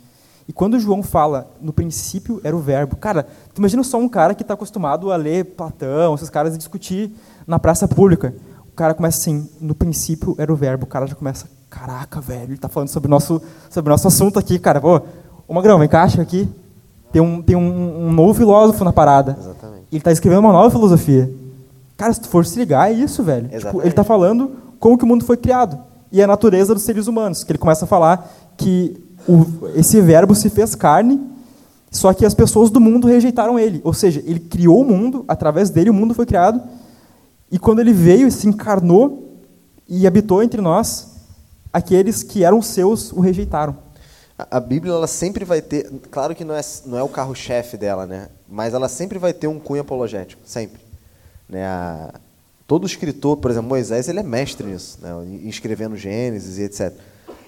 [0.47, 4.33] E quando João fala, no princípio era o verbo, cara, tu imagina só um cara
[4.33, 7.13] que está acostumado a ler Platão, esses caras, e discutir
[7.45, 8.33] na praça pública.
[8.79, 12.43] O cara começa assim, no princípio era o verbo, o cara já começa, caraca, velho,
[12.45, 14.79] ele está falando sobre o nosso, sobre o nosso assunto aqui, cara.
[14.79, 15.01] Pô,
[15.45, 16.47] ô Magrão, acha aqui.
[17.11, 19.35] Tem um, tem um, um novo filósofo na parada.
[19.37, 19.83] Exatamente.
[19.91, 21.29] Ele está escrevendo uma nova filosofia.
[21.97, 23.49] Cara, se tu for se ligar, é isso, velho.
[23.49, 24.49] Tipo, ele está falando
[24.79, 25.77] como que o mundo foi criado.
[26.09, 27.43] E a natureza dos seres humanos.
[27.43, 28.95] Que ele começa a falar que
[29.27, 31.19] o- esse verbo se fez carne,
[31.91, 33.81] só que as pessoas do mundo rejeitaram ele.
[33.83, 36.61] Ou seja, ele criou o mundo, através dele o mundo foi criado.
[37.51, 39.39] E quando ele veio e se encarnou
[39.87, 41.07] e habitou entre nós,
[41.73, 43.75] aqueles que eram seus o rejeitaram.
[44.37, 48.05] A, Bíblia ela sempre vai ter, claro que não é, não é o carro-chefe dela,
[48.05, 48.29] né?
[48.47, 50.79] Mas ela sempre vai ter um cunho apologético, sempre.
[51.47, 51.65] Né?
[51.65, 52.13] A-
[52.65, 55.09] todo escritor, por exemplo, Moisés, ele é mestre nisso, né?
[55.43, 56.93] escrevendo Gênesis e etc.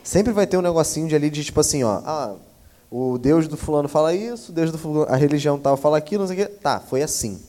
[0.03, 2.35] Sempre vai ter um negocinho de ali de tipo assim, ó, ah,
[2.89, 6.23] o Deus do fulano fala isso, o Deus do fulano, a religião tal fala aquilo,
[6.23, 6.53] não sei o quê.
[6.55, 7.39] Tá, foi assim.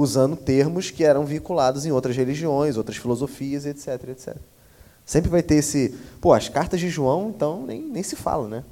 [0.00, 4.36] Usando termos que eram vinculados em outras religiões, outras filosofias, etc, etc.
[5.04, 5.94] Sempre vai ter esse.
[6.20, 8.64] Pô, as cartas de João, então, nem, nem se fala, né?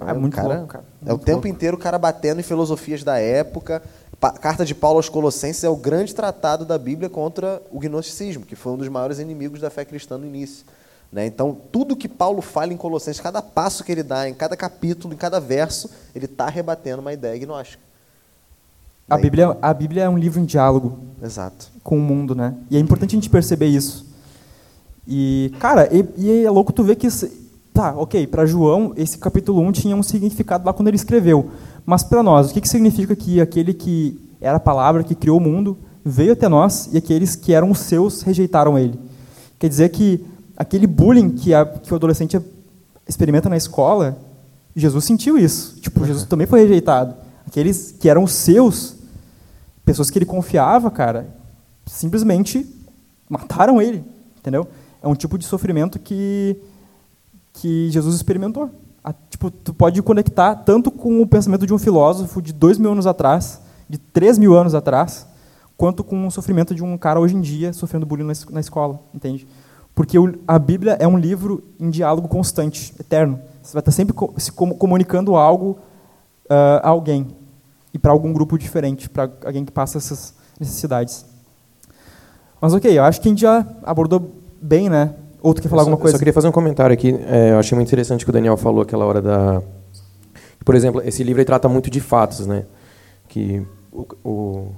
[0.00, 0.84] É o muito cara, louco, cara.
[1.02, 1.48] É o Muito tempo louco.
[1.48, 3.82] inteiro o cara batendo em filosofias da época.
[4.18, 8.46] Pa- Carta de Paulo aos Colossenses é o grande tratado da Bíblia contra o gnosticismo,
[8.46, 10.64] que foi um dos maiores inimigos da fé cristã no início.
[11.12, 11.26] Né?
[11.26, 15.12] Então, tudo que Paulo fala em Colossenses, cada passo que ele dá, em cada capítulo,
[15.12, 17.82] em cada verso, ele está rebatendo uma ideia gnóstica.
[19.14, 19.18] A?
[19.18, 21.70] Bíblia, a Bíblia é um livro em diálogo Exato.
[21.82, 22.54] com o mundo, né?
[22.70, 24.06] E é importante a gente perceber isso.
[25.06, 27.08] E, cara, e, e é louco tu ver que...
[27.72, 31.50] tá, ok, para João, esse capítulo 1 tinha um significado lá quando ele escreveu.
[31.84, 35.38] Mas para nós, o que, que significa que aquele que era a palavra que criou
[35.38, 38.98] o mundo veio até nós e aqueles que eram os seus rejeitaram ele?
[39.58, 40.24] Quer dizer que
[40.56, 42.40] aquele bullying que, a, que o adolescente
[43.08, 44.16] experimenta na escola,
[44.74, 45.76] Jesus sentiu isso.
[45.80, 47.14] Tipo, Jesus também foi rejeitado.
[47.46, 48.96] Aqueles que eram os seus,
[49.84, 51.28] pessoas que ele confiava, cara,
[51.86, 52.66] simplesmente
[53.28, 54.04] mataram ele,
[54.38, 54.66] entendeu?
[55.02, 56.56] É um tipo de sofrimento que
[57.54, 58.70] que Jesus experimentou.
[59.04, 62.92] A- tipo, tu pode conectar tanto com o pensamento de um filósofo de dois mil
[62.92, 65.26] anos atrás, de três mil anos atrás,
[65.76, 69.00] quanto com o sofrimento de um cara hoje em dia sofrendo bullying na, na escola,
[69.12, 69.46] entende?
[69.94, 73.38] Porque o- a Bíblia é um livro em diálogo constante, eterno.
[73.62, 75.78] Você vai estar sempre co- se com- comunicando algo
[76.48, 77.26] ah, a alguém
[77.92, 81.24] e para algum grupo diferente, para alguém que passa essas necessidades.
[82.60, 85.14] Mas ok, eu acho que a gente já abordou bem, né?
[85.42, 86.14] Ou tu quer falar só- alguma coisa?
[86.14, 87.14] Eu só queria fazer um comentário aqui.
[87.26, 89.60] É, eu achei muito interessante o que o Daniel falou aquela hora da.
[90.64, 92.64] Por exemplo, esse livro ele trata muito de fatos, né?
[93.28, 94.68] Que o, o-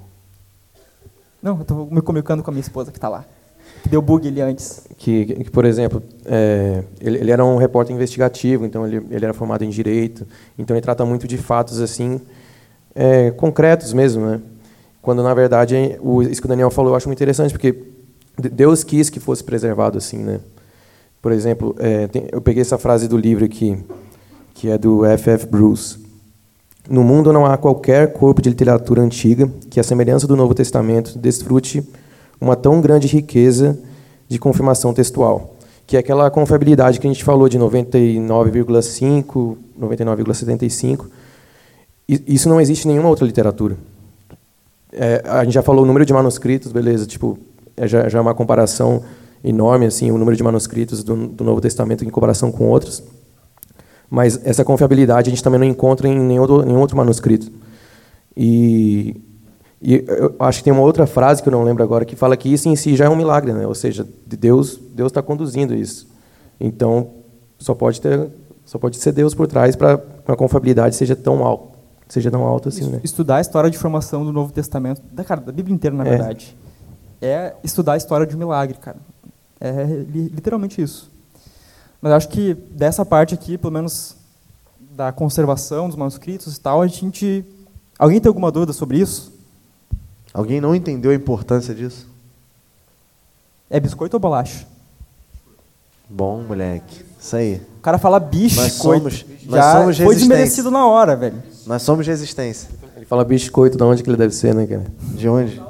[1.41, 3.23] Não, eu estou me comunicando com a minha esposa que está lá.
[3.83, 4.87] Que deu bug ali antes.
[4.97, 9.33] que, que, por exemplo, é, ele, ele era um repórter investigativo, então ele, ele era
[9.33, 10.25] formado em direito,
[10.57, 12.19] então ele trata muito de fatos assim
[12.95, 14.41] é, concretos mesmo, né?
[15.01, 17.75] Quando na verdade o, isso que o Daniel falou eu acho muito interessante porque
[18.39, 20.39] de- Deus quis que fosse preservado assim, né?
[21.21, 23.77] Por exemplo, é, tem- eu peguei essa frase do livro aqui,
[24.53, 25.45] que é do F.F.
[25.47, 25.97] Bruce.
[26.89, 31.17] No mundo não há qualquer corpo de literatura antiga que, à semelhança do Novo Testamento,
[31.17, 31.83] desfrute
[32.39, 33.77] uma tão grande riqueza
[34.29, 35.55] de confirmação textual,
[35.87, 41.05] que é aquela confiabilidade que a gente falou de 99,5, 99,75.
[42.07, 43.77] Isso não existe em nenhuma outra literatura.
[44.91, 47.37] É, a gente já falou o número de manuscritos, beleza, tipo,
[47.75, 49.03] é já, já é uma comparação
[49.43, 53.03] enorme, assim, o número de manuscritos do, do Novo Testamento em comparação com outros.
[54.09, 57.51] Mas essa confiabilidade a gente também não encontra em nenhum outro, nenhum outro manuscrito.
[58.35, 59.21] E,
[59.81, 62.35] e eu acho que tem uma outra frase que eu não lembro agora que fala
[62.35, 63.65] que isso em si já é um milagre, né?
[63.65, 66.07] Ou seja, de Deus Deus está conduzindo isso.
[66.59, 67.09] Então
[67.57, 68.29] só pode ter
[68.65, 71.74] só pode ser Deus por trás para a confiabilidade seja tão alta,
[72.07, 73.01] seja tão alta assim, né?
[73.03, 76.09] Estudar a história de formação do Novo Testamento, da, cara, da Bíblia inteira, na É.
[76.09, 76.55] verdade,
[77.21, 78.97] é estudar a história de um milagre, cara.
[79.59, 81.09] É li- literalmente isso.
[82.01, 84.15] Mas eu acho que dessa parte aqui, pelo menos
[84.95, 87.43] da conservação dos manuscritos e tal, a gente...
[87.97, 89.33] Alguém tem alguma dúvida sobre isso?
[90.33, 92.07] Alguém não entendeu a importância disso?
[93.69, 94.65] É biscoito ou bolacha?
[96.09, 97.03] Bom, moleque.
[97.19, 97.61] Isso aí.
[97.77, 99.05] O cara fala biscoito.
[99.05, 101.41] Nós somos- nós já somos foi desmerecido na hora, velho.
[101.65, 102.69] Nós somos resistência.
[102.95, 104.85] Ele fala biscoito, de onde que ele deve ser, né, cara?
[105.15, 105.61] De onde?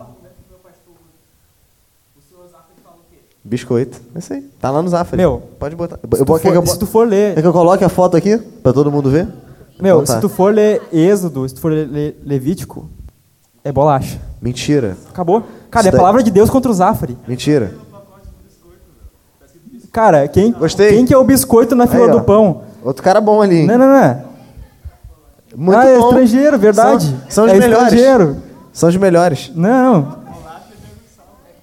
[3.44, 4.02] Biscoito.
[4.16, 4.42] É isso aí.
[4.60, 5.18] Tá lá no Zafari.
[5.22, 5.98] Meu, pode botar.
[5.98, 7.36] Se Eu, que eu, for, se bo- tu for ler...
[7.36, 9.28] quer que eu coloque a foto aqui pra todo mundo ver?
[9.80, 10.16] Meu, Então tá.
[10.16, 12.90] se tu for ler Êxodo, se tu for ler Le- Levítico,
[13.64, 14.20] é bolacha.
[14.42, 14.98] Mentira.
[15.10, 15.44] Acabou.
[15.70, 17.16] Cara, Isso é a daí- palavra de Deus contra o Zafari.
[17.28, 17.74] Mentira.
[19.92, 20.90] Cara, quem, Gostei.
[20.90, 22.64] quem que é o biscoito na fila Aí, do pão?
[22.84, 23.60] Outro cara bom ali.
[23.60, 23.68] hein?
[23.68, 24.25] Não, não, não.
[25.56, 26.10] Muito ah, é bom.
[26.10, 27.06] estrangeiro, verdade.
[27.06, 27.84] São, são os é melhores.
[27.94, 28.38] estrangeiro.
[28.74, 29.52] São os melhores.
[29.56, 30.20] Não.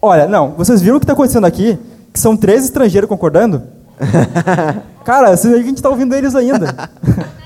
[0.00, 1.78] Olha, não, vocês viram o que está acontecendo aqui?
[2.12, 3.62] Que são três estrangeiros concordando?
[5.04, 6.74] Cara, vocês- a gente está ouvindo eles ainda.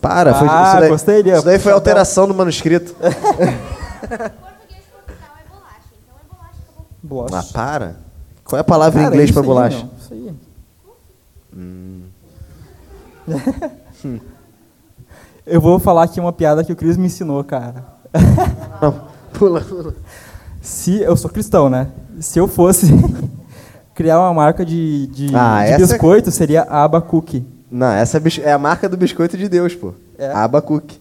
[0.00, 1.20] Para, foi, Ah, isso daí, gostei.
[1.22, 2.94] Isso daí foi alteração do manuscrito.
[7.02, 7.36] Bolacha.
[7.38, 7.96] Ah, para.
[8.44, 9.76] Qual é a palavra em Cara, inglês isso pra aí, bolacha?
[9.78, 10.34] meu, Isso aí.
[15.46, 17.84] Eu vou falar aqui uma piada que o Cris me ensinou, cara.
[18.82, 19.94] Não, pula, pula.
[20.60, 21.86] Se eu sou cristão, né?
[22.18, 22.86] Se eu fosse
[23.94, 27.46] criar uma marca de, de, Ah, de é- biscoito, seria Abacuque.
[27.70, 29.92] Não, essa é, é a marca do biscoito de Deus, pô.
[30.18, 30.32] É?
[30.32, 31.00] Abacuque.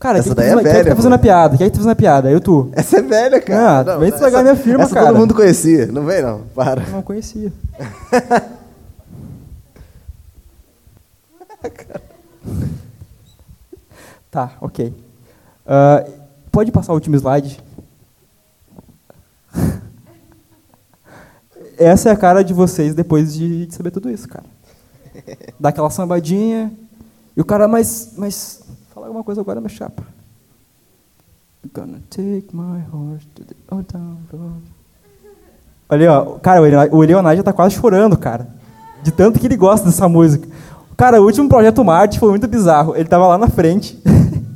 [0.00, 1.56] Cara, Essa quem que daí é fazendo- quem é que velha, tá fazendo a piada?
[1.58, 2.30] Quem é que tá fazendo a piada?
[2.30, 2.70] Eu tu.
[2.72, 3.94] Essa é velha, cara.
[3.94, 5.06] Ah, vem estragar essa- minha firma, essa cara.
[5.08, 5.86] todo mundo conhecia.
[5.86, 6.40] Não vem, não.
[6.54, 6.82] Para.
[6.82, 7.52] Eu não conhecia.
[14.30, 14.94] tá, ok.
[15.66, 16.04] Ah,
[16.50, 17.62] pode passar o último slide?
[21.78, 24.44] Essa é a cara de vocês depois de saber tudo isso, cara.
[25.58, 26.72] Dá aquela sambadinha.
[27.36, 28.12] E o cara, mas.
[28.16, 28.62] mas
[28.92, 30.04] fala alguma coisa agora, meu chapa.
[31.72, 34.62] Gonna take my horse to the old town road.
[35.88, 36.60] Olha, ó, cara,
[36.90, 38.48] o Leonardo já tá quase chorando, cara.
[39.02, 40.48] De tanto que ele gosta dessa música.
[40.96, 42.94] Cara, o último projeto Marte foi muito bizarro.
[42.94, 44.00] Ele tava lá na frente,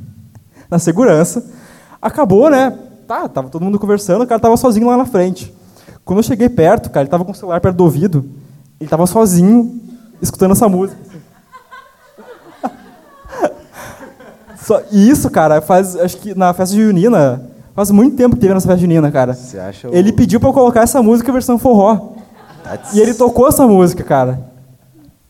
[0.69, 1.43] na segurança.
[2.01, 2.77] Acabou, né?
[3.07, 5.53] Tá, tava todo mundo conversando, o cara tava sozinho lá na frente.
[6.05, 8.25] Quando eu cheguei perto, cara, ele tava com o celular perto do ouvido.
[8.79, 9.81] Ele tava sozinho,
[10.21, 10.97] escutando essa música.
[14.63, 17.41] Só, e isso, cara, faz, acho que na festa junina,
[17.73, 19.33] faz muito tempo que teve nessa festa junina, cara.
[19.33, 22.13] Você acha o- Ele pediu pra eu colocar essa música versão forró.
[22.93, 24.41] E ele tocou essa música, cara.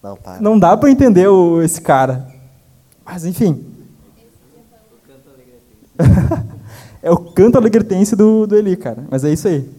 [0.07, 0.39] Não, para.
[0.41, 2.27] Não dá pra entender o- esse cara.
[3.05, 3.65] Mas, enfim.
[7.01, 9.03] é o canto alegretense do, do Eli, cara.
[9.09, 9.69] Mas é isso aí.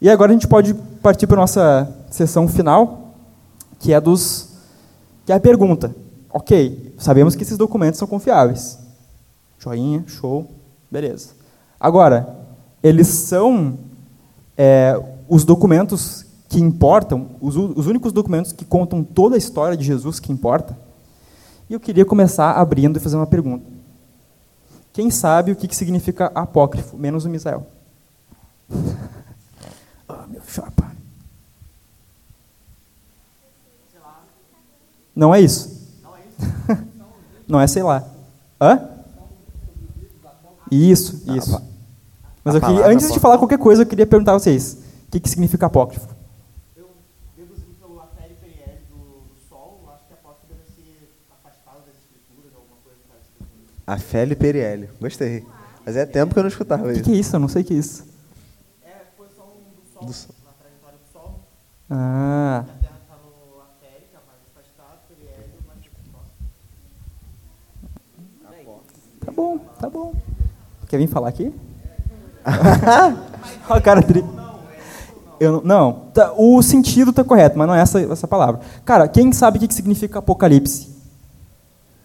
[0.00, 3.14] E agora a gente pode partir para nossa sessão final,
[3.78, 4.48] que é dos
[5.26, 5.94] que é a pergunta.
[6.32, 8.78] Ok, sabemos que esses documentos são confiáveis.
[9.58, 10.46] Joinha, show,
[10.90, 11.30] beleza.
[11.80, 12.36] Agora,
[12.82, 13.78] eles são
[14.56, 14.98] é,
[15.28, 20.18] os documentos que importam, os, os únicos documentos que contam toda a história de Jesus
[20.18, 20.76] que importa.
[21.68, 23.66] E eu queria começar abrindo e fazer uma pergunta.
[24.92, 27.66] Quem sabe o que, que significa apócrifo, menos o Misael?
[30.10, 30.90] Ah, meu chapa.
[35.14, 35.86] Não é isso.
[37.46, 38.08] Não é sei lá.
[38.58, 38.88] Hã?
[40.70, 41.60] Isso, isso.
[42.42, 45.20] Mas eu queria, antes de falar qualquer coisa, eu queria perguntar a vocês: o que,
[45.20, 46.08] que significa apócrifo?
[47.36, 51.96] deduzi pelo Afério Periel do, do Sol, acho que a apóstolo deve ser afastado das
[52.02, 53.77] escrituras, alguma coisa parecida com isso.
[53.88, 54.90] A Feli Perielli.
[55.00, 55.46] Gostei.
[55.86, 57.02] Mas é tempo que eu não escutava O que, isso.
[57.04, 57.34] que é isso?
[57.36, 58.04] Eu não sei o que é isso.
[58.84, 60.34] É a posição do Sol, Do Sol.
[60.44, 61.40] na trajetória do Sol.
[61.88, 64.18] Ah, A Terra está no Afério, que é
[69.24, 70.12] tá bom, tá bom.
[70.88, 71.52] Quer vir falar aqui?
[73.68, 74.24] Olha a cara dele.
[75.40, 78.60] Eu não, não, tá, o sentido está correto, mas não é essa, essa palavra.
[78.84, 80.80] Cara, quem sabe o que, que significa apocalipse?
[80.82, 80.90] Isso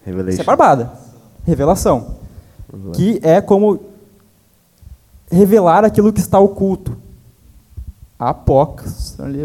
[0.06, 0.44] é Revelation.
[0.44, 0.92] barbada.
[1.44, 2.16] Revelação.
[2.92, 3.80] Que é como
[5.30, 6.96] revelar aquilo que está oculto.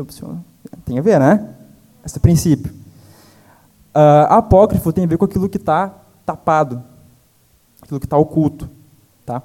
[0.01, 0.43] Opciona.
[0.85, 1.55] Tem a ver, né?
[2.05, 2.73] Esse princípio.
[3.93, 5.93] Ah, apócrifo tem a ver com aquilo que está
[6.25, 6.83] tapado.
[7.81, 8.69] Aquilo que está oculto.
[9.25, 9.41] Tá?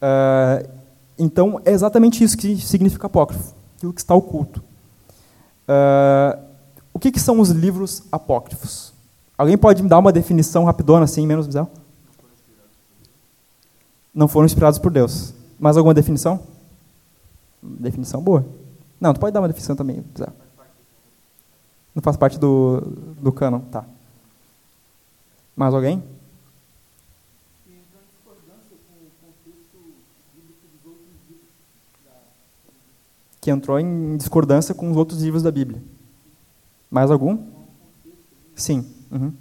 [0.00, 0.62] Ah,
[1.18, 3.54] então, é exatamente isso que significa apócrifo.
[3.76, 4.62] Aquilo que está oculto.
[5.68, 6.38] Ah,
[6.92, 8.91] o que, que são os livros apócrifos?
[9.42, 11.68] Alguém pode me dar uma definição rapidona, assim, menos bizarro?
[14.14, 15.34] Não foram inspirados por Deus.
[15.58, 16.46] Mais alguma definição?
[17.60, 18.46] Definição boa.
[19.00, 20.32] Não, tu pode dar uma definição também, bizarro.
[21.92, 22.82] Não faz parte do,
[23.20, 23.84] do cânon, tá.
[25.56, 26.00] Mais alguém?
[33.40, 35.82] Que entrou em discordância com os outros livros da Bíblia.
[36.88, 37.44] Mais algum?
[38.54, 39.01] Sim.
[39.12, 39.32] Uhum.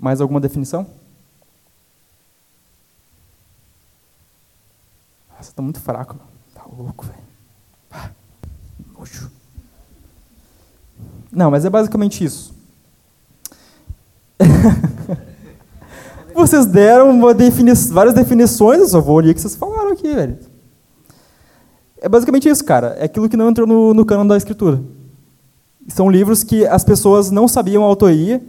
[0.00, 0.86] Mais alguma definição?
[5.30, 6.16] Nossa, tá muito fraco.
[6.52, 7.18] Tá louco, velho.
[7.92, 8.10] Ah.
[11.30, 12.52] Não, mas é basicamente isso.
[16.34, 20.38] vocês deram defini várias definições, eu só vou ler o que vocês falaram aqui, velho.
[21.98, 22.88] É basicamente isso, cara.
[22.98, 24.82] É aquilo que não entrou no, no da escritura.
[25.88, 28.42] São livros que as pessoas não sabiam a autoria,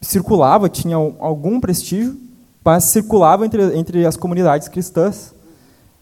[0.00, 2.16] circulava, tinha algum prestígio,
[2.64, 5.34] mas circulava entre, entre as comunidades cristãs,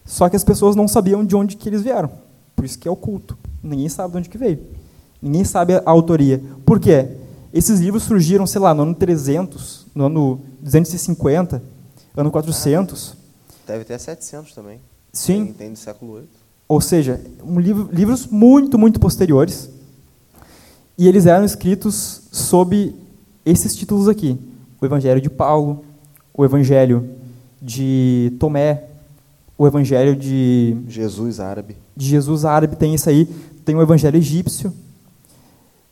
[0.05, 2.11] só que as pessoas não sabiam de onde que eles vieram.
[2.55, 3.37] Por isso que é oculto.
[3.63, 4.59] Ninguém sabe de onde que veio.
[5.21, 6.41] Ninguém sabe a autoria.
[6.65, 7.07] Por quê?
[7.53, 11.61] Esses livros surgiram, sei lá, no ano 300, no ano 250,
[12.15, 13.15] ano 400.
[13.65, 14.79] Deve ter 700 também.
[15.11, 15.45] Sim.
[15.45, 16.27] Tem, tem do século 8.
[16.67, 19.69] Ou seja, um livro, livros muito, muito posteriores.
[20.99, 22.93] E eles eram escritos sob
[23.45, 24.37] esses títulos aqui:
[24.81, 25.85] o Evangelho de Paulo,
[26.33, 27.09] o Evangelho
[27.61, 28.83] de Tomé,
[29.57, 31.77] o Evangelho de Jesus árabe.
[31.95, 33.25] De Jesus árabe tem isso aí,
[33.63, 34.73] tem o Evangelho egípcio.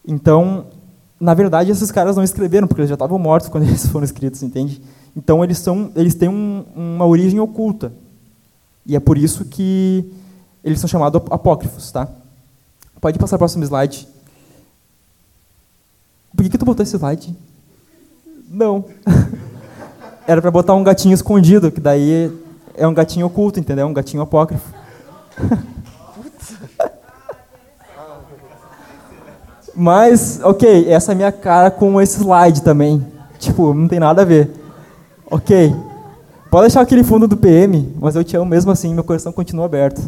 [0.05, 0.65] Então,
[1.17, 4.43] na verdade, esses caras não escreveram porque eles já estavam mortos quando eles foram escritos,
[4.43, 4.81] entende?
[5.15, 7.93] Então eles são, eles têm um, uma origem oculta
[8.85, 10.11] e é por isso que
[10.65, 12.09] eles são chamados apócrifos, tá?
[12.99, 14.16] Pode passar para o próximo slide.
[16.37, 17.35] Por que, que tu botou esse slide?
[18.47, 18.85] Não.
[20.27, 22.31] Era para botar um gatinho escondido, que daí
[22.75, 23.87] é um gatinho oculto, entendeu?
[23.87, 24.71] Um gatinho apócrifo.
[29.75, 33.05] Mas, ok, essa é a minha cara com esse slide também.
[33.39, 34.51] Tipo, não tem nada a ver.
[35.29, 35.75] Ok.
[36.49, 39.65] Pode deixar aquele fundo do PM, mas eu te amo mesmo assim, meu coração continua
[39.65, 39.99] aberto.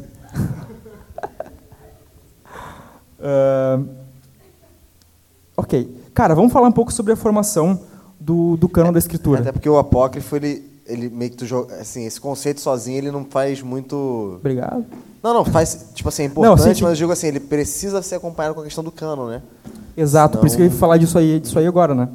[3.20, 3.86] uh,
[5.58, 5.99] ok.
[6.14, 7.80] Cara, vamos falar um pouco sobre a formação
[8.20, 9.42] do, do cânon da escritura.
[9.42, 13.12] Até porque o apócrifo, ele, ele meio que tu joga, assim, esse conceito sozinho, ele
[13.12, 14.36] não faz muito...
[14.40, 14.86] Obrigado.
[15.22, 18.16] Não, não, faz, tipo assim, é importante, não, mas eu digo assim, ele precisa ser
[18.16, 19.42] acompanhado com a questão do cânon, né?
[19.96, 20.42] Exato, Senão...
[20.42, 22.08] por isso que eu ia falar disso aí, disso aí agora, né?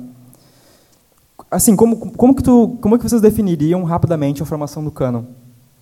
[1.51, 5.25] Assim, como, como, que tu, como que vocês definiriam rapidamente a formação do cânon?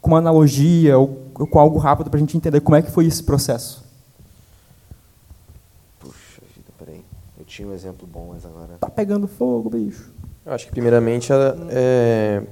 [0.01, 2.91] Com uma analogia ou, ou com algo rápido para a gente entender como é que
[2.91, 3.82] foi esse processo?
[7.53, 8.79] Tinha um exemplo bom, mas agora.
[8.81, 10.11] Tá pegando fogo, bicho.
[10.45, 11.31] Eu acho que, primeiramente,
[11.71, 12.43] é,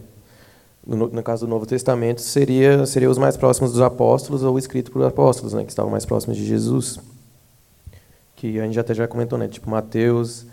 [0.87, 4.93] no, no, caso do Novo Testamento, seria, seria os mais próximos dos apóstolos ou escrito
[4.93, 7.01] por apóstolos, né, que estavam mais próximos de Jesus.
[8.37, 9.49] Que a gente até já comentou, né?
[9.49, 10.47] Tipo, Mateus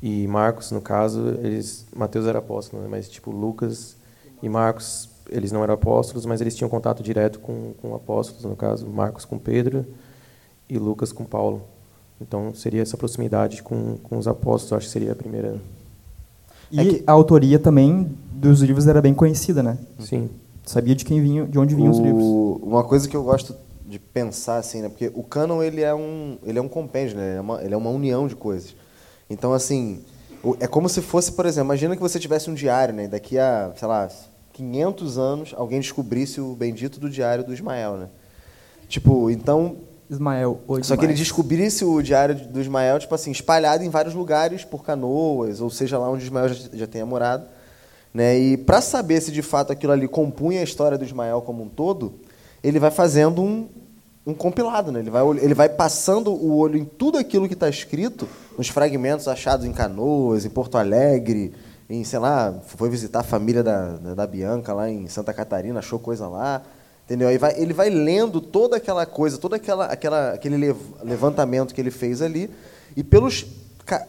[0.00, 1.86] e Marcos, no caso, eles.
[1.94, 3.94] Mateus era apóstolo, né, mas, tipo, Lucas
[4.42, 8.56] e Marcos, eles não eram apóstolos, mas eles tinham contato direto com, com apóstolos, no
[8.56, 9.84] caso, Marcos com Pedro
[10.66, 11.71] e Lucas com Paulo.
[12.22, 15.56] Então, seria essa proximidade com, com os apóstolos, acho que seria a primeira.
[16.70, 17.04] E é que...
[17.06, 19.76] a autoria também dos livros era bem conhecida, né?
[19.98, 20.30] Sim.
[20.64, 21.94] Sabia de quem vinha, de onde vinham o...
[21.94, 22.62] os livros.
[22.62, 23.54] Uma coisa que eu gosto
[23.84, 24.88] de pensar assim, né?
[24.88, 27.30] Porque o cânon ele é um, ele é um compêndio, né?
[27.30, 28.74] Ele é uma, ele é uma união de coisas.
[29.28, 30.00] Então, assim,
[30.60, 33.08] é como se fosse, por exemplo, imagina que você tivesse um diário, né?
[33.08, 34.08] Daqui a, sei lá,
[34.52, 38.08] 500 anos, alguém descobrisse o bendito do diário do Ismael, né?
[38.88, 39.76] Tipo, então
[40.10, 40.60] Ismael.
[40.82, 44.84] Só que ele descobrisse o diário do Ismael, tipo assim, espalhado em vários lugares por
[44.84, 47.44] canoas, ou seja lá onde Ismael já, já tenha morado.
[48.12, 48.38] Né?
[48.38, 51.68] E para saber se de fato aquilo ali compunha a história do Ismael como um
[51.68, 52.20] todo,
[52.62, 53.68] ele vai fazendo um,
[54.26, 54.92] um compilado.
[54.92, 55.00] Né?
[55.00, 59.28] Ele, vai, ele vai passando o olho em tudo aquilo que está escrito, nos fragmentos
[59.28, 61.52] achados em Canoas, em Porto Alegre,
[61.88, 65.98] em, sei lá, foi visitar a família da, da Bianca lá em Santa Catarina, achou
[65.98, 66.62] coisa lá.
[67.12, 67.28] Entendeu?
[67.28, 70.74] Aí vai, ele vai lendo toda aquela coisa, todo aquela, aquela, aquele
[71.04, 72.48] levantamento que ele fez ali,
[72.96, 73.44] e pelos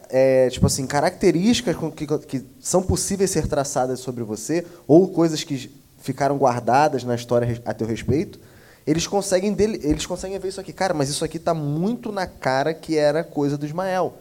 [0.08, 5.70] é, tipo assim, características que, que são possíveis ser traçadas sobre você, ou coisas que
[6.00, 8.40] ficaram guardadas na história a teu respeito,
[8.86, 10.72] eles conseguem, dele, eles conseguem ver isso aqui.
[10.72, 14.14] Cara, mas isso aqui está muito na cara que era coisa do Ismael.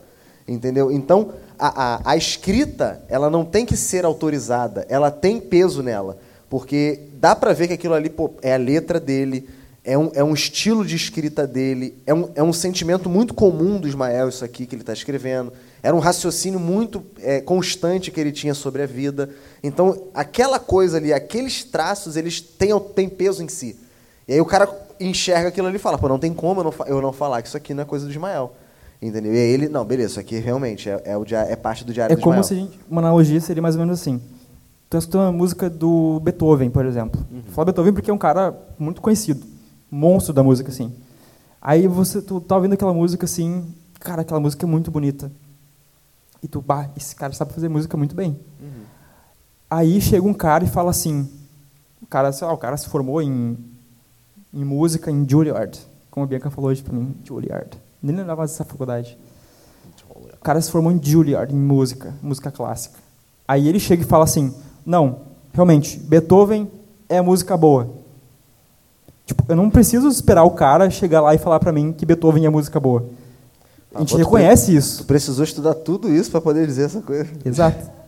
[0.46, 0.92] Entendeu?
[0.92, 6.18] Então, a, a, a escrita, ela não tem que ser autorizada, ela tem peso nela.
[6.54, 9.50] Porque dá para ver que aquilo ali pô, é a letra dele,
[9.84, 13.80] é um, é um estilo de escrita dele, é um, é um sentimento muito comum
[13.80, 15.52] do Ismael, isso aqui que ele está escrevendo.
[15.82, 19.32] Era um raciocínio muito é, constante que ele tinha sobre a vida.
[19.64, 23.76] Então, aquela coisa ali, aqueles traços, eles têm, têm peso em si.
[24.28, 24.70] E aí o cara
[25.00, 27.48] enxerga aquilo ali e fala, pô, não tem como eu não, eu não falar que
[27.48, 28.54] isso aqui não é coisa do Ismael.
[29.02, 29.34] Entendeu?
[29.34, 32.14] E aí ele, não, beleza, isso aqui realmente é, é, o é parte do Diário
[32.14, 32.44] É como Ismael.
[32.44, 34.22] se a gente, uma analogia seria mais ou menos assim.
[34.94, 37.20] Tu escuta uma música do Beethoven, por exemplo.
[37.50, 39.44] Fala Beethoven porque é um cara muito conhecido,
[39.90, 40.94] monstro da música assim.
[41.60, 45.32] Aí você tu tá ouvindo aquela música assim, cara, aquela música é muito bonita.
[46.44, 48.40] E tu, bah, esse cara sabe fazer música muito bem.
[49.68, 51.28] Aí chega um cara e fala assim,
[52.00, 53.58] o cara, sei lá, o cara se formou em,
[54.54, 55.76] em música em Juilliard,
[56.12, 57.76] como a Bianca falou hoje pra mim, Juilliard.
[58.00, 59.18] Nem lembrava dessa faculdade.
[60.08, 63.00] O cara se formou em Juilliard, em música, música clássica.
[63.48, 64.54] Aí ele chega e fala assim,
[64.86, 65.22] não,
[65.54, 66.70] realmente, Beethoven
[67.10, 67.90] é música boa.
[69.26, 72.46] Tipo, eu não preciso esperar o cara chegar lá e falar pra mim que Beethoven
[72.46, 73.06] é música boa.
[73.96, 74.98] A gente Ah, reconhece pre- isso.
[75.04, 77.30] Tu precisou estudar tudo isso para poder dizer essa coisa.
[77.46, 77.92] Exato.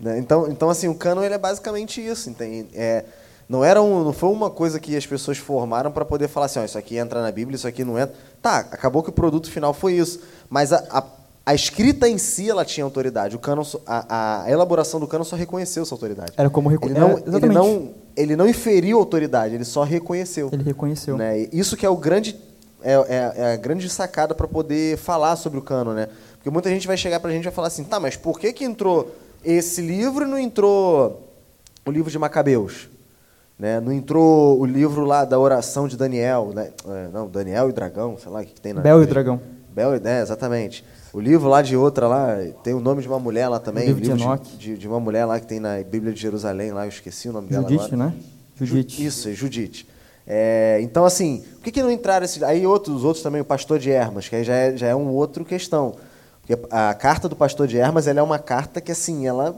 [0.00, 0.16] Né?
[0.20, 2.30] Então, então, assim, o cânon ele é basicamente isso.
[2.30, 2.68] Entende?
[2.72, 3.04] É,
[3.48, 6.60] não, era um, não foi uma coisa que as pessoas formaram para poder falar assim,
[6.60, 8.14] ó, isso aqui entra na Bíblia, isso aqui não entra.
[8.40, 10.20] Tá, acabou que o produto final foi isso.
[10.48, 11.02] Mas a, a,
[11.50, 13.34] a escrita em si, ela tinha autoridade.
[13.36, 16.32] O só- a, a elaboração do cânon só reconheceu essa autoridade.
[16.36, 20.50] Era como reco- ele não, é, ele não, ele não inferiu autoridade, ele só reconheceu.
[20.52, 21.16] Ele reconheceu.
[21.16, 21.48] Né?
[21.52, 22.36] Isso que é o grande
[22.82, 26.08] é, é- é a grande sacada para poder falar sobre o cano, né?
[26.36, 28.38] Porque muita gente vai chegar para a gente e vai falar assim, tá, mas por
[28.38, 29.10] que que entrou
[29.42, 31.28] esse livro e não entrou
[31.86, 32.88] o livro de Macabeus?
[33.58, 33.80] Né?
[33.80, 36.70] Não entrou o livro lá da oração de Daniel, né?
[36.86, 39.04] É, não, Daniel e o Dragão, sei lá o que, que tem na Bel e
[39.04, 39.40] o Dragão.
[39.74, 40.84] Bel e é, exatamente.
[41.12, 43.84] O livro lá de outra lá, tem o nome de uma mulher lá também.
[43.84, 44.56] O livro de de, Enoque.
[44.56, 47.32] de, de uma mulher lá que tem na Bíblia de Jerusalém, lá, eu esqueci o
[47.32, 47.96] nome dela Judite, agora.
[48.10, 48.14] né?
[48.60, 49.04] Judite.
[49.06, 49.88] Isso, é Judite.
[50.26, 52.42] É, então, assim, por que, que não entraram esses.
[52.42, 54.94] Aí outros, os outros também, o pastor de Hermas, que aí já é, já é
[54.94, 55.94] um outro questão.
[56.46, 59.56] Porque a carta do pastor de Hermas ela é uma carta que, assim, ela.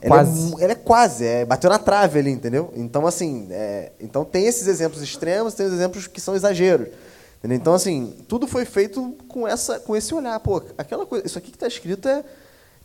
[0.00, 0.30] Ela Quase.
[0.30, 2.72] É, mu- ela é quase, é, bateu na trave ali, entendeu?
[2.76, 6.88] Então, assim, é, então tem esses exemplos extremos, tem os exemplos que são exageros.
[7.40, 7.58] Entendeu?
[7.58, 10.38] Então, assim, tudo foi feito com, essa, com esse olhar.
[10.40, 12.22] Pô, aquela coisa, isso aqui que está escrito é,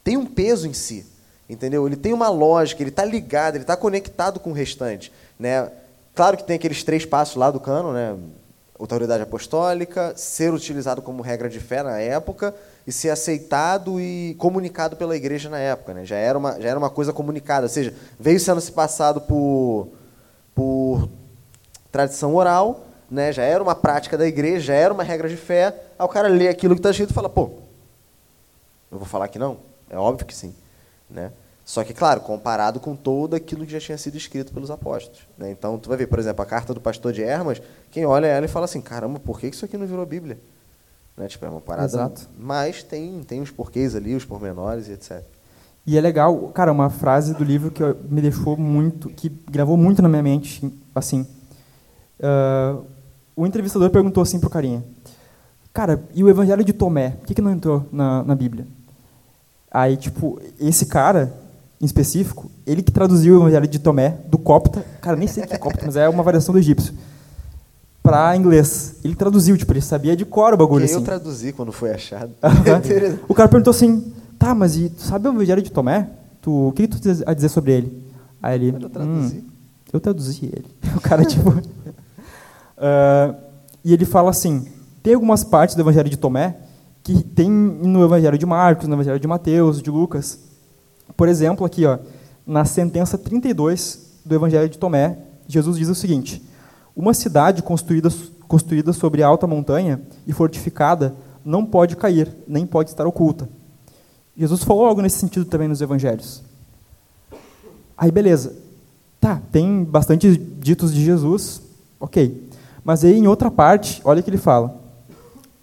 [0.03, 1.05] tem um peso em si,
[1.47, 1.85] entendeu?
[1.85, 5.69] Ele tem uma lógica, ele está ligado, ele está conectado com o restante, né?
[6.15, 8.15] Claro que tem aqueles três passos lá do cano, né?
[8.79, 12.55] Autoridade apostólica, ser utilizado como regra de fé na época
[12.87, 16.05] e ser aceitado e comunicado pela igreja na época, né?
[16.05, 19.89] Já era uma, já era uma coisa comunicada, ou seja, veio sendo se passado por,
[20.53, 21.09] por
[21.91, 23.31] tradição oral, né?
[23.31, 25.67] Já era uma prática da igreja, já era uma regra de fé.
[25.97, 27.51] Aí o cara lê aquilo que está escrito e fala, pô,
[28.91, 29.57] eu vou falar que não?
[29.89, 30.53] É óbvio que sim.
[31.09, 31.31] Né?
[31.63, 35.27] Só que, claro, comparado com todo aquilo que já tinha sido escrito pelos apóstolos.
[35.37, 35.51] Né?
[35.51, 38.45] Então, tu vai ver, por exemplo, a carta do pastor de Hermas, quem olha ela
[38.45, 40.37] e fala assim, caramba, por que isso aqui não virou Bíblia?
[41.17, 41.27] Né?
[41.27, 41.87] Tipo, é uma parada...
[41.87, 42.29] Exato.
[42.37, 45.23] Mas tem, tem os porquês ali, os pormenores e etc.
[45.87, 50.01] E é legal, cara, uma frase do livro que me deixou muito, que gravou muito
[50.01, 51.27] na minha mente, assim.
[52.21, 52.79] ah,
[53.35, 54.83] o entrevistador perguntou assim pro carinha,
[55.73, 58.65] cara, e o Evangelho de Tomé, por que, que não entrou na, na Bíblia?
[59.71, 61.33] Aí, tipo, esse cara,
[61.81, 65.47] em específico, ele que traduziu o Evangelho de Tomé, do copta, cara, nem sei o
[65.47, 66.93] que é copta, mas é uma variação do egípcio,
[68.01, 68.95] para inglês.
[69.03, 71.05] Ele traduziu, tipo, ele sabia de cor o bagulho, Que eu assim.
[71.05, 72.31] traduzi quando foi achado.
[73.27, 76.09] O cara perguntou assim, tá, mas e tu sabe o Evangelho de Tomé?
[76.41, 78.05] Tu, o que, que tu tem a dizer sobre ele?
[78.41, 79.37] Aí ele, Eu traduzi.
[79.37, 79.43] "Hum,
[79.91, 80.65] eu traduzi ele.
[80.95, 81.51] O cara, tipo...
[82.77, 83.35] ah,
[83.83, 84.67] e ele fala assim,
[85.03, 86.57] tem algumas partes do Evangelho de Tomé
[87.03, 90.39] que tem no Evangelho de Marcos, no Evangelho de Mateus, de Lucas.
[91.15, 91.99] Por exemplo, aqui, ó,
[92.45, 96.43] na sentença 32 do Evangelho de Tomé, Jesus diz o seguinte:
[96.95, 98.09] Uma cidade construída,
[98.47, 101.15] construída sobre alta montanha e fortificada
[101.45, 103.47] não pode cair, nem pode estar oculta.
[104.35, 106.41] Jesus falou algo nesse sentido também nos evangelhos.
[107.95, 108.55] Aí, beleza.
[109.21, 111.61] Tá, tem bastante ditos de Jesus,
[111.99, 112.44] ok.
[112.85, 114.75] Mas aí, em outra parte, olha o que ele fala.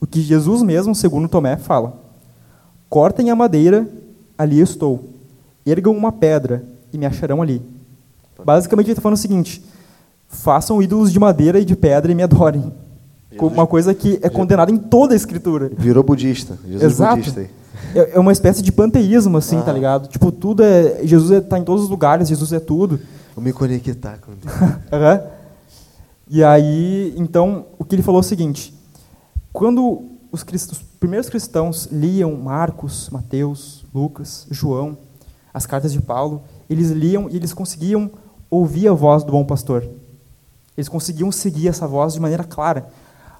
[0.00, 1.94] O que Jesus mesmo, segundo Tomé, fala.
[2.90, 3.88] Cortem a madeira,
[4.36, 5.08] ali estou.
[5.64, 7.62] Ergam uma pedra, e me acharão ali.
[8.44, 9.64] Basicamente, ele está falando o seguinte.
[10.26, 12.72] Façam ídolos de madeira e de pedra e me adorem.
[13.38, 15.70] Como Uma coisa que é condenada em toda a Escritura.
[15.78, 16.58] Virou budista.
[16.66, 17.16] Jesus Exato.
[17.16, 17.50] budista aí.
[17.94, 19.74] É é uma espécie de panteísmo, assim, tá Ah.
[19.74, 20.08] ligado?
[20.08, 21.00] Tipo, tudo é.
[21.04, 22.98] Jesus está em todos os lugares, Jesus é tudo.
[23.34, 24.54] Vou me conectar com Deus.
[24.92, 25.20] Aham.
[26.34, 28.72] E aí, então, o que ele falou é o seguinte:
[29.52, 30.02] quando
[30.32, 34.96] os, os primeiros cristãos liam Marcos, Mateus, Lucas, João,
[35.52, 38.10] as cartas de Paulo, eles liam e eles conseguiam
[38.48, 39.86] ouvir a voz do bom pastor.
[40.74, 42.88] Eles conseguiam seguir essa voz de maneira clara.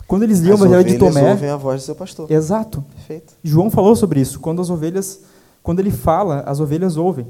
[0.07, 2.31] Quando eles liam As o Evangelho de Tomé, ouvem a voz do seu pastor.
[2.31, 2.85] exato.
[2.95, 3.33] Perfeito.
[3.43, 4.39] João falou sobre isso.
[4.39, 5.23] Quando as ovelhas,
[5.63, 7.27] quando ele fala, as ovelhas ouvem.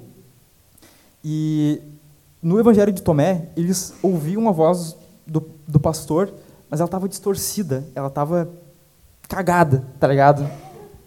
[1.22, 1.80] E
[2.42, 6.32] no Evangelho de Tomé, eles ouviam a voz do, do pastor,
[6.68, 7.84] mas ela estava distorcida.
[7.94, 8.48] Ela estava
[9.28, 10.48] cagada, tá ligado?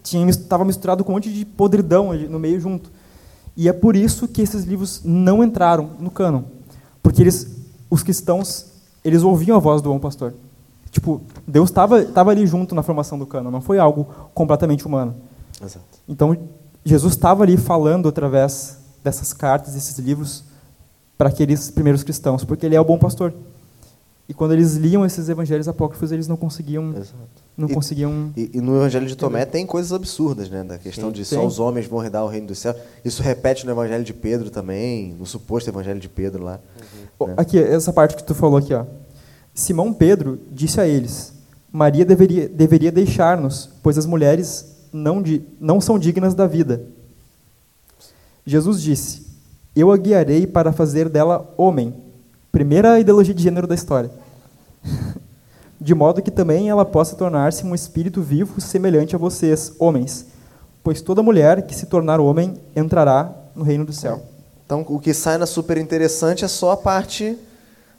[0.02, 2.90] Tinha, mis- tava misturado com um monte de podridão no meio junto.
[3.56, 6.42] E é por isso que esses livros não entraram no cânon.
[7.02, 7.46] Porque eles,
[7.88, 8.66] os cristãos,
[9.04, 10.34] eles ouviam a voz do bom pastor.
[10.90, 15.14] Tipo, Deus estava tava ali junto na formação do cânon, não foi algo completamente humano.
[15.62, 15.84] Exato.
[16.08, 16.36] Então,
[16.84, 20.44] Jesus estava ali falando através dessas cartas, desses livros,
[21.18, 23.32] para aqueles primeiros cristãos, porque ele é o bom pastor.
[24.28, 27.14] E quando eles liam esses evangelhos apócrifos, eles não conseguiam, Exato.
[27.56, 30.64] não E- conseguiam E, e no Evangelho de Tomé tem coisas absurdas, né?
[30.64, 31.46] Da questão de só Tem.
[31.46, 32.74] os homens vão herdar o reino do céu.
[33.04, 36.58] Isso repete no Evangelho de Pedro também, no suposto Evangelho de Pedro lá.
[37.20, 37.34] Ó, né?
[37.36, 38.84] Aqui, essa parte que tu falou aqui, ó.
[39.54, 41.32] Simão Pedro disse a eles:
[41.70, 46.82] Maria deveria, deveria deixar-nos, pois as mulheres não, di, não são dignas da vida.
[48.44, 49.24] Jesus disse:
[49.74, 51.94] Eu a guiarei para fazer dela homem.
[52.56, 54.10] Primeira ideologia de gênero da história.
[55.78, 60.24] De modo que também ela possa tornar-se um espírito vivo semelhante a vocês, homens.
[60.82, 64.22] Pois toda mulher que se tornar homem entrará no reino do céu.
[64.64, 67.36] Então, o que sai na super interessante é só a parte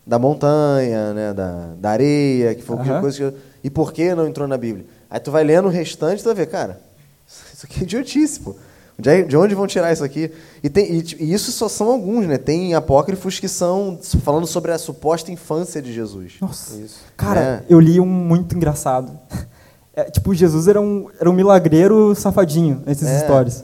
[0.04, 1.34] da montanha, né?
[1.36, 3.00] da, da areia, que foi Aham.
[3.00, 4.88] coisa que eu- E por que não entrou na Bíblia?
[5.08, 6.82] Aí tu vai lendo o restante e tu vai ver, cara,
[7.54, 8.56] isso aqui é idiotice, pô.
[8.99, 10.32] De onde vão tirar isso aqui?
[10.64, 12.38] E, tem, e, e isso só são alguns, né?
[12.40, 16.34] Tem apócrifos que são falando sobre a suposta infância de Jesus.
[16.41, 16.76] Nossa.
[16.80, 17.02] Isso.
[17.15, 17.64] Cara, É.
[17.69, 19.11] eu li um muito engraçado.
[19.95, 23.18] É, tipo, Jesus era um, era um milagreiro safadinho nessas É.
[23.18, 23.64] histórias.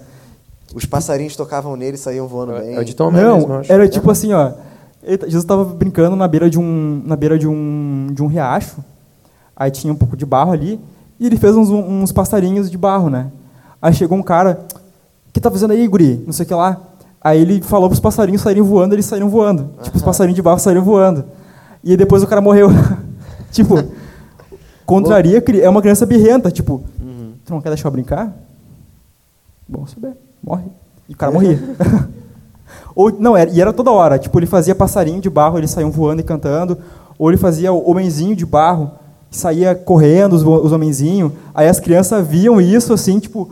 [0.73, 2.76] Os passarinhos tocavam nele e saíam voando bem.
[2.76, 3.72] É o de Tomé Não, mesmo, acho.
[3.72, 4.51] era tipo assim, ó.
[5.05, 8.77] Jesus estava brincando na beira de um, na beira de um, de um riacho.
[9.55, 10.80] Aí tinha um pouco de barro ali
[11.19, 13.31] e ele fez uns, uns passarinhos de barro, né?
[13.81, 14.65] Aí chegou um cara,
[15.34, 16.23] que tá fazendo aí, guri?
[16.26, 16.80] Não sei o que lá.
[17.19, 19.72] Aí ele falou para os passarinhos saírem voando, eles saíram voando.
[19.81, 21.26] Tipo, os passarinhos de barro saíram voando.
[21.84, 22.69] E aí depois o cara morreu.
[23.51, 23.76] tipo,
[24.85, 26.84] contraria, é uma criança birrenta, tipo,
[27.45, 28.31] tu não quer deixar eu brincar?
[29.68, 30.65] Bom saber, morre.
[31.10, 31.60] E o cara morria.
[32.95, 34.19] Ou, não, era, e era toda hora.
[34.19, 36.77] Tipo, ele fazia passarinho de barro, eles saíam voando e cantando.
[37.18, 38.91] Ou ele fazia o homenzinho de barro,
[39.31, 41.31] saía correndo, os, os homenzinhos.
[41.55, 43.51] Aí as crianças viam isso, assim, tipo...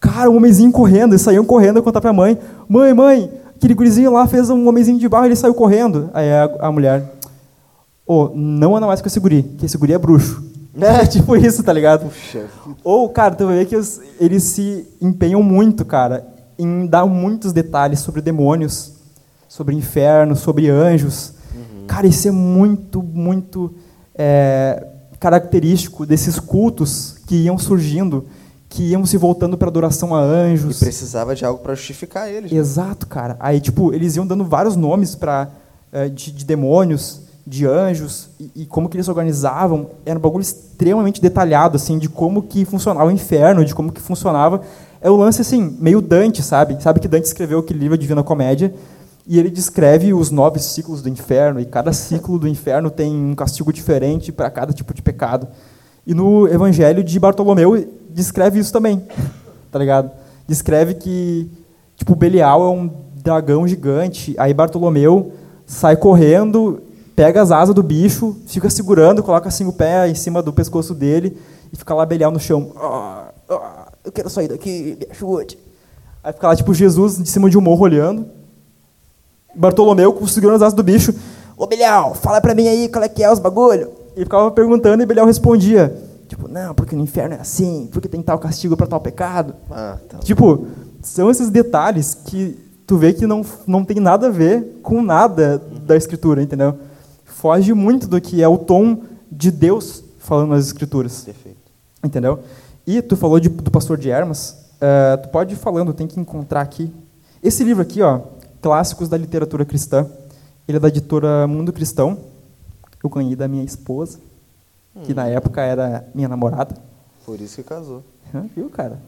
[0.00, 1.12] Cara, um homenzinho correndo.
[1.12, 2.38] Eles saíam correndo a contar pra mãe.
[2.68, 6.10] Mãe, mãe, aquele gurizinho lá fez um homenzinho de barro e ele saiu correndo.
[6.14, 7.12] Aí a, a mulher...
[8.06, 10.44] Ô, não anda mais com esse guri, que esse guri é bruxo.
[10.78, 12.04] É, tipo isso, tá ligado?
[12.10, 12.44] Puxa,
[12.84, 16.26] Ou, cara, tu vê que os- eles se empenham muito, cara,
[16.58, 18.92] em dar muitos detalhes sobre demônios,
[19.48, 21.32] sobre inferno, sobre anjos.
[21.86, 23.72] Cara, isso é muito, muito
[24.14, 24.86] é,
[25.18, 28.26] característico desses cultos que iam surgindo,
[28.76, 30.78] que iam se voltando para adoração a E anjos.
[30.78, 32.52] precisava de algo para justificar eles.
[32.52, 32.58] né?
[32.58, 33.34] Exato, cara.
[33.40, 35.48] Aí, tipo, eles iam dando vários nomes para
[36.12, 39.88] de, de demônios, de anjos, e, e como que eles organizavam.
[40.04, 44.00] Era um bagulho extremamente detalhado, assim, de como que funcionava o inferno, de como que
[44.00, 44.60] funcionava.
[45.00, 46.76] É o lance, assim, meio Dante, sabe?
[46.82, 48.74] Sabe que Dante escreveu aquele livro, a Divina Comédia,
[49.26, 53.34] e ele descreve os nove ciclos do inferno, e cada ciclo do inferno tem um
[53.34, 55.48] castigo diferente para cada tipo de pecado.
[56.06, 59.02] E no Evangelho de Bartolomeu descreve isso também,
[59.72, 60.10] tá ligado?
[60.46, 61.50] Descreve que,
[61.96, 65.32] tipo, Belial é um dragão gigante, aí Bartolomeu
[65.66, 66.80] sai correndo,
[67.16, 70.94] pega as asas do bicho, fica segurando, coloca assim o pé em cima do pescoço
[70.94, 71.36] dele
[71.72, 72.70] e fica lá Belial no chão.
[72.76, 75.58] Ah, ah, eu quero sair daqui, me ajude.
[76.22, 78.26] Aí fica lá, tipo, Jesus de cima de um morro olhando,
[79.56, 81.12] Bartolomeu segurando as asas do bicho.
[81.56, 83.90] Ô, Belial, fala pra mim aí qual é que é os bagulho.
[84.16, 85.94] E ficava perguntando e Belial respondia.
[86.26, 89.54] Tipo, não, porque no inferno é assim, porque tem tal castigo para tal pecado.
[89.70, 90.18] Ah, tá.
[90.18, 90.66] Tipo,
[91.02, 95.62] são esses detalhes que tu vê que não, não tem nada a ver com nada
[95.86, 96.74] da escritura, entendeu?
[97.24, 101.22] Foge muito do que é o tom de Deus falando nas escrituras.
[101.24, 101.58] Perfeito.
[102.02, 102.40] Entendeu?
[102.86, 104.56] E tu falou de- do pastor de Hermas.
[104.80, 106.92] eh, tu pode ir falando, tem que encontrar aqui.
[107.42, 108.20] Esse livro aqui, ó,
[108.60, 110.06] Clássicos da Literatura Cristã,
[110.66, 112.18] ele é da editora Mundo Cristão.
[113.06, 114.18] Eu ganhei da minha esposa,
[115.04, 116.74] que na época era minha namorada.
[117.24, 118.02] Por isso que casou.
[118.54, 119.00] Viu, cara?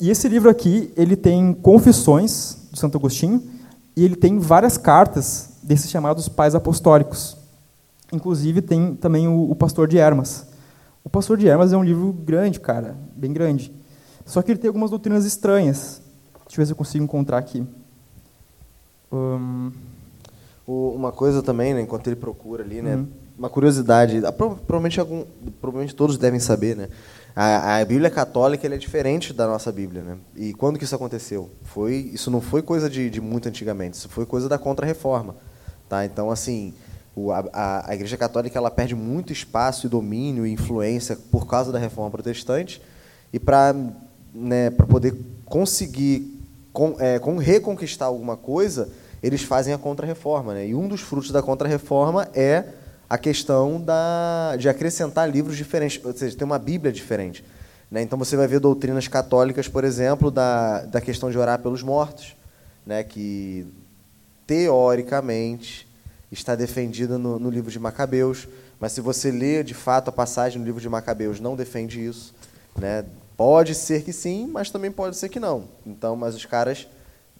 [0.00, 3.42] E esse livro aqui, ele tem confissões do Santo Agostinho
[3.94, 7.36] e ele tem várias cartas desses chamados pais apostólicos.
[8.10, 10.46] Inclusive tem também o, o Pastor de Hermas.
[11.04, 13.70] O Pastor de Hermas é um livro grande, cara, bem grande.
[14.24, 16.00] Só que ele tem algumas doutrinas estranhas.
[16.46, 17.66] Deixa eu ver se eu consigo encontrar aqui.
[19.12, 19.70] Hum,
[20.66, 23.06] uma coisa também, né, enquanto ele procura ali, né, Uhum.
[23.38, 25.24] Uma curiosidade, ah, pro- provavelmente, algum,
[25.60, 26.88] provavelmente todos devem saber, né,
[27.36, 31.48] a, a Bíblia católica é diferente da nossa Bíblia, né, e quando que isso aconteceu?
[31.62, 35.36] Foi, isso não foi coisa de, de muito antigamente, isso foi coisa da Contra-Reforma,
[35.88, 36.74] tá, então, assim,
[37.16, 41.46] O- a, a- a Igreja Católica ela perde muito espaço e domínio e influência por
[41.48, 42.80] causa da Reforma Protestante
[43.32, 43.74] e para
[44.32, 46.38] né, para poder conseguir
[46.72, 48.88] com, é, com reconquistar alguma coisa,
[49.20, 50.54] eles fazem a Contra-Reforma.
[50.54, 50.68] Né?
[50.68, 52.64] E um dos frutos da Contra-Reforma é
[53.08, 57.44] a questão da, de acrescentar livros diferentes, ou seja, ter uma Bíblia diferente.
[57.90, 58.02] Né?
[58.02, 62.36] Então você vai ver doutrinas católicas, por exemplo, da, da questão de orar pelos mortos,
[62.84, 63.02] né?
[63.02, 63.66] que
[64.46, 65.88] teoricamente
[66.30, 68.46] está defendida no, no livro de Macabeus,
[68.78, 72.34] mas se você lê de fato a passagem no livro de Macabeus, não defende isso.
[72.78, 73.04] Né?
[73.36, 75.68] Pode ser que sim, mas também pode ser que não.
[75.86, 76.86] Então, mas os caras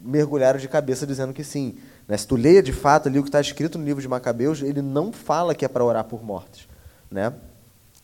[0.01, 1.77] mergulharam de cabeça dizendo que sim.
[2.09, 2.17] Né?
[2.17, 4.81] Se tu lê de fato ali o que está escrito no livro de Macabeus, ele
[4.81, 6.67] não fala que é para orar por mortos.
[7.11, 7.31] Né?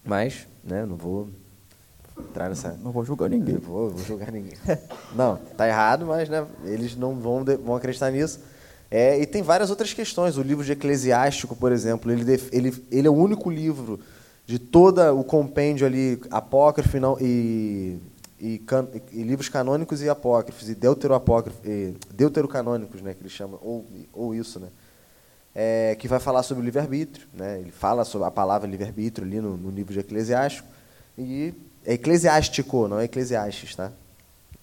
[0.03, 1.27] Mas, né, não vou
[2.29, 2.77] entrar nessa.
[2.83, 3.57] Não vou julgar ninguém.
[3.57, 4.53] Vou, vou julgar ninguém.
[5.15, 8.39] Não, tá errado, mas né, eles não vão, de- vão acreditar nisso.
[8.91, 10.37] É, e tem várias outras questões.
[10.37, 13.99] O livro de Eclesiástico, por exemplo, ele, def- ele, ele é o único livro
[14.45, 17.97] de todo o compêndio ali apócrifo e, não- e,
[18.53, 23.59] e, can- e livros canônicos e apócrifos, e deuteroapócrifos, e deuterocanônicos, né, que eles chamam,
[23.61, 24.67] ou, ou isso, né?
[25.55, 27.25] é, que vai falar sobre o livre-arbítrio.
[27.33, 27.59] Né?
[27.61, 30.67] Ele fala sobre a palavra livre-arbítrio ali no, no livro de Eclesiástico.
[31.17, 31.53] E
[31.85, 33.89] é eclesiástico, não é eclesiastes, tá?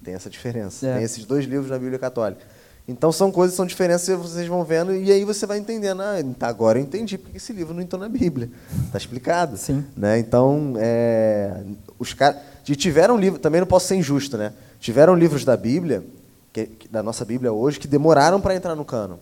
[0.05, 0.87] Tem essa diferença.
[0.87, 0.95] É.
[0.97, 2.43] Tem esses dois livros na Bíblia Católica.
[2.87, 6.03] Então são coisas, são diferenças que vocês vão vendo e aí você vai entendendo.
[6.03, 8.51] Ah, tá, agora eu entendi porque esse livro não entrou na Bíblia.
[8.91, 9.57] Tá explicado.
[9.57, 9.83] Sim.
[9.97, 10.19] Né?
[10.19, 11.63] Então, é,
[11.99, 12.52] os caras.
[12.69, 14.53] E tiveram livros, também não posso ser injusto, né?
[14.79, 16.05] Tiveram livros da Bíblia,
[16.53, 19.19] que- que- da nossa Bíblia hoje, que demoraram para entrar no cano.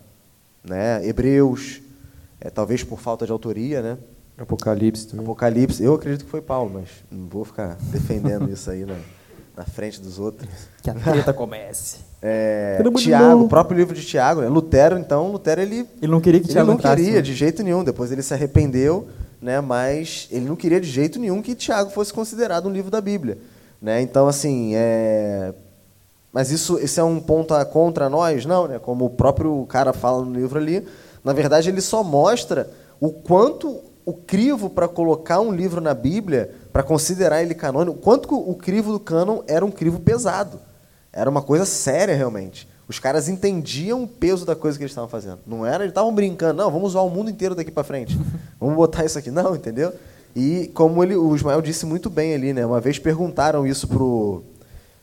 [0.62, 1.06] Né?
[1.06, 1.80] Hebreus,
[2.40, 3.98] é, talvez por falta de autoria, né?
[4.38, 5.24] Apocalipse também.
[5.24, 8.96] Apocalipse, eu acredito que foi Paulo, mas não vou ficar defendendo isso aí na,
[9.56, 10.48] na frente dos outros.
[10.82, 11.98] Que a treta comece.
[12.22, 14.48] É, Tiago, o próprio livro de Tiago, né?
[14.50, 17.22] Lutero, então, Lutero ele Ele não queria que ele Tiago não entrasse, queria né?
[17.22, 17.82] de jeito nenhum.
[17.82, 19.08] Depois ele se arrependeu,
[19.40, 19.60] né?
[19.60, 23.38] Mas ele não queria de jeito nenhum que Tiago fosse considerado um livro da Bíblia,
[23.80, 24.00] né?
[24.02, 25.54] Então assim, é...
[26.32, 28.78] mas isso, esse é um ponto contra nós, não, né?
[28.78, 30.86] Como o próprio cara fala no livro ali,
[31.24, 32.68] na verdade ele só mostra
[33.00, 38.34] o quanto o crivo para colocar um livro na Bíblia, para considerar ele canônico, quanto
[38.34, 40.60] o crivo do cânon era um crivo pesado.
[41.12, 42.68] Era uma coisa séria realmente.
[42.90, 45.38] Os caras entendiam o peso da coisa que eles estavam fazendo.
[45.46, 48.18] Não era, eles estavam brincando, não, vamos usar o mundo inteiro daqui para frente.
[48.58, 49.30] Vamos botar isso aqui.
[49.30, 49.94] Não, entendeu?
[50.34, 52.66] E como ele, o Ismael disse muito bem ali, né?
[52.66, 54.42] Uma vez perguntaram isso pro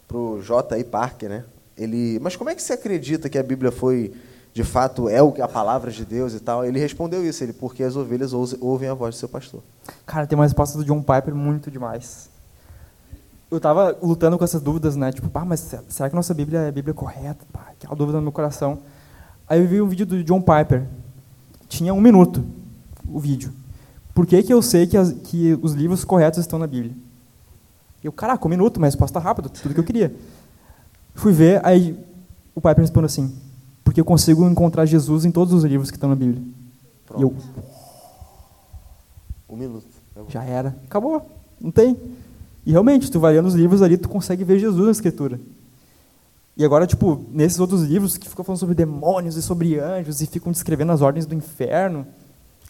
[0.06, 0.84] pro J.I.
[0.84, 1.44] Parker, né?
[1.78, 4.14] Ele, mas como é que você acredita que a Bíblia foi
[4.54, 6.66] de fato é a palavra de Deus e tal?
[6.66, 9.64] Ele respondeu isso, ele porque as ovelhas ouvem a voz do seu pastor.
[10.06, 12.30] Cara, tem uma resposta do John Piper muito demais.
[13.50, 15.12] Eu tava lutando com essas dúvidas, né?
[15.12, 17.46] Tipo, pá, mas se- será que nossa Bíblia é a Bíblia correta?
[17.54, 18.80] Pá, aquela dúvida no meu coração.
[19.48, 20.86] Aí eu vi um vídeo do John Piper.
[21.70, 22.44] Tinha um minuto
[23.08, 23.54] o vídeo.
[24.14, 26.94] Por que, que eu sei que, as- que os livros corretos estão na Bíblia?
[28.04, 30.14] Eu, caraca, um minuto, uma resposta rápida, tudo que eu queria.
[31.16, 31.98] Fui ver, aí
[32.54, 33.34] o Piper respondeu assim,
[33.84, 36.42] porque eu consigo encontrar Jesus em todos os livros que estão na Bíblia.
[37.18, 37.34] E eu,
[39.50, 39.88] Um minuto.
[40.30, 40.76] Já era.
[40.86, 41.26] Acabou.
[41.60, 41.98] Não tem.
[42.68, 45.40] E realmente, tu vai lendo os livros ali, tu consegue ver Jesus na escritura.
[46.58, 50.28] E agora, tipo, nesses outros livros que ficam falando sobre demônios e sobre anjos e
[50.28, 52.06] ficam descrevendo as ordens do inferno,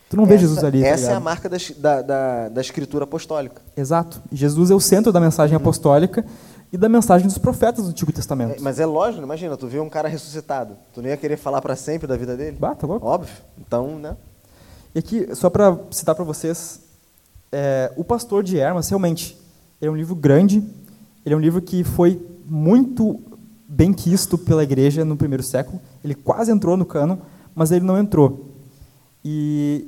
[0.08, 0.82] tu não vê Jesus ali.
[0.82, 3.60] tá Essa é a marca da, da, da, da escritura apostólica.
[3.76, 4.22] Exato.
[4.32, 6.24] Jesus é o centro da mensagem apostólica
[6.72, 8.60] e da mensagem dos profetas do Antigo Testamento.
[8.60, 10.76] É, mas é lógico, imagina, tu vê um cara ressuscitado.
[10.94, 12.56] Tu não ia querer falar para sempre da vida dele?
[12.60, 13.04] Bah, tá louco.
[13.04, 13.34] Óbvio.
[13.58, 14.16] Então, né?
[14.94, 16.82] E aqui, só para citar para vocês,
[17.52, 19.47] é, O Pastor de Hermas, realmente,
[19.82, 20.64] ele é um livro grande,
[21.26, 23.20] ele é um livro que foi muito
[23.68, 27.18] bem quisto pela igreja no primeiro século, ele quase entrou no cânon,
[27.54, 28.52] mas ele não entrou.
[29.24, 29.88] E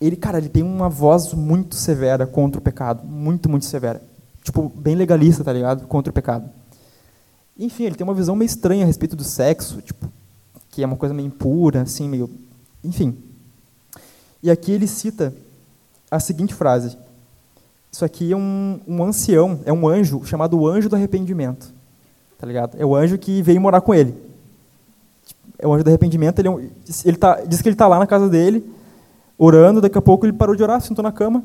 [0.00, 4.02] ele, cara, ele tem uma voz muito severa contra o pecado, muito, muito severa.
[4.42, 5.86] Tipo, bem legalista, tá ligado?
[5.86, 6.48] Contra o pecado.
[7.58, 10.10] Enfim, ele tem uma visão meio estranha a respeito do sexo, tipo,
[10.70, 12.30] que é uma coisa meio impura, assim, meio...
[12.82, 13.16] Enfim,
[14.44, 15.32] e aqui ele cita
[16.10, 16.98] a seguinte frase:
[17.94, 21.72] Isso aqui é um, um ancião, é um anjo chamado anjo do arrependimento.
[22.36, 22.76] Tá ligado?
[22.76, 24.16] É o anjo que veio morar com ele.
[25.56, 26.40] É o anjo do arrependimento.
[26.40, 26.52] Ele, é
[27.04, 28.68] ele tá, diz que ele está lá na casa dele,
[29.38, 29.80] orando.
[29.80, 31.44] Daqui a pouco ele parou de orar, sentou na cama.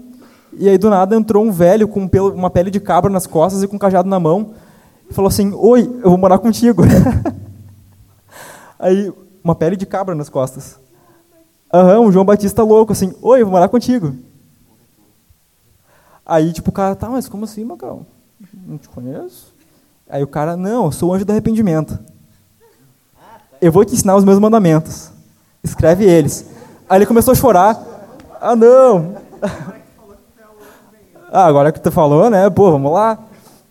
[0.53, 3.61] E aí do nada entrou um velho com um uma pele de cabra nas costas
[3.61, 4.55] e com um cajado na mão.
[5.07, 6.81] E falou assim: Oi, eu vou morar contigo.
[8.79, 9.13] aí,
[9.43, 10.79] uma pele de cabra nas costas.
[11.71, 14.15] Aham, o João Batista louco, assim, oi, eu vou morar contigo.
[16.29, 18.05] Aí, tipo, o cara, tá, mas como assim, Macau?
[18.67, 19.51] Não te conheço.
[20.07, 21.97] Aí o cara, não, eu sou o anjo do arrependimento.
[23.59, 25.09] Eu vou te ensinar os meus mandamentos.
[25.63, 26.45] Escreve eles.
[26.87, 27.83] Aí ele começou a chorar.
[28.39, 29.15] Ah, não!
[31.31, 32.49] Ah, agora que tu falou, né?
[32.49, 33.19] Pô, vamos lá.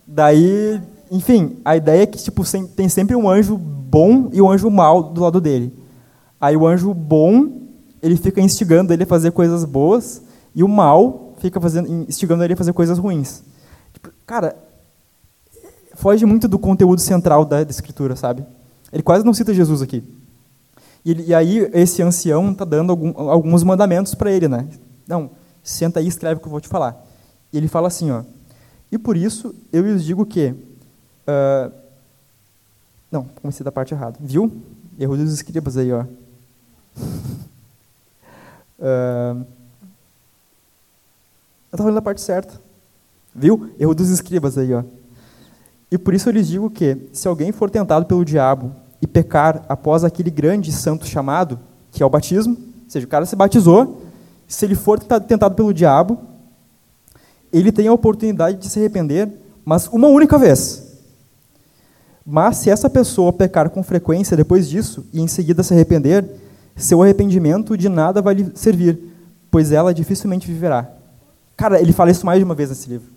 [0.07, 0.81] Daí,
[1.11, 2.45] enfim, a ideia é que tipo,
[2.77, 5.77] tem sempre um anjo bom e um anjo mau do lado dele.
[6.41, 7.51] Aí o anjo bom,
[8.01, 10.23] ele fica instigando ele a fazer coisas boas,
[10.55, 13.43] e o mal fica fazendo, instigando ele a fazer coisas ruins.
[13.93, 14.57] Tipo, cara,
[15.95, 18.45] foge muito do conteúdo central da, da escritura, sabe?
[18.93, 20.03] Ele quase não cita Jesus aqui.
[21.05, 24.67] E, ele- e aí esse ancião está dando algum- alguns mandamentos para ele, né?
[25.07, 25.31] Não,
[25.63, 26.97] senta aí e escreve o que eu vou te falar.
[27.53, 28.23] E ele fala assim, ó.
[28.91, 30.55] E por isso eu lhes digo que
[31.27, 31.71] ah,
[33.11, 34.17] não, comecei da parte errada.
[34.21, 34.51] Viu?
[34.99, 36.05] Erro dos escribas aí, ó.
[38.81, 39.37] Ah,
[41.71, 42.61] eu estava falando da parte certa.
[43.35, 43.71] Viu?
[43.79, 44.83] Erro dos escribas aí, ó.
[45.91, 49.65] E por isso eu lhes digo que, se alguém for tentado pelo diabo e pecar
[49.69, 51.59] após aquele grande santo chamado,
[51.91, 54.03] que é o batismo, ou seja, o cara se batizou,
[54.47, 56.19] se ele for tenta- tentado pelo diabo,
[57.53, 59.31] ele tem a oportunidade de se arrepender,
[59.65, 60.87] mas uma única vez.
[62.25, 66.29] Mas se essa pessoa pecar com frequência depois disso e em seguida se arrepender,
[66.77, 68.99] seu arrependimento de nada vai lhe servir,
[69.51, 70.98] pois ela dificilmente viverá.
[71.59, 73.09] Cara, ele fala isso mais de uma vez nesse livro.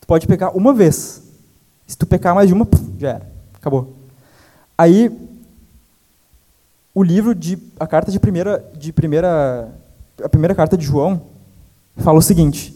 [0.00, 1.20] Tu pode pecar uma vez.
[1.84, 3.32] Se tu pecar mais de uma, puf, já era.
[3.54, 3.96] Acabou.
[4.78, 5.10] Aí,
[6.94, 9.68] o livro de a carta de primeira de primeira
[10.22, 11.22] a primeira carta de João
[11.96, 12.72] fala o seguinte: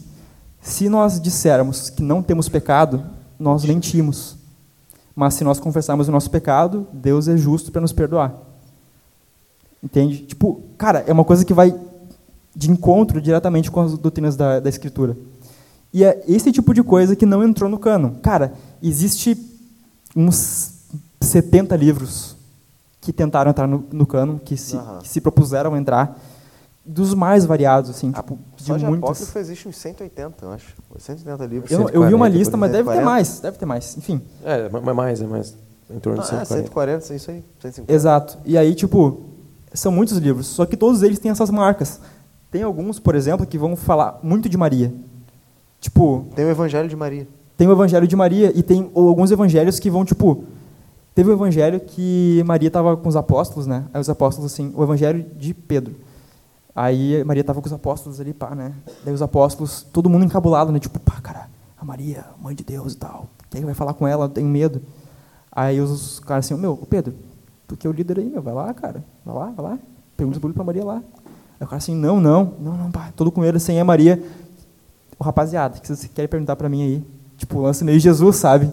[0.59, 3.01] se nós dissermos que não temos pecado,
[3.39, 4.35] nós mentimos.
[5.15, 8.33] Mas se nós confessarmos o nosso pecado, Deus é justo para nos perdoar.
[9.81, 10.17] Entende?
[10.25, 11.73] Tipo, cara, é uma coisa que vai
[12.57, 15.15] de encontro diretamente com as doutrinas da, da Escritura.
[15.93, 18.15] E é esse tipo de coisa que não entrou no cânon.
[18.21, 18.51] Cara,
[18.81, 19.37] existe
[20.15, 20.71] uns
[21.21, 22.35] 70 livros
[22.99, 24.99] que tentaram entrar no, no cânon, que se, Aham.
[24.99, 26.19] que se propuseram a entrar,
[26.83, 29.09] dos mais variados, assim, tipo, Só de de muitos.
[29.09, 30.73] apócrifo existe uns 180, eu acho.
[30.97, 31.71] 180 livros.
[31.71, 33.05] Eu, eu vi uma 140, lista, mas deve ter 140.
[33.05, 34.21] mais, deve ter mais, enfim.
[34.43, 35.55] É, mas mais, é mais.
[35.89, 37.01] Em torno de Ah, é, 140.
[37.01, 37.43] 140, isso aí.
[37.61, 37.93] 150.
[37.93, 38.37] Exato.
[38.45, 39.21] E aí, tipo,
[39.73, 41.99] são muitos livros, só que todos eles têm essas marcas.
[42.57, 44.91] Tem alguns, por exemplo, que vão falar muito de Maria.
[45.79, 47.27] Tipo, Tem o Evangelho de Maria.
[47.55, 50.43] tem o Evangelho de Maria e tem alguns evangelhos que vão, tipo.
[51.13, 53.85] Teve um evangelho que Maria estava com os apóstolos, né?
[53.93, 55.97] Aí os apóstolos, assim, o evangelho de Pedro.
[56.75, 58.73] Aí Maria estava com os apóstolos ali, pá, né?
[59.05, 60.79] Daí os apóstolos, todo mundo encabulado, né?
[60.79, 61.47] Tipo, pá, cara,
[61.79, 63.27] a Maria, mãe de Deus e tal.
[63.51, 64.25] Quem vai falar com ela?
[64.25, 64.81] Eu tenho medo.
[65.51, 67.13] Aí os caras assim, meu, Pedro,
[67.67, 69.03] tu que é o líder aí, meu, vai lá, cara.
[69.23, 69.79] Vai lá, vai lá.
[70.15, 71.03] Pergunta para Maria lá.
[71.59, 73.11] Aí o cara assim, não, não, não, não, pá.
[73.15, 74.21] Todo com medo, assim, é Maria.
[75.19, 77.05] Ô, rapaziada, o que vocês querem perguntar para mim aí?
[77.37, 78.71] Tipo, lance meio Jesus, sabe?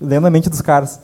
[0.00, 1.00] Lendo a mente dos caras.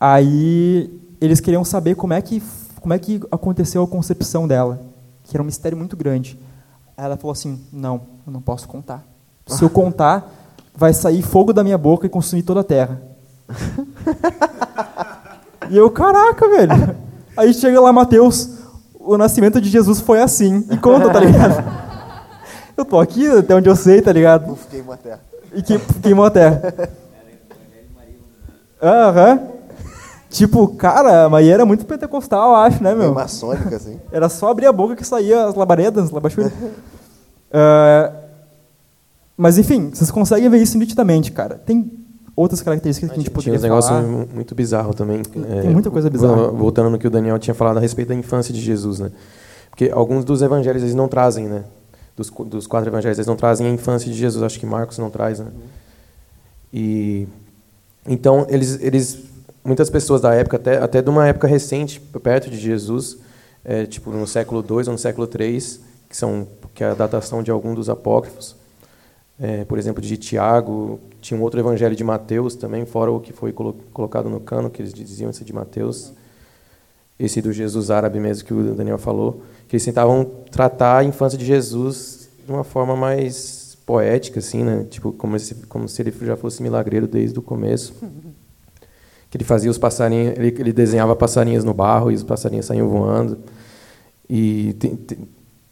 [0.00, 2.42] Aí eles queriam saber como é que
[2.80, 4.80] como é que aconteceu a concepção dela,
[5.24, 6.38] que era um mistério muito grande.
[6.96, 9.04] Aí ela falou assim: "Não, eu não posso contar.
[9.46, 10.30] Se eu contar,
[10.74, 13.02] vai sair fogo da minha boca e consumir toda a terra."
[15.70, 16.96] e eu, caraca, velho.
[17.36, 18.57] Aí chega lá Mateus,
[19.08, 20.66] o nascimento de Jesus foi assim.
[20.70, 21.64] E conta, tá ligado?
[22.76, 24.52] Eu tô aqui até onde eu sei, tá ligado?
[24.52, 25.20] Uf, queimou a terra.
[25.54, 26.74] E que queimou a terra.
[28.82, 29.40] Aham.
[30.28, 33.14] Tipo, cara, a Maria era muito pentecostal, eu acho, né, meu?
[33.14, 33.98] maçônica, assim.
[34.12, 36.52] Era só abrir a boca que saía as labaredas, as labachuras.
[37.50, 38.12] Ah,
[39.34, 41.54] mas, enfim, vocês conseguem ver isso nitidamente, cara.
[41.64, 41.90] Tem
[42.38, 44.02] outras características que a gente Tinha poderia uns negócios falar.
[44.06, 45.20] mu- muito bizarros também.
[45.50, 46.34] É, tem muita coisa bizarra.
[46.48, 49.10] vol- Voltando no que o Daniel tinha falado a respeito da infância de Jesus, né?
[49.70, 51.64] Porque alguns dos evangelhos eles não trazem, né?
[52.16, 54.42] Dos, dos quatro evangelhos eles não trazem a infância de Jesus.
[54.42, 55.46] Acho que Marcos não traz, né?
[56.72, 57.26] E
[58.06, 59.18] então eles, eles,
[59.64, 63.18] muitas pessoas da época, até até de uma época recente, perto de Jesus,
[63.64, 65.60] é, tipo no século II ou no século III,
[66.08, 68.54] que são que é a datação de algum dos apócrifos,
[69.40, 73.32] é, por exemplo, de Tiago, tinha um outro evangelho de Mateus também, fora o que
[73.32, 76.12] foi colo colocado no cano, que eles diziam esse de Mateus,
[77.18, 81.38] esse do Jesus árabe mesmo que o Daniel falou, que eles tentavam tratar a infância
[81.38, 84.84] de Jesus de uma forma mais poética, assim, né?
[84.88, 87.94] Tipo, como se, como se ele já fosse milagreiro desde o começo.
[89.30, 92.88] Que ele fazia os passarinhos, ele, ele desenhava passarinhos no barro e os passarinhos saíam
[92.88, 93.38] voando.
[94.28, 95.18] E tem- tem-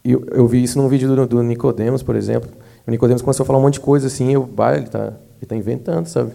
[0.04, 2.50] eu, eu vi isso num vídeo do, do Nicodemos, por exemplo.
[2.86, 5.46] O Nicodemos começou a falar um monte de coisa assim, eu, bah, ele tá, ele
[5.46, 6.32] tá inventando, sabe?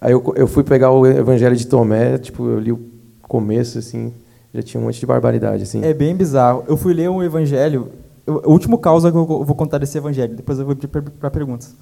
[0.00, 2.80] Aí eu, eu fui pegar o Evangelho de Tomé, tipo, eu li o
[3.22, 4.12] começo assim,
[4.52, 5.84] já tinha um monte de barbaridade assim.
[5.84, 6.64] É bem bizarro.
[6.66, 7.92] Eu fui ler um evangelho,
[8.26, 11.30] eu- o último causa que eu vou contar desse evangelho, depois eu vou pedir para
[11.30, 11.74] perguntas.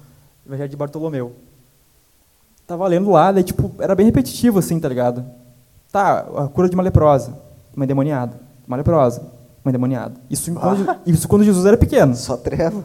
[0.45, 1.31] Evangelho de Bartolomeu.
[2.67, 5.25] Tava lendo lá, daí, tipo, era bem repetitivo, assim, tá ligado?
[5.91, 7.33] Tá, a cura de uma leprosa,
[7.75, 9.23] uma endemoniada, uma leprosa.
[9.65, 10.19] um endemoniado.
[10.29, 12.15] Isso quando, isso quando Jesus era pequeno.
[12.15, 12.83] Só treva.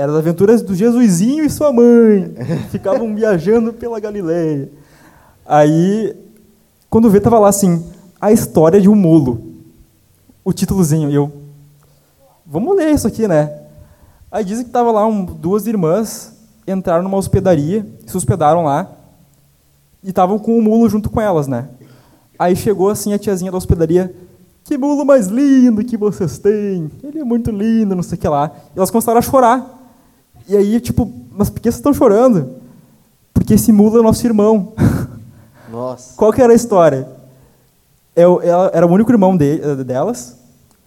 [0.00, 2.32] Era as aventuras do Jesusinho e sua mãe.
[2.70, 4.70] Ficavam viajando pela Galileia.
[5.44, 6.16] Aí,
[6.88, 7.84] quando vê, tava lá assim,
[8.18, 9.56] a história de um mulo.
[10.42, 11.10] O títulozinho.
[11.10, 11.30] E eu,
[12.46, 13.54] vamos ler isso aqui, né?
[14.32, 16.32] Aí dizem que tava lá um, duas irmãs,
[16.66, 18.90] entraram numa hospedaria, se hospedaram lá,
[20.02, 21.68] e estavam com o mulo junto com elas, né?
[22.38, 24.14] Aí chegou assim a tiazinha da hospedaria,
[24.64, 28.28] que mulo mais lindo que vocês têm, ele é muito lindo, não sei o que
[28.28, 28.50] lá.
[28.74, 29.76] E elas começaram a chorar.
[30.50, 32.56] E aí, tipo, mas por que vocês estão chorando?
[33.32, 34.72] Porque esse mulo é nosso irmão.
[35.70, 36.14] Nossa.
[36.16, 37.08] Qual que era a história?
[38.16, 40.36] Eu, ela, era o único irmão de, eh, delas,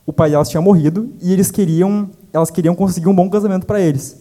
[0.06, 3.80] o pai delas tinha morrido, e eles queriam, elas queriam conseguir um bom casamento para
[3.80, 4.18] eles,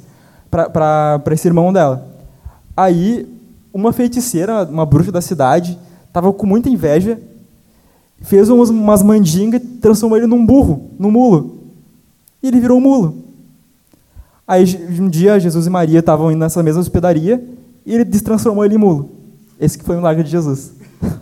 [0.49, 2.07] para esse irmão dela.
[2.77, 3.29] Aí,
[3.75, 7.21] uma feiticeira, uma bruxa da cidade, estava com muita inveja,
[8.21, 11.59] fez umas, umas mandingas e transformou ele num burro, num mulo.
[12.41, 13.32] E ele virou um mulo.
[14.47, 14.65] Aí,
[14.99, 17.43] um dia, Jesus e Maria estavam indo nessa mesma hospedaria,
[17.87, 19.11] e ele destransformou ele em mulo.
[19.59, 20.73] Esse que foi o milagre de Jesus.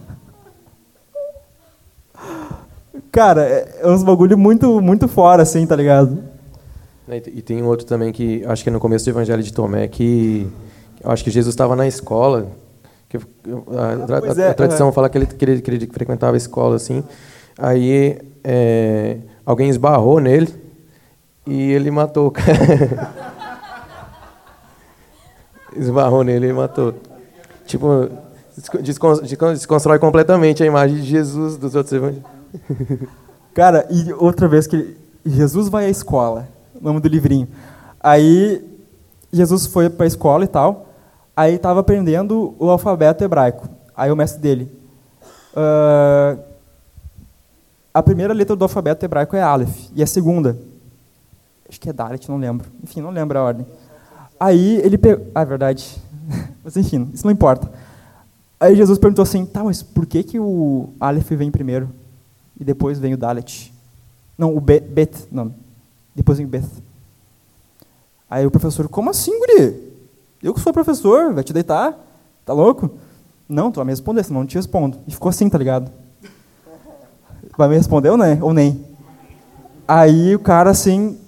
[3.12, 6.30] Cara, é uns bagulho muito, muito fora, assim, tá ligado?
[7.32, 9.88] E tem um outro também que, acho que é no começo do Evangelho de Tomé,
[9.88, 10.46] que
[11.02, 12.46] acho que Jesus estava na escola,
[13.08, 14.92] que a, a, a, a tradição é.
[14.92, 17.02] fala que ele, que ele, que, ele, frequentava a escola, assim,
[17.58, 20.54] aí é, alguém esbarrou nele
[21.46, 23.10] e ele matou o cara.
[25.76, 26.94] esbarrou nele e matou.
[27.66, 28.08] Tipo,
[29.54, 32.24] desconstrói completamente a imagem de Jesus dos outros evangelhos.
[33.54, 36.48] Cara, e outra vez que Jesus vai à escola,
[36.80, 37.48] nome do livrinho.
[38.00, 38.64] Aí
[39.32, 40.88] Jesus foi para a escola e tal,
[41.36, 43.68] aí estava aprendendo o alfabeto hebraico.
[43.96, 44.72] Aí o mestre dele,
[45.52, 46.40] uh,
[47.92, 50.56] a primeira letra do alfabeto hebraico é Aleph, e a segunda,
[51.70, 52.68] acho que é Dalet, não lembro.
[52.82, 53.66] Enfim, não lembro a ordem.
[54.38, 55.96] Aí ele pegou, ah, é verdade.
[56.62, 57.70] Mas enfim, isso não importa.
[58.58, 61.88] Aí Jesus perguntou assim, tá, mas por que que o Aleph vem primeiro?
[62.60, 63.72] e depois vem o Dalet.
[64.36, 65.54] Não, o Bet, bet não.
[66.14, 66.68] Depois vem o Beth.
[68.28, 69.90] Aí o professor, como assim, guri?
[70.42, 71.98] Eu que sou professor, vai te deitar?
[72.44, 72.90] Tá louco?
[73.48, 74.98] Não, tu vai me responder, senão não te respondo.
[75.08, 75.90] E ficou assim, tá ligado?
[77.56, 78.38] Vai me responder ou, né?
[78.40, 78.84] ou nem?
[79.88, 81.18] Aí o cara, assim,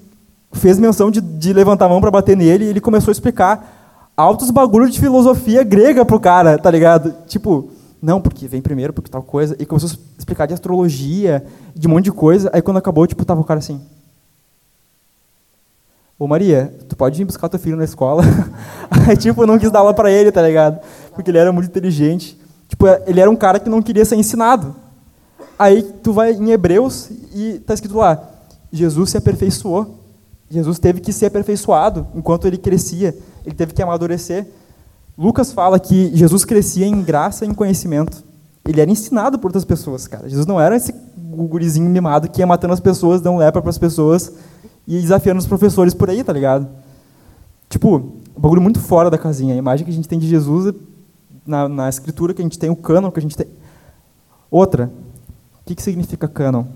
[0.52, 4.12] fez menção de, de levantar a mão para bater nele e ele começou a explicar
[4.16, 7.14] altos bagulhos de filosofia grega pro cara, tá ligado?
[7.26, 7.70] Tipo,
[8.00, 9.56] não, porque vem primeiro, porque tal coisa.
[9.58, 12.50] E começou a explicar de astrologia, de um monte de coisa.
[12.52, 13.80] Aí quando acabou, tipo, tava o cara assim.
[16.18, 18.22] Ô Maria, tu pode vir buscar teu filho na escola?
[19.08, 20.80] Aí, tipo, não quis dar aula pra ele, tá ligado?
[21.14, 22.40] Porque ele era muito inteligente.
[22.68, 24.74] Tipo, ele era um cara que não queria ser ensinado.
[25.58, 28.20] Aí tu vai em Hebreus e tá escrito lá,
[28.72, 30.01] Jesus se aperfeiçoou.
[30.52, 33.16] Jesus teve que ser aperfeiçoado enquanto ele crescia.
[33.42, 34.46] Ele teve que amadurecer.
[35.16, 38.22] Lucas fala que Jesus crescia em graça e em conhecimento.
[38.62, 40.28] Ele era ensinado por outras pessoas, cara.
[40.28, 43.78] Jesus não era esse gurizinho mimado que ia matando as pessoas, dando lepra para as
[43.78, 44.30] pessoas
[44.86, 46.68] e desafiando os professores por aí, tá ligado?
[47.70, 47.96] Tipo,
[48.36, 49.54] um bagulho muito fora da casinha.
[49.54, 50.74] A imagem que a gente tem de Jesus
[51.46, 53.46] na, na escritura, que a gente tem o cânon, que a gente tem.
[54.50, 54.92] Outra,
[55.62, 56.66] o que, que significa cânon?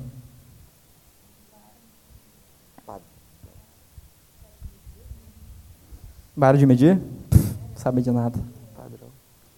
[6.36, 7.00] Vara de medir?
[7.74, 8.38] sabe de nada.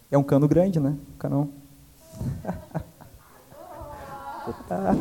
[0.09, 0.95] É um cano grande, né?
[1.17, 1.49] Canão.
[4.69, 4.95] A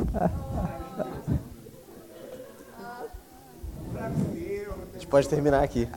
[4.94, 5.88] gente pode terminar aqui.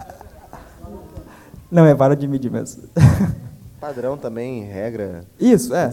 [1.72, 2.84] Não, é vara de medir mesmo.
[3.80, 5.26] Padrão também, regra.
[5.40, 5.90] Isso, é.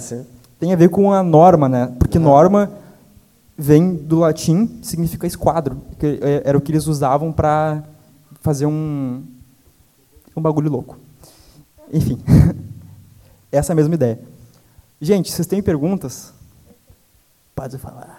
[0.59, 1.95] Tem a ver com a norma, né?
[1.99, 2.71] Porque norma
[3.57, 7.83] vem do latim, significa esquadro, que é, era o que eles usavam para
[8.41, 9.25] fazer um,
[10.39, 10.99] um bagulho louco.
[11.93, 12.19] Enfim,
[13.51, 14.21] essa é a mesma ideia.
[15.01, 16.33] Gente, vocês têm perguntas?
[17.55, 18.18] Pode falar.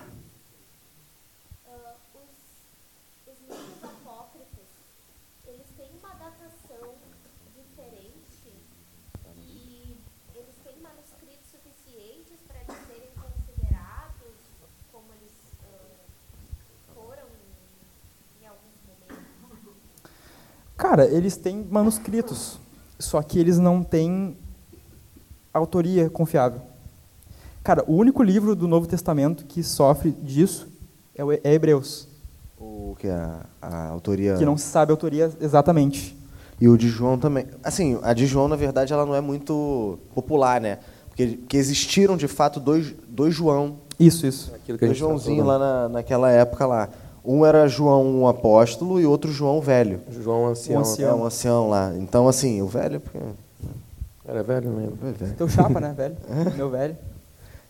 [20.90, 22.58] Cara, eles têm manuscritos
[22.98, 24.36] só que eles não têm
[25.54, 26.62] autoria confiável.
[27.64, 30.68] Cara, o único livro do Novo Testamento que sofre disso
[31.16, 32.08] é, o, é Hebreus.
[32.60, 34.36] O que é a, a autoria?
[34.36, 36.18] Que não se sabe a autoria exatamente.
[36.60, 37.46] E o de João também.
[37.64, 40.80] Assim, a de João, na verdade, ela não é muito popular, né?
[41.08, 44.56] Porque, porque existiram, de fato, dois, dois João Isso, isso.
[44.56, 46.90] Aquilo que a Dois tava Joãozinho lá na, naquela época lá.
[47.24, 50.00] Um era João o apóstolo e outro João velho.
[50.10, 50.78] João ancião.
[50.78, 51.10] Um ancião.
[51.10, 51.94] É um ancião lá.
[51.98, 53.00] Então, assim, o velho.
[53.00, 53.20] porque-
[54.26, 54.98] Era velho mesmo.
[55.04, 55.34] é velho.
[55.36, 56.16] Teu chapa, né, velho?
[56.56, 56.98] Meu velho.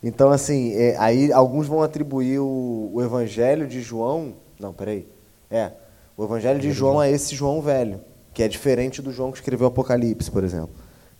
[0.03, 4.33] Então, assim, é, aí alguns vão atribuir o, o evangelho de João.
[4.59, 5.05] Não, peraí.
[5.51, 5.71] É.
[6.15, 7.99] O evangelho de João é esse João velho,
[8.33, 10.69] que é diferente do João que escreveu o Apocalipse, por exemplo.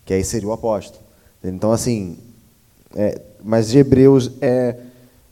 [0.05, 1.03] Que aí seria o apóstolo.
[1.43, 2.17] Então, assim.
[2.95, 4.75] é, mas de Hebreus é.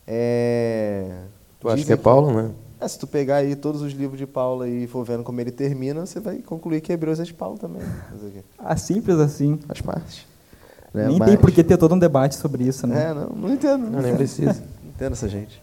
[0.06, 1.11] é
[1.60, 2.52] Tu acha que é Paulo, né?
[2.80, 5.52] É, se tu pegar aí todos os livros de Paulo e for vendo como ele
[5.52, 7.82] termina, você vai concluir que Hebreus é de Paulo também.
[8.32, 8.44] Quê?
[8.58, 9.58] Ah, simples assim.
[9.68, 10.28] Faz parte.
[10.94, 11.08] Né?
[11.08, 13.10] Nem Mas- tem por que ter todo um debate sobre isso, né?
[13.10, 13.90] É, não, não entendo.
[13.90, 14.54] Não, nem precisa.
[14.84, 15.62] Não entendo essa gente.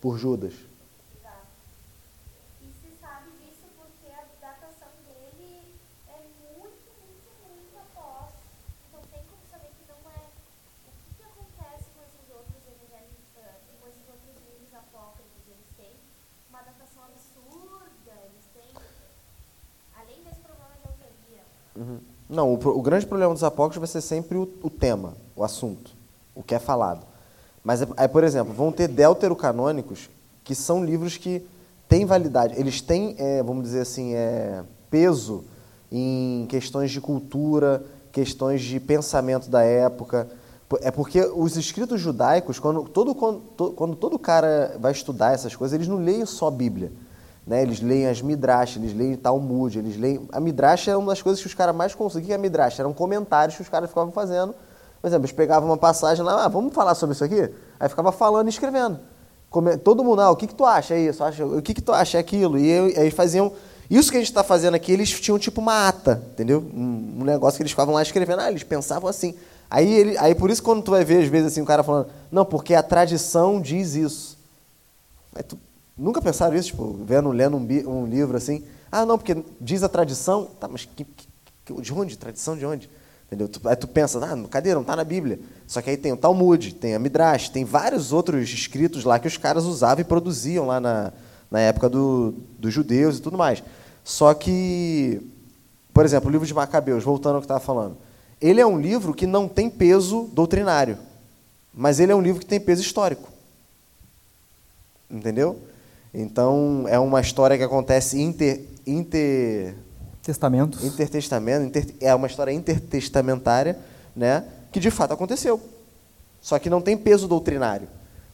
[0.00, 0.54] Por Judas.
[2.60, 5.74] E se sabe disso porque a datação dele
[6.06, 8.30] é muito, muito, muito após.
[8.86, 10.22] Então tem como saber que não é.
[10.86, 15.42] O que, que acontece com esses outros evangelhos, ah, com esses outros livros apócrifos?
[15.48, 15.96] Eles têm
[16.50, 18.70] uma datação absurda, eles têm.
[19.96, 20.86] Além desse problema de
[21.80, 22.00] autoria.
[22.28, 25.92] Não, o, o grande problema dos apócrifos vai ser sempre o, o tema, o assunto,
[26.34, 27.06] o que é falado.
[27.62, 30.10] Mas, é- aí, por exemplo, vão ter deuterocanônicos,
[30.42, 31.44] que são livros que
[31.88, 32.54] têm validade.
[32.58, 35.44] Eles têm, é, vamos dizer assim, é, peso
[35.90, 40.28] em questões de cultura, questões de pensamento da época.
[40.68, 45.32] Po- É porque os escritos judaicos, quando todo, quando, to- quando todo cara vai estudar
[45.32, 46.90] essas coisas, eles não leem só a Bíblia.
[47.46, 47.62] Né?
[47.62, 50.28] Eles leem as Midrash, eles leem Talmud, eles leem...
[50.32, 52.34] A Midrash é uma das coisas que os caras mais conseguiam.
[52.34, 52.80] É Midrash?
[52.80, 54.54] Eram comentários que os caras ficavam fazendo.
[55.00, 57.48] Por exemplo, eles pegavam uma passagem lá, ah, vamos falar sobre isso aqui?
[57.78, 58.98] Aí ficava falando e escrevendo.
[59.84, 61.22] Todo mundo, ah, o que, que tu acha isso?
[61.22, 62.58] Acha- O que, que tu acha aquilo?
[62.58, 63.52] E aí faziam...
[63.88, 66.58] Isso que a gente está fazendo aqui, eles tinham tipo uma ata, entendeu?
[66.74, 68.40] Um, um negócio que eles ficavam lá escrevendo.
[68.40, 69.36] Ah, eles pensavam assim.
[69.70, 72.08] Aí, ele, aí por isso quando tu vai ver, às vezes, assim, o cara falando,
[72.30, 74.36] não, porque a tradição diz isso.
[75.36, 75.56] Aí tu,
[75.96, 78.64] nunca pensaram isso, tipo, vendo, lendo um, um livro assim?
[78.90, 80.46] Ah, não, porque diz a tradição.
[80.60, 82.16] Tá, mas que- que- de onde?
[82.16, 82.88] Tradição de onde?
[83.26, 83.48] Entendeu?
[83.48, 84.72] Tu- aí tu pensa, ah, cadê?
[84.74, 85.40] Não está na Bíblia.
[85.66, 89.26] Só que aí tem o Talmud, tem a Midrash, tem vários outros escritos lá que
[89.26, 91.12] os caras usavam e produziam lá na,
[91.50, 93.62] na época do, dos judeus e tudo mais.
[94.04, 95.20] Só que,
[95.92, 97.96] por exemplo, o livro de Macabeus, voltando ao que eu estava falando,
[98.40, 100.96] ele é um livro que não tem peso doutrinário,
[101.74, 103.28] mas ele é um livro que tem peso histórico.
[105.10, 105.58] Entendeu?
[106.18, 109.74] Então, é uma história que acontece inter, inter,
[110.22, 110.82] Testamentos.
[110.82, 113.78] intertestamento, inter, é uma história intertestamentária,
[114.16, 115.60] né, que de fato aconteceu.
[116.40, 117.86] Só que não tem peso doutrinário.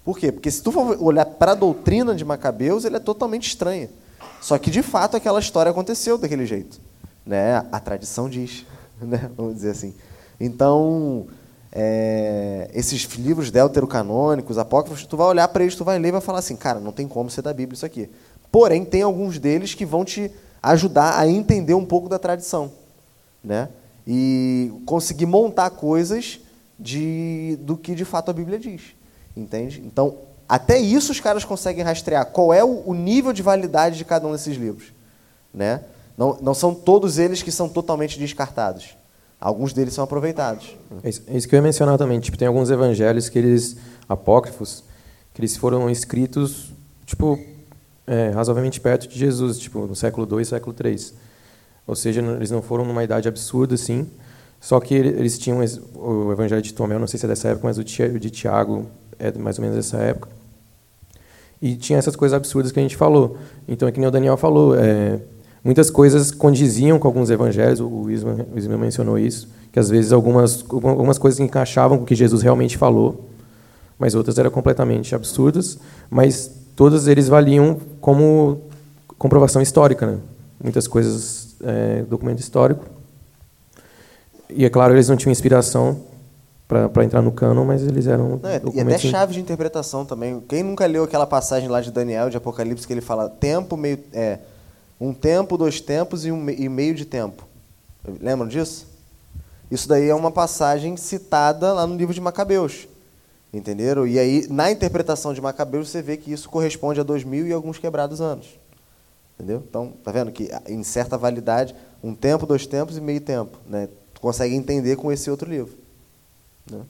[0.05, 0.31] Por quê?
[0.31, 3.91] Porque se tu for olhar para a doutrina de Macabeus, ele é totalmente estranha.
[4.41, 6.81] Só que de fato aquela história aconteceu daquele jeito,
[7.27, 7.67] né?
[7.73, 8.65] A tradição diz,
[9.03, 9.29] né?
[9.37, 9.93] Vamos dizer assim.
[10.39, 11.27] Então,
[11.73, 16.21] é, esses livros deuterocanônicos, apócrifos, tu vai olhar para eles, tu vai ler e vai
[16.21, 18.11] falar assim, cara, não tem como ser da Bíblia isso aqui.
[18.51, 20.31] Porém, tem alguns deles que vão te
[20.63, 22.71] ajudar a entender um pouco da tradição,
[23.43, 23.71] né?
[24.07, 26.41] E conseguir montar coisas
[26.79, 28.83] de, do que de fato a Bíblia diz,
[29.35, 29.83] entende?
[29.87, 30.17] Então,
[30.47, 34.27] até isso os caras conseguem rastrear qual é o, o nível de validade de cada
[34.27, 34.93] um desses livros,
[35.55, 35.83] né?
[36.19, 38.97] Não, não são todos eles que são totalmente descartados.
[39.43, 40.77] Alguns deles são aproveitados.
[41.03, 42.21] É isso, é isso que eu ia mencionar também.
[42.21, 43.77] Tipo, tem alguns evangelhos que eles
[44.09, 44.85] apócrifos
[45.35, 46.71] que eles foram escritos
[47.07, 47.39] tipo
[48.07, 51.13] é, razoavelmente perto de Jesus, tipo no século II, século III.
[51.87, 54.07] Ou seja, eles não foram numa idade absurda assim.
[54.61, 55.59] Só que ele- eles tinham
[55.97, 58.87] o evangelho de Tomé, não sei se é dessa época, mas o de Tiago
[59.19, 60.29] é mais ou menos dessa época.
[61.61, 63.37] E tinha essas coisas absurdas que a gente falou.
[63.67, 65.19] Então, é que nem o Daniel falou, é,
[65.63, 70.13] muitas coisas condiziam com alguns evangelhos, o Isma, o Isma mencionou isso, que às vezes
[70.13, 73.29] algumas, algumas coisas encaixavam com o que Jesus realmente falou,
[73.99, 75.79] mas outras eram completamente absurdas,
[76.11, 78.61] mas todos eles valiam como
[79.17, 80.07] comprovação histórica.
[80.07, 80.19] Né?
[80.63, 82.85] Muitas coisas, é, documento histórico.
[84.51, 86.01] E, é claro, eles não tinham inspiração
[86.67, 90.41] para entrar no cânon, mas eles eram Não, e até chave de interpretação também.
[90.49, 93.99] Quem nunca leu aquela passagem lá de Daniel, de Apocalipse, que ele fala tempo, meio.
[94.13, 94.39] É,
[95.03, 97.45] um tempo, dois tempos e um e meio de tempo.
[98.21, 98.87] Lembram disso?
[99.69, 102.87] Isso daí é uma passagem citada lá no livro de Macabeus.
[103.53, 104.07] Entenderam?
[104.07, 107.53] E aí, na interpretação de Macabeus, você vê que isso corresponde a dois mil e
[107.53, 108.47] alguns quebrados anos.
[109.35, 109.65] Entendeu?
[109.69, 113.59] Então, tá vendo que em certa validade, um tempo, dois tempos e meio tempo.
[113.67, 113.89] Né?
[114.15, 115.77] Tu consegue entender com esse outro livro.
[116.71, 116.81] Né?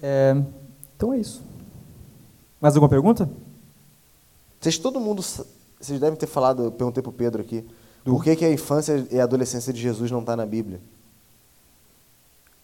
[0.00, 0.36] É,
[0.96, 1.42] então é isso.
[2.60, 3.28] Mais alguma pergunta?
[4.60, 5.20] Vocês todo mundo
[5.80, 7.64] vocês devem ter falado, eu perguntei pro Pedro aqui,
[8.04, 10.80] por que, que a infância e a adolescência de Jesus não está na Bíblia?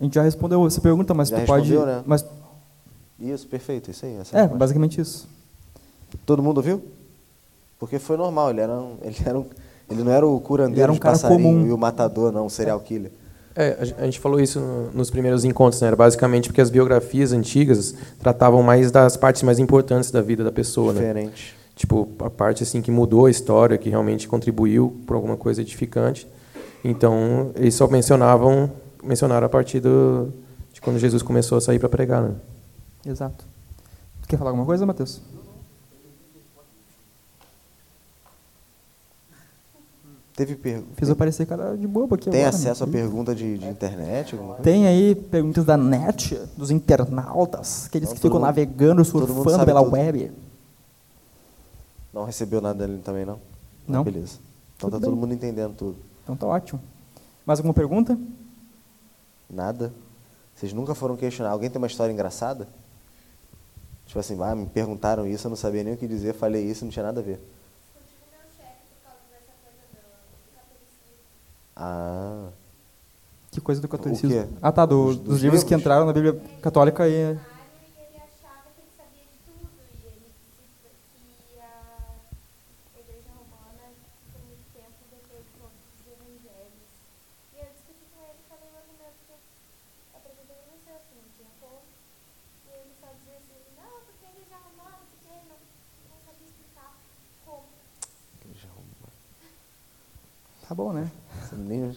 [0.01, 1.73] A gente já respondeu essa pergunta, mas Já tu pode.
[1.77, 2.03] né?
[2.07, 2.24] Mas,
[3.20, 4.16] Isso, perfeito, isso aí.
[4.16, 5.28] essa é, basicamente isso.
[6.27, 6.82] Todo mundo ouviu?
[7.78, 9.45] Porque foi normal, ele, era um, ele, era um,
[9.91, 11.66] ele não era o curandeiro Ele era um de cara passarinho comum.
[11.66, 13.11] e o matador, não, o serial killer.
[13.57, 15.86] É, a gen- a gente falou isso no- nos primeiros encontros, né?
[15.89, 20.51] Era basicamente porque as biografias antigas tratavam mais das partes mais importantes da vida da
[20.51, 21.01] pessoa, né?
[21.01, 21.57] Diferente.
[21.76, 26.26] Tipo, a parte assim que mudou a história, que realmente contribuiu por alguma coisa edificante.
[26.84, 28.70] Então, eles só mencionavam,
[29.02, 30.32] mencionaram a partir do,
[30.72, 32.34] de quando Jesus começou a sair para pregar, né?
[33.05, 33.44] Exato.
[34.22, 35.20] Tu quer falar alguma coisa, Matheus?
[40.36, 40.82] Teve per...
[40.96, 42.92] Fiz aparecer cara de bobo aqui Tem agora, acesso a né?
[42.92, 44.36] pergunta de, de internet?
[44.64, 49.82] Tem aí perguntas da net, dos internautas, aqueles Então, que ficam mundo- navegando, surfando pela
[49.82, 49.92] tudo.
[49.92, 50.32] web.
[52.15, 53.41] Não recebeu nada dele também, não?
[53.89, 54.05] Não.
[54.05, 54.39] Beleza.
[54.77, 55.20] Então Tudo tá todo bem.
[55.20, 55.97] mundo entendendo tudo.
[56.23, 56.81] Então tá ótimo.
[57.45, 58.16] Mais alguma pergunta?
[59.51, 59.93] Nada?
[60.55, 61.51] Vocês nunca foram questionar?
[61.51, 62.69] Alguém tem uma história engraçada?
[64.07, 66.85] Tipo assim, ah, me perguntaram isso, eu não sabia nem o que dizer, falei isso,
[66.85, 67.41] não tinha nada a ver.
[71.77, 72.49] Ah,
[73.51, 74.59] Que coisa do catolicismo.
[74.62, 75.81] Ah, tá, do- Dos- dos livros que livros?
[75.82, 77.39] entraram na Bíblia Católica e ele
[78.19, 83.95] achava que ele sabia de tudo e ele disse que a igreja romana
[84.35, 86.91] por muito tempo depois de todos os evangelhos.
[87.55, 89.41] E eu discuti com ele e falei o argumento que eu
[90.19, 91.82] apresentei para você, assim, não tinha como.
[91.86, 95.59] E ele só dizia assim, não, porque a igreja romana, porque ele não,
[96.11, 96.91] não sabia explicar
[97.47, 97.66] como.
[100.69, 101.11] Tá bom, né?
[101.43, 101.95] você nem,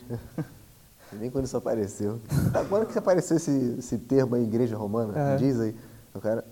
[1.13, 2.19] nem quando isso apareceu.
[2.67, 5.17] Quando que apareceu esse, esse termo aí, igreja romana?
[5.17, 5.37] É.
[5.37, 5.75] Diz aí.
[6.13, 6.43] O cara.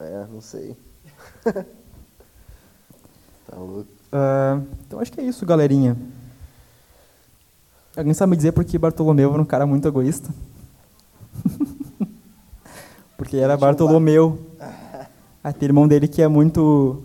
[0.00, 0.76] É, não sei.
[1.44, 1.64] tá
[3.56, 3.86] louco.
[4.12, 5.96] Ah, então acho que é isso, galerinha.
[7.96, 10.28] Alguém sabe me dizer por que Bartolomeu era um cara muito egoísta?
[13.16, 14.38] Porque era Bartolomeu.
[15.58, 17.02] Tem irmão dele que é muito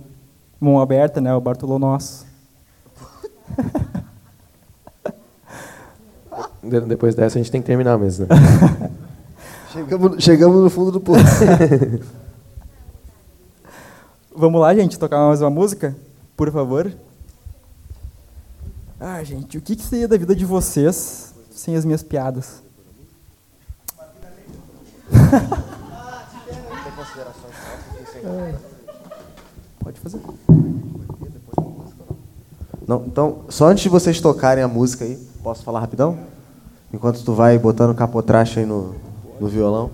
[0.59, 1.33] mão aberta, né?
[1.33, 2.30] O Bartolô Nosso.
[6.63, 8.27] De- depois dessa a gente tem que terminar mesmo.
[8.27, 8.35] Né?
[9.71, 11.23] Chegamos, chegamos no fundo do poço.
[14.35, 15.95] Vamos lá, gente, tocar mais uma música?
[16.35, 16.91] Por favor.
[18.99, 22.61] Ah, gente, o que, que seria da vida de vocês sem as minhas piadas?
[29.79, 30.19] Pode fazer.
[32.87, 36.17] Não, então, só antes de vocês tocarem a música aí, posso falar rapidão?
[36.93, 38.95] Enquanto tu vai botando capotraste aí no,
[39.39, 39.91] no violão.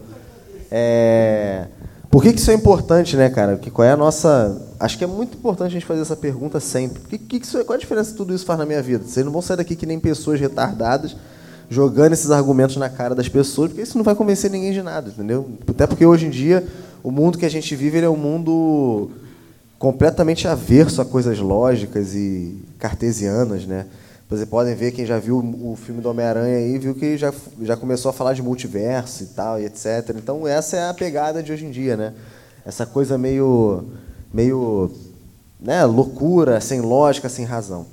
[0.71, 1.67] É,
[2.09, 3.57] Por que, que isso é importante, né, cara?
[3.57, 4.61] Que, qual é a nossa.
[4.79, 7.01] Acho que é muito importante a gente fazer essa pergunta sempre.
[7.03, 9.03] Que, que que isso, é- qual a diferença que tudo isso faz na minha vida?
[9.05, 11.15] Vocês não vão sair daqui que nem pessoas retardadas
[11.69, 15.09] jogando esses argumentos na cara das pessoas, porque isso não vai convencer ninguém de nada,
[15.09, 15.49] entendeu?
[15.67, 16.65] Até porque hoje em dia
[17.03, 19.11] o mundo que a gente vive é um mundo
[19.79, 23.85] completamente averso a coisas lógicas e cartesianas, né?
[24.29, 27.77] Vocês podem ver, quem já viu o filme do Homem-Aranha aí, viu que já, já
[27.77, 30.13] começou a falar de multiverso e tal, e etc.
[30.17, 32.13] Então, essa é a pegada de hoje em dia, né?
[32.65, 33.85] Essa coisa meio,
[34.33, 34.91] meio
[35.59, 37.85] né, loucura, sem lógica, sem razão.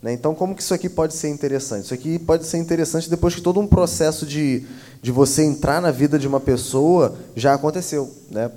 [0.00, 0.12] Né?
[0.12, 1.86] Então, como que isso aqui pode ser interessante?
[1.86, 4.64] Isso aqui pode ser interessante depois que todo um processo de,
[5.02, 8.08] de você entrar na vida de uma pessoa já aconteceu.
[8.30, 8.48] Né?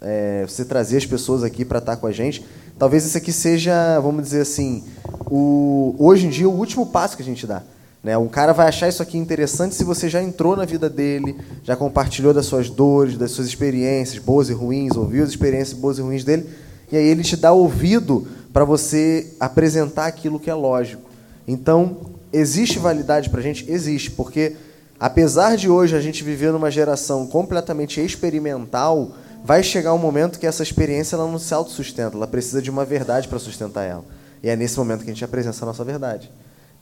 [0.00, 2.44] É, você trazer as pessoas aqui para estar com a gente.
[2.78, 4.84] Talvez isso aqui seja, vamos dizer assim,
[5.30, 7.62] o, hoje em dia o último passo que a gente dá.
[8.06, 8.16] Né?
[8.16, 11.74] Um cara vai achar isso aqui interessante se você já entrou na vida dele, já
[11.74, 16.02] compartilhou das suas dores, das suas experiências, boas e ruins, ouviu as experiências boas e
[16.02, 16.48] ruins dele,
[16.92, 21.02] e aí ele te dá ouvido para você apresentar aquilo que é lógico.
[21.48, 21.96] Então,
[22.32, 23.68] existe validade para a gente?
[23.68, 24.54] Existe, porque
[25.00, 29.12] apesar de hoje a gente viver numa geração completamente experimental,
[29.46, 32.84] vai chegar um momento que essa experiência ela não se autossustenta, ela precisa de uma
[32.84, 34.04] verdade para sustentar ela.
[34.42, 36.28] E é nesse momento que a gente apresenta a nossa verdade.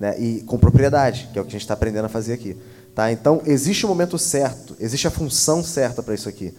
[0.00, 0.18] Né?
[0.18, 2.56] E com propriedade, que é o que a gente está aprendendo a fazer aqui.
[2.94, 3.12] Tá?
[3.12, 6.54] Então, existe o momento certo, existe a função certa para isso aqui.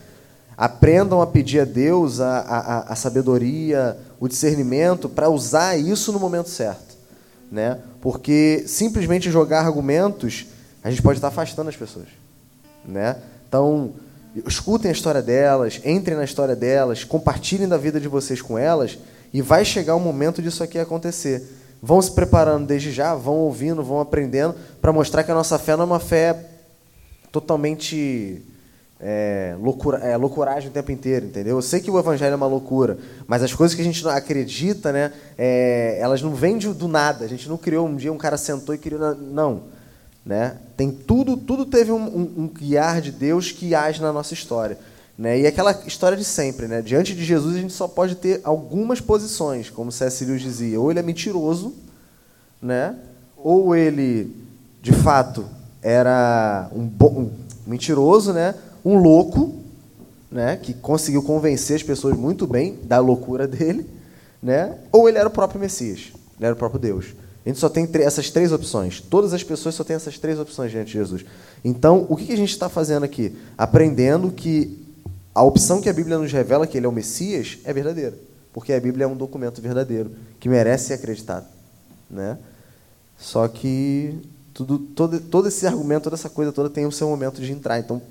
[0.55, 6.19] Aprendam a pedir a Deus a, a, a sabedoria, o discernimento para usar isso no
[6.19, 6.95] momento certo.
[7.51, 7.79] Né?
[7.99, 10.45] Porque simplesmente jogar argumentos,
[10.83, 12.07] a gente pode estar afastando as pessoas.
[12.85, 13.15] Né?
[13.47, 13.91] Então,
[14.45, 18.97] escutem a história delas, entrem na história delas, compartilhem da vida de vocês com elas,
[19.33, 21.43] e vai chegar o momento disso aqui acontecer.
[21.81, 25.75] Vão se preparando desde já, vão ouvindo, vão aprendendo, para mostrar que a nossa fé
[25.75, 26.49] não é uma fé
[27.31, 28.41] totalmente
[28.99, 31.57] é, loucura, é, loucuragem o tempo inteiro, entendeu?
[31.57, 32.97] Eu sei que o evangelho é uma loucura,
[33.27, 37.25] mas as coisas que a gente não acredita, né, é, elas não vêm do nada.
[37.25, 39.15] A gente não criou um dia, um cara sentou e criou.
[39.15, 39.74] Não.
[40.25, 40.57] Né?
[40.75, 44.77] Tem tudo, tudo teve um, um- um guiar de Deus que age na nossa história.
[45.17, 45.41] Né?
[45.41, 46.81] E aquela história de sempre, né?
[46.81, 50.25] Diante de Jesus a gente só pode ter algumas posições, como C.S.
[50.25, 50.81] Dizia.
[50.81, 51.73] Ou ele é mentiroso,
[52.61, 52.95] né?
[53.37, 54.35] Ou ele,
[54.81, 55.45] de fato,
[55.81, 57.31] era um, bo- um
[57.67, 58.55] mentiroso, né?
[58.83, 59.53] Um louco,
[60.31, 60.57] né?
[60.57, 63.87] Que conseguiu convencer as pessoas muito bem da loucura dele,
[64.41, 64.75] né?
[64.91, 67.05] Ou ele era o próprio Messias, ele era o próprio Deus.
[67.45, 68.99] A gente só tem essas três opções.
[68.99, 71.23] Todas as pessoas só têm essas três opções diante de Jesus.
[71.63, 73.35] Então, o que que a gente está fazendo aqui?
[73.55, 74.83] Aprendendo que
[75.33, 78.15] a opção que a Bíblia nos revela, que ele é o Messias, é verdadeira.
[78.51, 81.45] Porque a Bíblia é um documento verdadeiro, que merece ser acreditado.
[82.09, 82.37] Né?
[83.17, 84.17] Só que
[84.53, 87.77] tudo, todo, todo esse argumento, toda essa coisa toda tem o seu momento de entrar.
[87.77, 88.01] Então,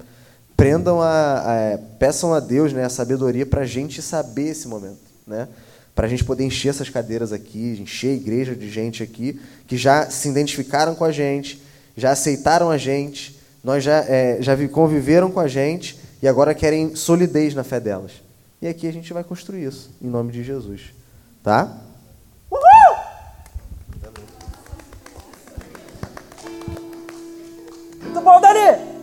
[0.56, 1.38] prendam a,
[1.74, 4.98] a- peçam a Deus né, a sabedoria para a gente saber esse momento.
[5.26, 5.48] Né?
[5.94, 9.76] Para a gente poder encher essas cadeiras aqui, encher a igreja de gente aqui, que
[9.76, 11.62] já se identificaram com a gente,
[11.96, 16.54] já aceitaram a gente, nós já, é, já vi- conviveram com a gente e agora
[16.54, 18.12] querem solidez na fé delas.
[18.60, 20.80] E aqui a gente vai construir isso, em nome de Jesus.
[21.42, 21.78] Tá?
[28.02, 28.93] Muito bom, Dani!